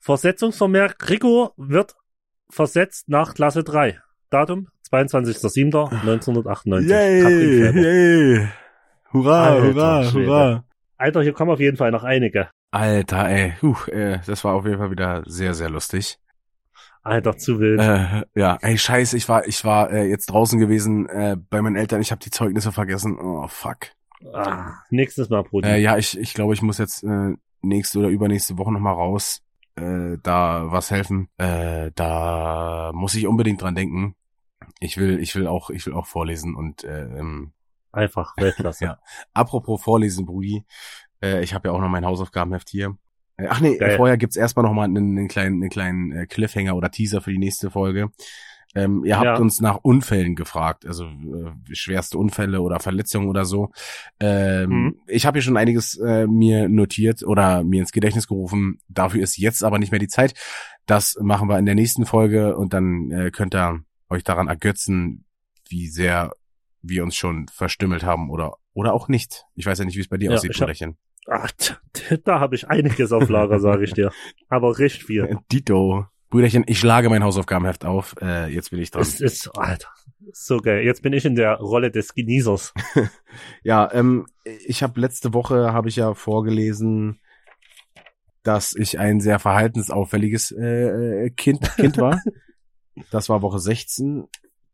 Versetzungsvermerk, 0.00 1.08
Rico 1.08 1.54
wird 1.56 1.96
versetzt 2.50 3.08
nach 3.08 3.32
Klasse 3.32 3.64
3. 3.64 3.98
Datum 4.28 4.68
22.07.1998. 4.94 6.88
Yay, 6.88 7.72
yay. 7.82 8.48
Hurra, 9.12 9.44
Alter 9.48 9.62
hurra, 9.62 10.04
Schwede. 10.04 10.26
hurra. 10.26 10.64
Alter, 10.96 11.22
hier 11.22 11.32
kommen 11.32 11.50
auf 11.50 11.60
jeden 11.60 11.76
Fall 11.76 11.90
noch 11.90 12.04
einige. 12.04 12.48
Alter, 12.70 13.28
ey, 13.28 13.54
huh, 13.62 13.76
äh, 13.90 14.18
das 14.26 14.44
war 14.44 14.54
auf 14.54 14.64
jeden 14.66 14.78
Fall 14.78 14.90
wieder 14.90 15.22
sehr, 15.26 15.54
sehr 15.54 15.70
lustig. 15.70 16.18
Alter, 17.02 17.36
zu 17.36 17.60
wild. 17.60 17.80
Äh, 17.80 18.22
ja, 18.34 18.58
ey, 18.62 18.78
scheiße, 18.78 19.16
ich 19.16 19.28
war, 19.28 19.46
ich 19.46 19.64
war 19.64 19.90
äh, 19.92 20.08
jetzt 20.08 20.26
draußen 20.26 20.58
gewesen 20.58 21.06
äh, 21.08 21.36
bei 21.50 21.60
meinen 21.60 21.76
Eltern. 21.76 22.00
Ich 22.00 22.10
habe 22.10 22.20
die 22.20 22.30
Zeugnisse 22.30 22.72
vergessen. 22.72 23.18
Oh 23.20 23.46
fuck. 23.46 23.88
ah, 24.32 24.72
nächstes 24.90 25.28
Mal, 25.28 25.42
Brudi. 25.42 25.68
Äh, 25.68 25.78
ja, 25.80 25.98
ich, 25.98 26.18
ich 26.18 26.32
glaube, 26.32 26.54
ich 26.54 26.62
muss 26.62 26.78
jetzt 26.78 27.04
äh, 27.04 27.34
nächste 27.60 27.98
oder 27.98 28.08
übernächste 28.08 28.56
Woche 28.58 28.72
noch 28.72 28.80
mal 28.80 28.92
raus, 28.92 29.42
äh, 29.76 30.16
da 30.22 30.72
was 30.72 30.90
helfen. 30.90 31.28
Äh, 31.36 31.90
da 31.94 32.90
muss 32.94 33.14
ich 33.14 33.26
unbedingt 33.26 33.60
dran 33.60 33.74
denken. 33.74 34.14
Ich 34.84 34.96
will, 34.98 35.18
ich 35.20 35.34
will 35.34 35.46
auch, 35.46 35.70
ich 35.70 35.84
will 35.86 35.94
auch 35.94 36.06
vorlesen 36.06 36.54
und 36.54 36.84
äh, 36.84 37.02
ähm, 37.18 37.52
Einfach 37.92 38.36
Weltklasse. 38.36 38.84
Ja. 38.84 38.98
Apropos 39.32 39.80
Vorlesen, 39.82 40.26
Brudi, 40.26 40.64
äh, 41.22 41.42
ich 41.44 41.54
habe 41.54 41.68
ja 41.68 41.74
auch 41.74 41.80
noch 41.80 41.88
mein 41.88 42.04
Hausaufgabenheft 42.04 42.68
hier. 42.68 42.96
Äh, 43.36 43.46
ach 43.48 43.60
nee, 43.60 43.76
Geil. 43.78 43.96
vorher 43.96 44.16
gibt's 44.16 44.36
erstmal 44.36 44.64
noch 44.64 44.72
mal 44.74 44.84
einen, 44.84 45.16
einen 45.18 45.28
kleinen, 45.28 45.62
einen 45.62 45.70
kleinen 45.70 46.12
äh, 46.12 46.26
Cliffhanger 46.26 46.74
oder 46.76 46.90
Teaser 46.90 47.20
für 47.20 47.30
die 47.30 47.38
nächste 47.38 47.70
Folge. 47.70 48.10
Ähm, 48.76 49.04
ihr 49.04 49.16
habt 49.16 49.26
Ja. 49.26 49.36
uns 49.36 49.60
nach 49.60 49.76
Unfällen 49.82 50.34
gefragt, 50.34 50.84
also 50.84 51.04
äh, 51.04 51.52
schwerste 51.74 52.18
Unfälle 52.18 52.60
oder 52.60 52.80
Verletzungen 52.80 53.28
oder 53.28 53.44
so. 53.44 53.70
Ähm, 54.18 54.70
Mhm. 54.70 54.96
Ich 55.06 55.24
habe 55.26 55.36
hier 55.38 55.42
schon 55.42 55.56
einiges 55.56 55.96
äh, 55.98 56.26
mir 56.26 56.68
notiert 56.68 57.22
oder 57.22 57.62
mir 57.62 57.80
ins 57.82 57.92
Gedächtnis 57.92 58.26
gerufen. 58.26 58.80
Dafür 58.88 59.22
ist 59.22 59.38
jetzt 59.38 59.62
aber 59.62 59.78
nicht 59.78 59.92
mehr 59.92 60.00
die 60.00 60.08
Zeit. 60.08 60.34
Das 60.86 61.16
machen 61.20 61.48
wir 61.48 61.58
in 61.60 61.66
der 61.66 61.76
nächsten 61.76 62.04
Folge 62.06 62.56
und 62.56 62.72
dann 62.74 63.12
äh, 63.12 63.30
könnt 63.30 63.54
ihr 63.54 63.78
euch 64.10 64.24
daran 64.24 64.48
ergötzen, 64.48 65.24
wie 65.68 65.88
sehr 65.88 66.32
wir 66.82 67.02
uns 67.02 67.16
schon 67.16 67.48
verstümmelt 67.48 68.04
haben 68.04 68.30
oder 68.30 68.56
oder 68.74 68.92
auch 68.92 69.08
nicht. 69.08 69.44
Ich 69.54 69.66
weiß 69.66 69.78
ja 69.78 69.84
nicht, 69.84 69.96
wie 69.96 70.00
es 70.00 70.08
bei 70.08 70.16
dir 70.16 70.30
Ja, 70.30 70.36
aussieht, 70.36 70.52
Brüderchen. 70.52 70.96
Ach, 71.26 71.50
da 72.24 72.40
habe 72.40 72.54
ich 72.54 72.68
einiges 72.68 73.12
auf 73.12 73.28
Lager, 73.28 73.60
sage 73.60 73.84
ich 73.84 73.92
dir. 73.92 74.10
Aber 74.48 74.78
recht 74.78 75.02
viel. 75.02 75.38
Dito. 75.52 76.06
Brüderchen, 76.28 76.64
ich 76.66 76.80
schlage 76.80 77.08
mein 77.08 77.22
Hausaufgabenheft 77.22 77.84
auf. 77.84 78.16
Äh, 78.20 78.52
jetzt 78.52 78.70
bin 78.70 78.80
ich 78.80 78.90
dran. 78.90 79.02
Es 79.02 79.20
ist, 79.20 79.48
Alter, 79.56 79.88
so 80.32 80.58
geil. 80.58 80.84
Jetzt 80.84 81.02
bin 81.02 81.12
ich 81.12 81.24
in 81.24 81.36
der 81.36 81.54
Rolle 81.58 81.90
des 81.90 82.14
Genießers. 82.14 82.74
Ja, 83.64 83.90
ähm, 83.92 84.26
ich 84.44 84.84
habe 84.84 85.00
letzte 85.00 85.34
Woche 85.34 85.72
habe 85.72 85.88
ich 85.88 85.96
ja 85.96 86.14
vorgelesen, 86.14 87.18
dass 88.44 88.72
ich 88.76 89.00
ein 89.00 89.18
sehr 89.20 89.40
verhaltensauffälliges 89.40 90.52
äh, 90.52 91.24
äh, 91.24 91.30
Kind 91.30 91.68
Kind 91.74 91.98
war. 91.98 92.20
das 93.10 93.28
war 93.28 93.42
Woche 93.42 93.58
16. 93.58 94.28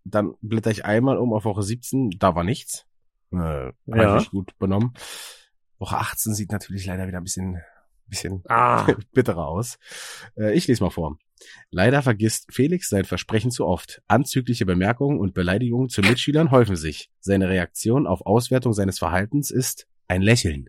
Dann 0.04 0.34
blätter 0.40 0.70
ich 0.70 0.84
einmal 0.84 1.18
um 1.18 1.32
auf 1.32 1.44
Woche 1.44 1.62
17. 1.62 2.10
Da 2.18 2.34
war 2.34 2.44
nichts. 2.44 2.86
Äh, 3.32 3.36
ja. 3.36 3.72
Ja. 3.86 4.18
ich 4.18 4.30
gut 4.30 4.58
benommen. 4.58 4.94
Woche 5.78 5.96
18 5.96 6.34
sieht 6.34 6.52
natürlich 6.52 6.86
leider 6.86 7.06
wieder 7.06 7.18
ein 7.18 7.24
bisschen 7.24 7.60
bisschen 8.10 8.42
Ah, 8.48 8.86
bitterer 9.14 9.46
aus. 9.46 9.78
Äh, 10.36 10.54
ich 10.54 10.66
lese 10.66 10.82
mal 10.82 10.90
vor. 10.90 11.16
Leider 11.70 12.02
vergisst 12.02 12.52
Felix 12.52 12.90
sein 12.90 13.04
Versprechen 13.04 13.50
zu 13.50 13.64
oft. 13.64 14.02
Anzügliche 14.08 14.66
Bemerkungen 14.66 15.18
und 15.18 15.32
Beleidigungen 15.32 15.88
zu 15.88 16.02
Mitschülern 16.02 16.50
häufen 16.50 16.76
sich. 16.76 17.10
Seine 17.20 17.48
Reaktion 17.48 18.06
auf 18.06 18.26
Auswertung 18.26 18.74
seines 18.74 18.98
Verhaltens 18.98 19.50
ist 19.50 19.86
ein 20.08 20.20
Lächeln. 20.20 20.68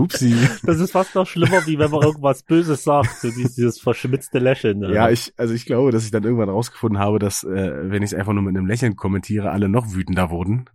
Hupsi. 0.00 0.34
das 0.64 0.80
ist 0.80 0.92
fast 0.92 1.14
noch 1.14 1.26
schlimmer, 1.26 1.66
wie 1.66 1.78
wenn 1.78 1.90
man 1.90 2.02
irgendwas 2.02 2.42
Böses 2.42 2.84
sagt. 2.84 3.20
So 3.20 3.28
dieses, 3.28 3.54
dieses 3.54 3.80
verschmitzte 3.80 4.38
Lächeln. 4.38 4.82
Ja, 4.92 5.10
ich, 5.10 5.32
also 5.36 5.54
ich 5.54 5.66
glaube, 5.66 5.92
dass 5.92 6.04
ich 6.04 6.10
dann 6.10 6.24
irgendwann 6.24 6.48
rausgefunden 6.48 6.98
habe, 6.98 7.18
dass, 7.18 7.44
äh, 7.44 7.90
wenn 7.90 8.02
ich 8.02 8.12
es 8.12 8.14
einfach 8.18 8.32
nur 8.32 8.42
mit 8.42 8.56
einem 8.56 8.66
Lächeln 8.66 8.96
kommentiere, 8.96 9.50
alle 9.50 9.68
noch 9.68 9.92
wütender 9.94 10.30
wurden. 10.30 10.66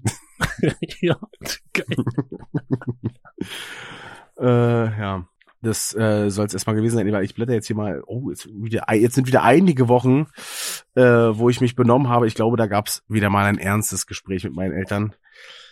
ja, 1.02 1.18
geil. 1.74 1.86
Äh, 4.38 5.00
ja. 5.00 5.26
Das 5.62 5.96
äh, 5.96 6.30
soll 6.30 6.46
es 6.46 6.54
erstmal 6.54 6.76
gewesen 6.76 6.98
sein, 6.98 7.12
weil 7.12 7.24
ich 7.24 7.34
blätter 7.34 7.54
jetzt 7.54 7.68
hier 7.68 7.76
mal, 7.76 8.04
oh, 8.06 8.30
jetzt, 8.30 8.48
wieder, 8.54 8.94
jetzt 8.94 9.16
sind 9.16 9.28
wieder 9.28 9.44
einige 9.44 9.88
Wochen, 9.88 10.28
äh, 10.94 11.02
wo 11.02 11.50
ich 11.50 11.60
mich 11.60 11.76
benommen 11.76 12.10
habe. 12.10 12.28
Ich 12.28 12.36
glaube, 12.36 12.56
da 12.56 12.68
gab's 12.68 13.04
wieder 13.08 13.32
mal 13.32 13.46
ein 13.46 13.58
ernstes 13.58 14.06
Gespräch 14.06 14.44
mit 14.44 14.54
meinen 14.54 14.74
Eltern. 14.74 15.16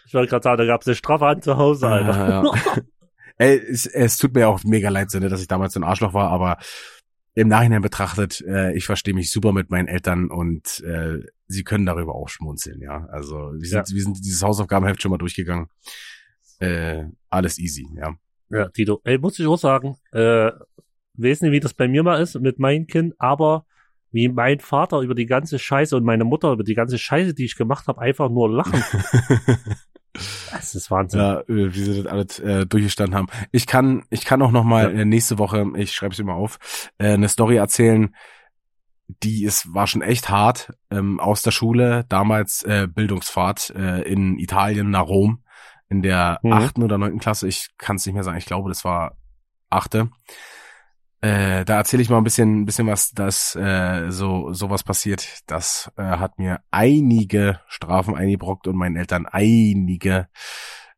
Ich 0.08 0.14
wollte 0.14 0.30
gerade 0.30 0.44
sagen, 0.44 0.58
da 0.58 0.66
gab 0.66 0.82
es 0.82 0.88
eine 0.88 0.96
Strafhand 0.96 1.44
zu 1.44 1.58
Hause, 1.58 1.88
Alter. 1.88 2.28
Äh, 2.28 2.30
ja. 2.32 2.84
Ey, 3.38 3.58
es, 3.58 3.86
es 3.86 4.18
tut 4.18 4.36
mir 4.36 4.48
auch 4.48 4.64
mega 4.64 4.90
leid, 4.90 5.12
Sinne, 5.12 5.30
dass 5.30 5.42
ich 5.42 5.48
damals 5.48 5.74
so 5.74 5.80
ein 5.80 5.84
Arschloch 5.84 6.14
war, 6.14 6.30
aber 6.30 6.58
im 7.36 7.48
Nachhinein 7.48 7.82
betrachtet, 7.82 8.42
äh, 8.42 8.74
ich 8.74 8.86
verstehe 8.86 9.14
mich 9.14 9.32
super 9.32 9.54
mit 9.54 9.72
meinen 9.72 9.88
Eltern 9.88 10.30
und 10.30 10.82
äh, 10.82 11.20
sie 11.48 11.64
können 11.64 11.86
darüber 11.86 12.14
auch 12.14 12.30
schmunzeln, 12.30 12.80
ja. 12.80 13.08
Also 13.12 13.54
wir 13.54 13.68
sind, 13.68 13.90
wir 13.92 14.04
sind 14.04 14.24
dieses 14.24 14.44
Hausaufgabenheft 14.44 15.02
schon 15.02 15.12
mal 15.12 15.18
durchgegangen. 15.18 15.68
Äh, 16.60 17.06
alles 17.30 17.58
easy, 17.58 17.88
ja. 17.96 18.16
Ja, 18.50 18.70
Tito. 18.70 19.02
Ey, 19.04 19.18
muss 19.18 19.40
ich 19.40 19.48
auch 19.48 19.58
sagen, 19.58 19.98
äh, 20.12 20.52
weiß 21.16 21.42
nicht, 21.42 21.52
wie 21.52 21.60
das 21.60 21.74
bei 21.74 21.88
mir 21.88 22.04
mal 22.04 22.22
ist 22.22 22.40
mit 22.40 22.60
meinem 22.60 22.86
Kind, 22.86 23.16
aber 23.18 23.66
wie 24.12 24.30
mein 24.30 24.60
Vater 24.60 25.00
über 25.02 25.16
die 25.16 25.26
ganze 25.26 25.58
Scheiße 25.58 25.98
und 25.98 26.04
meine 26.04 26.24
Mutter 26.24 26.52
über 26.52 26.64
die 26.64 26.76
ganze 26.76 27.00
Scheiße, 27.00 27.34
die 27.34 27.46
ich 27.46 27.56
gemacht 27.56 27.88
habe, 27.88 28.00
einfach 28.00 28.30
nur 28.30 28.52
lachen. 28.52 28.84
Das 30.52 30.76
ist 30.76 30.92
Wahnsinn. 30.92 31.20
ja, 31.20 31.40
äh, 31.42 31.46
wie 31.74 31.84
sie 31.84 32.04
das 32.04 32.12
alles 32.12 32.40
äh, 32.40 32.66
durchgestanden 32.66 33.16
haben. 33.16 33.28
Ich 33.52 33.66
kann, 33.66 34.04
ich 34.10 34.26
kann 34.26 34.42
auch 34.42 34.52
noch 34.52 34.64
mal 34.64 34.94
Ja. 34.94 35.02
äh, 35.02 35.06
nächste 35.06 35.38
Woche, 35.40 35.66
ich 35.76 35.94
schreibe 35.94 36.14
es 36.14 36.20
immer 36.20 36.36
auf, 36.36 36.60
äh, 37.00 37.14
eine 37.14 37.30
Story 37.30 37.56
erzählen, 37.58 38.16
die 39.08 39.44
ist, 39.44 39.74
war 39.74 39.88
schon 39.88 40.02
echt 40.02 40.30
hart, 40.30 40.72
ähm, 40.90 41.20
aus 41.20 41.42
der 41.42 41.52
Schule, 41.52 42.06
damals 42.10 42.64
äh, 42.64 42.88
Bildungsfahrt 42.88 43.72
äh, 43.76 44.02
in 44.04 44.38
Italien 44.40 44.90
nach 44.92 45.08
Rom, 45.08 45.44
in 45.90 46.02
der 46.02 46.40
Mhm. 46.44 46.54
achten 46.54 46.84
oder 46.84 46.98
neunten 46.98 47.20
Klasse, 47.20 47.48
ich 47.48 47.70
kann 47.78 47.98
es 47.98 48.06
nicht 48.06 48.16
mehr 48.16 48.24
sagen, 48.24 48.38
ich 48.38 48.46
glaube, 48.46 48.70
das 48.70 48.84
war 48.86 49.18
achte. 49.70 50.10
Äh, 51.24 51.64
da 51.64 51.78
erzähle 51.78 52.02
ich 52.04 52.10
mal 52.10 52.18
ein 52.18 52.26
bisschen, 52.26 52.62
ein 52.62 52.66
bisschen 52.66 52.86
was, 52.86 53.12
dass 53.12 53.56
äh, 53.56 54.12
so 54.12 54.52
sowas 54.52 54.84
passiert. 54.84 55.40
Das 55.48 55.90
äh, 55.96 56.04
hat 56.04 56.38
mir 56.38 56.60
einige 56.70 57.62
Strafen 57.68 58.16
eingebrockt 58.16 58.68
und 58.68 58.76
meinen 58.76 58.98
Eltern 58.98 59.26
einige 59.26 60.28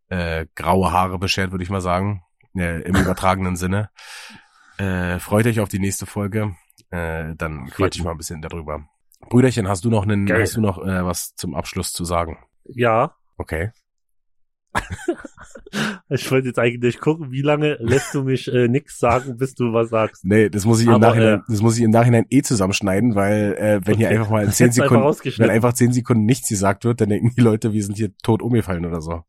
äh, 0.09 0.47
graue 0.55 0.91
Haare 0.91 1.19
beschert, 1.19 1.51
würde 1.51 1.63
ich 1.63 1.69
mal 1.69 1.81
sagen, 1.81 2.23
äh, 2.55 2.81
im 2.81 2.95
übertragenen 2.95 3.55
Sinne. 3.55 3.91
Äh, 4.77 5.19
freut 5.19 5.45
euch 5.45 5.59
auf 5.59 5.69
die 5.69 5.79
nächste 5.79 6.07
Folge. 6.07 6.55
Äh, 6.89 7.35
dann 7.35 7.67
quatsch 7.67 7.97
ich 7.97 8.03
mal 8.03 8.11
ein 8.11 8.17
bisschen 8.17 8.41
darüber. 8.41 8.83
Brüderchen, 9.29 9.67
hast 9.67 9.85
du 9.85 9.91
noch 9.91 10.03
einen, 10.03 10.25
Geil. 10.25 10.41
hast 10.41 10.55
du 10.55 10.61
noch 10.61 10.79
äh, 10.79 11.05
was 11.05 11.35
zum 11.35 11.53
Abschluss 11.53 11.93
zu 11.93 12.03
sagen? 12.03 12.39
Ja, 12.63 13.15
Okay. 13.37 13.71
Ich 16.09 16.29
wollte 16.31 16.47
jetzt 16.47 16.59
eigentlich 16.59 16.99
gucken, 16.99 17.31
wie 17.31 17.41
lange 17.41 17.77
lässt 17.79 18.13
du 18.13 18.23
mich 18.23 18.51
äh, 18.51 18.67
nix 18.67 18.99
sagen, 18.99 19.37
bis 19.37 19.55
du 19.55 19.73
was 19.73 19.89
sagst. 19.89 20.23
Nee, 20.25 20.49
das 20.49 20.65
muss 20.65 20.79
ich 20.79 20.87
im 20.87 20.93
Aber, 20.93 21.07
Nachhinein, 21.07 21.39
äh, 21.39 21.43
das 21.47 21.61
muss 21.61 21.77
ich 21.77 21.83
im 21.83 21.91
Nachhinein 21.91 22.25
eh 22.29 22.41
zusammenschneiden, 22.41 23.15
weil 23.15 23.55
äh, 23.57 23.81
wenn 23.85 23.97
hier 23.97 24.09
einfach 24.09 24.29
mal 24.29 24.43
in 24.43 24.51
zehn 24.51 24.71
du 24.71 24.83
einfach 24.83 25.13
Sekunden, 25.13 25.39
wenn 25.39 25.49
einfach 25.49 25.73
zehn 25.73 25.91
Sekunden 25.91 26.25
nichts 26.25 26.49
gesagt 26.49 26.85
wird, 26.85 27.01
dann 27.01 27.09
denken 27.09 27.31
die 27.35 27.41
Leute, 27.41 27.73
wir 27.73 27.83
sind 27.83 27.97
hier 27.97 28.15
tot 28.23 28.41
umgefallen 28.41 28.85
oder 28.85 29.01
so. 29.01 29.23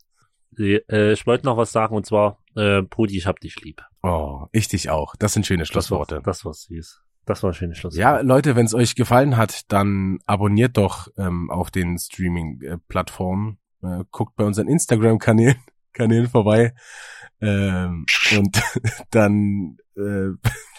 Nee, 0.59 0.80
äh, 0.90 1.12
ich 1.12 1.26
wollte 1.26 1.44
noch 1.47 1.57
was 1.57 1.72
sagen 1.72 1.94
und 1.94 2.07
zwar, 2.07 2.38
äh, 2.55 2.82
Brudi, 2.82 3.18
ich 3.18 3.26
hab 3.26 3.40
dich 3.40 3.61
lieb. 3.62 3.82
Oh, 4.03 4.47
ich 4.53 4.68
dich 4.68 4.88
auch. 4.90 5.14
Das 5.16 5.32
sind 5.32 5.47
schöne 5.47 5.64
Das 5.64 5.68
war, 5.68 5.82
Schlussworte. 5.82 6.22
das 6.24 6.44
war 6.44 6.55
süß. 6.55 7.03
Das 7.26 7.42
war 7.42 7.51
ein 7.51 7.55
schönes 7.55 7.78
Schlusswort. 7.78 8.01
Ja, 8.01 8.20
Leute, 8.20 8.55
wenn 8.57 8.66
es 8.66 8.72
euch 8.74 8.94
gefallen 8.94 9.36
hat, 9.36 9.70
dann 9.72 10.18
abonniert 10.26 10.76
doch 10.76 11.09
ähm, 11.18 11.51
auf 11.51 11.70
den 11.70 11.99
Streaming-Plattformen. 11.99 13.59
Äh, 13.82 14.04
guckt 14.10 14.36
bei 14.36 14.44
unseren 14.44 14.68
Instagram-Kanälen 14.68 15.56
Kanälen 15.92 16.28
vorbei. 16.28 16.74
Ähm, 17.40 18.04
und 18.36 18.62
dann 19.10 19.78
äh, 19.96 20.30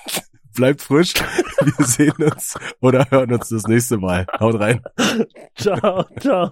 bleibt 0.56 0.82
frisch. 0.82 1.14
Wir 1.16 1.86
sehen 1.86 2.24
uns 2.24 2.56
oder 2.82 3.10
hören 3.10 3.34
uns 3.34 3.50
das 3.50 3.64
nächste 3.64 3.98
Mal. 3.98 4.26
Haut 4.40 4.60
rein. 4.60 4.82
Ciao, 5.56 6.06
ciao. 6.20 6.52